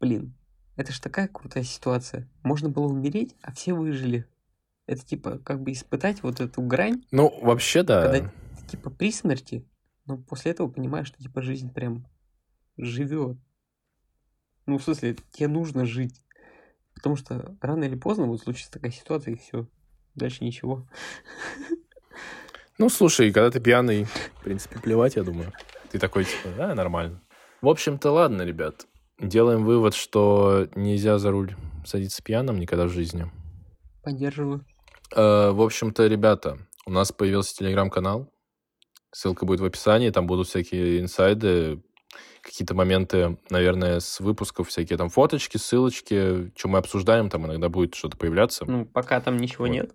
блин, 0.00 0.35
это 0.76 0.92
ж 0.92 1.00
такая 1.00 1.28
крутая 1.28 1.64
ситуация. 1.64 2.28
Можно 2.42 2.68
было 2.68 2.86
умереть, 2.86 3.34
а 3.42 3.52
все 3.52 3.74
выжили. 3.74 4.26
Это, 4.86 5.04
типа, 5.04 5.38
как 5.38 5.62
бы 5.62 5.72
испытать 5.72 6.22
вот 6.22 6.40
эту 6.40 6.62
грань, 6.62 7.04
Ну, 7.10 7.32
вообще, 7.42 7.82
да. 7.82 8.02
когда 8.02 8.28
ты, 8.28 8.66
типа, 8.68 8.90
при 8.90 9.10
смерти, 9.10 9.66
но 10.04 10.16
после 10.18 10.52
этого 10.52 10.68
понимаешь, 10.68 11.08
что, 11.08 11.18
типа, 11.20 11.42
жизнь 11.42 11.72
прям 11.72 12.06
живет. 12.76 13.36
Ну, 14.66 14.78
в 14.78 14.82
смысле, 14.84 15.16
тебе 15.32 15.48
нужно 15.48 15.86
жить. 15.86 16.22
Потому 16.94 17.16
что 17.16 17.56
рано 17.60 17.84
или 17.84 17.96
поздно 17.96 18.26
вот 18.26 18.40
случится 18.42 18.70
такая 18.72 18.90
ситуация, 18.92 19.34
и 19.34 19.38
все. 19.38 19.66
Дальше 20.14 20.44
ничего. 20.44 20.88
Ну, 22.78 22.88
слушай, 22.88 23.32
когда 23.32 23.50
ты 23.50 23.58
пьяный, 23.60 24.04
в 24.04 24.44
принципе, 24.44 24.78
плевать, 24.78 25.16
я 25.16 25.24
думаю. 25.24 25.52
Ты 25.90 25.98
такой, 25.98 26.24
типа, 26.24 26.48
да, 26.56 26.74
нормально. 26.74 27.22
В 27.62 27.68
общем-то, 27.68 28.10
ладно, 28.10 28.42
ребят. 28.42 28.86
Делаем 29.20 29.64
вывод, 29.64 29.94
что 29.94 30.68
нельзя 30.74 31.18
за 31.18 31.30
руль 31.30 31.54
садиться 31.84 32.22
пьяным 32.22 32.58
никогда 32.58 32.84
в 32.86 32.90
жизни. 32.90 33.30
Поддерживаю. 34.02 34.64
Э, 35.14 35.50
в 35.50 35.62
общем-то, 35.62 36.06
ребята, 36.06 36.58
у 36.84 36.90
нас 36.90 37.12
появился 37.12 37.56
телеграм-канал. 37.56 38.30
Ссылка 39.12 39.46
будет 39.46 39.60
в 39.60 39.64
описании. 39.64 40.10
Там 40.10 40.26
будут 40.26 40.48
всякие 40.48 41.00
инсайды, 41.00 41.82
какие-то 42.42 42.74
моменты, 42.74 43.38
наверное, 43.50 44.00
с 44.00 44.20
выпусков, 44.20 44.68
всякие 44.68 44.98
там 44.98 45.08
фоточки, 45.08 45.56
ссылочки, 45.56 46.52
что 46.56 46.68
мы 46.68 46.78
обсуждаем, 46.78 47.30
там 47.30 47.46
иногда 47.46 47.68
будет 47.68 47.94
что-то 47.94 48.16
появляться. 48.16 48.64
Ну, 48.66 48.84
пока 48.84 49.20
там 49.20 49.36
ничего 49.38 49.64
Вот. 49.64 49.72
нет. 49.72 49.94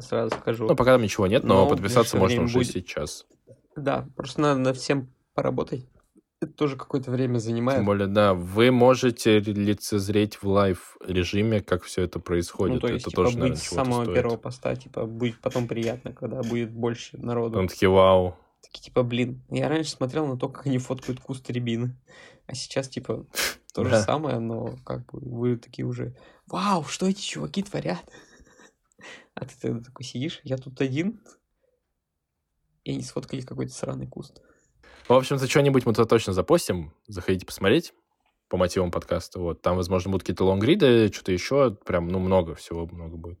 Сразу 0.00 0.34
скажу. 0.36 0.66
Ну, 0.66 0.74
пока 0.74 0.92
там 0.94 1.02
ничего 1.02 1.26
нет, 1.28 1.44
но, 1.44 1.54
Но 1.62 1.66
в 1.66 1.68
подписаться 1.70 2.16
можно 2.16 2.42
уже 2.42 2.58
будет. 2.58 2.72
сейчас. 2.72 3.24
Да, 3.76 4.08
просто 4.16 4.40
надо 4.40 4.58
над 4.60 4.76
всем 4.76 5.08
поработать. 5.34 5.86
Это 6.42 6.52
тоже 6.52 6.76
какое-то 6.76 7.10
время 7.10 7.36
занимает. 7.38 7.80
Тем 7.80 7.86
более, 7.86 8.06
да, 8.06 8.32
вы 8.32 8.70
можете 8.70 9.40
лицезреть 9.40 10.36
в 10.36 10.44
live 10.48 10.96
режиме, 11.06 11.60
как 11.60 11.82
все 11.82 12.02
это 12.02 12.18
происходит. 12.18 12.76
ну, 12.76 12.80
то 12.80 12.88
есть, 12.88 13.02
это 13.02 13.10
типа, 13.10 13.22
тоже, 13.22 13.36
быть 13.36 13.40
наверное, 13.40 13.60
с 13.60 13.68
самого 13.68 14.02
стоит. 14.04 14.14
первого 14.16 14.36
поста, 14.38 14.74
типа, 14.74 15.04
будет 15.04 15.38
потом 15.40 15.68
приятно, 15.68 16.14
когда 16.14 16.42
будет 16.42 16.72
больше 16.72 17.18
народу. 17.18 17.58
Там 17.58 17.68
такие, 17.68 17.90
вау. 17.90 18.38
Такие, 18.62 18.84
типа, 18.84 19.02
блин, 19.02 19.42
я 19.50 19.68
раньше 19.68 19.90
смотрел 19.90 20.26
на 20.26 20.38
то, 20.38 20.48
как 20.48 20.66
они 20.66 20.78
фоткают 20.78 21.20
куст 21.20 21.50
рябины. 21.50 21.94
А 22.46 22.54
сейчас, 22.54 22.88
типа, 22.88 23.26
то 23.74 23.84
же 23.84 24.00
самое, 24.00 24.38
но 24.38 24.78
как 24.86 25.12
бы 25.12 25.20
вы 25.20 25.56
такие 25.58 25.84
уже, 25.84 26.16
вау, 26.46 26.84
что 26.84 27.06
эти 27.06 27.20
чуваки 27.20 27.62
творят? 27.62 28.02
А 29.34 29.46
ты 29.46 29.54
тогда 29.58 29.82
такой 29.82 30.04
сидишь, 30.04 30.40
я 30.42 30.58
тут 30.58 30.80
один, 30.82 31.20
и 32.84 32.92
они 32.92 33.02
сфоткали 33.02 33.40
какой-то 33.40 33.72
сраный 33.72 34.06
куст. 34.06 34.42
В 35.10 35.14
общем-то, 35.14 35.48
что-нибудь 35.48 35.86
мы 35.86 35.92
туда 35.92 36.06
точно 36.06 36.32
запостим. 36.32 36.92
Заходите 37.08 37.44
посмотреть 37.44 37.92
по 38.48 38.56
мотивам 38.56 38.92
подкаста. 38.92 39.40
Вот. 39.40 39.60
Там, 39.60 39.74
возможно, 39.74 40.12
будут 40.12 40.22
какие-то 40.22 40.44
лонгриды, 40.44 41.12
что-то 41.12 41.32
еще. 41.32 41.76
Прям, 41.84 42.06
ну, 42.06 42.20
много 42.20 42.54
всего 42.54 42.86
много 42.86 43.16
будет. 43.16 43.40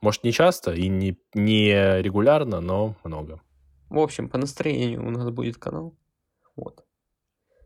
Может, 0.00 0.22
не 0.22 0.30
часто 0.30 0.72
и 0.72 0.86
не, 0.86 1.18
не 1.34 2.00
регулярно, 2.00 2.60
но 2.60 2.94
много. 3.02 3.42
В 3.88 3.98
общем, 3.98 4.28
по 4.28 4.38
настроению 4.38 5.04
у 5.04 5.10
нас 5.10 5.28
будет 5.30 5.56
канал. 5.56 5.98
Вот. 6.54 6.84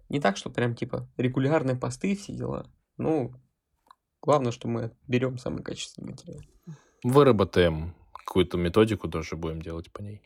Не 0.08 0.20
так, 0.20 0.38
что 0.38 0.48
прям, 0.48 0.74
типа, 0.74 1.06
регулярные 1.18 1.76
посты, 1.76 2.16
все 2.16 2.32
дела. 2.32 2.72
Ну, 2.96 3.34
главное, 4.22 4.52
что 4.52 4.68
мы 4.68 4.96
берем 5.06 5.36
самый 5.36 5.62
качественный 5.62 6.12
материал. 6.12 6.40
Выработаем 7.04 7.94
какую-то 8.14 8.56
методику, 8.56 9.06
тоже 9.06 9.36
будем 9.36 9.60
делать 9.60 9.92
по 9.92 10.00
ней. 10.00 10.22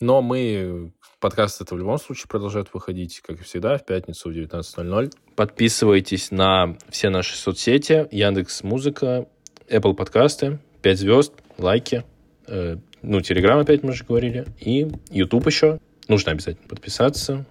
Но 0.00 0.22
мы... 0.22 0.92
Подкаст 1.20 1.60
это 1.60 1.74
в 1.74 1.78
любом 1.78 1.98
случае 1.98 2.28
продолжает 2.28 2.72
выходить, 2.72 3.20
как 3.20 3.40
и 3.40 3.42
всегда, 3.42 3.76
в 3.76 3.84
пятницу 3.84 4.30
в 4.30 4.32
19.00. 4.32 5.12
Подписывайтесь 5.34 6.30
на 6.30 6.76
все 6.90 7.10
наши 7.10 7.36
соцсети. 7.36 8.06
Яндекс 8.12 8.62
Музыка, 8.62 9.26
Apple 9.68 9.94
подкасты, 9.94 10.60
5 10.82 10.98
звезд, 10.98 11.32
лайки. 11.58 12.04
э, 12.46 12.76
ну, 13.02 13.20
Телеграм 13.20 13.58
опять 13.58 13.82
мы 13.82 13.92
же 13.92 14.04
говорили. 14.04 14.46
И 14.60 14.86
YouTube 15.10 15.46
еще. 15.46 15.80
Нужно 16.06 16.32
обязательно 16.32 16.68
подписаться. 16.68 17.44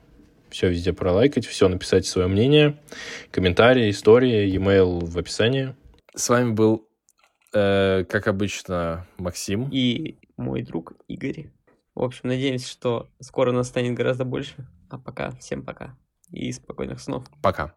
Все 0.49 0.69
везде 0.69 0.93
пролайкать, 0.93 1.45
все 1.45 1.67
написать 1.67 2.05
свое 2.05 2.29
мнение. 2.29 2.79
Комментарии, 3.31 3.89
истории, 3.89 4.47
e-mail 4.47 5.03
в 5.03 5.17
описании. 5.17 5.75
С 6.15 6.29
вами 6.29 6.53
был, 6.53 6.87
э, 7.53 8.05
как 8.05 8.27
обычно, 8.27 9.05
Максим. 9.17 9.67
И 9.73 10.19
мой 10.37 10.61
друг 10.61 10.93
Игорь. 11.09 11.49
В 11.97 12.03
общем, 12.03 12.29
надеемся, 12.29 12.69
что 12.69 13.09
скоро 13.19 13.51
нас 13.51 13.69
станет 13.69 13.95
гораздо 13.95 14.23
больше. 14.23 14.53
А 14.87 14.99
пока, 14.99 15.31
всем 15.31 15.63
пока. 15.65 15.97
И 16.29 16.51
спокойных 16.51 16.99
снов. 16.99 17.25
Пока. 17.41 17.73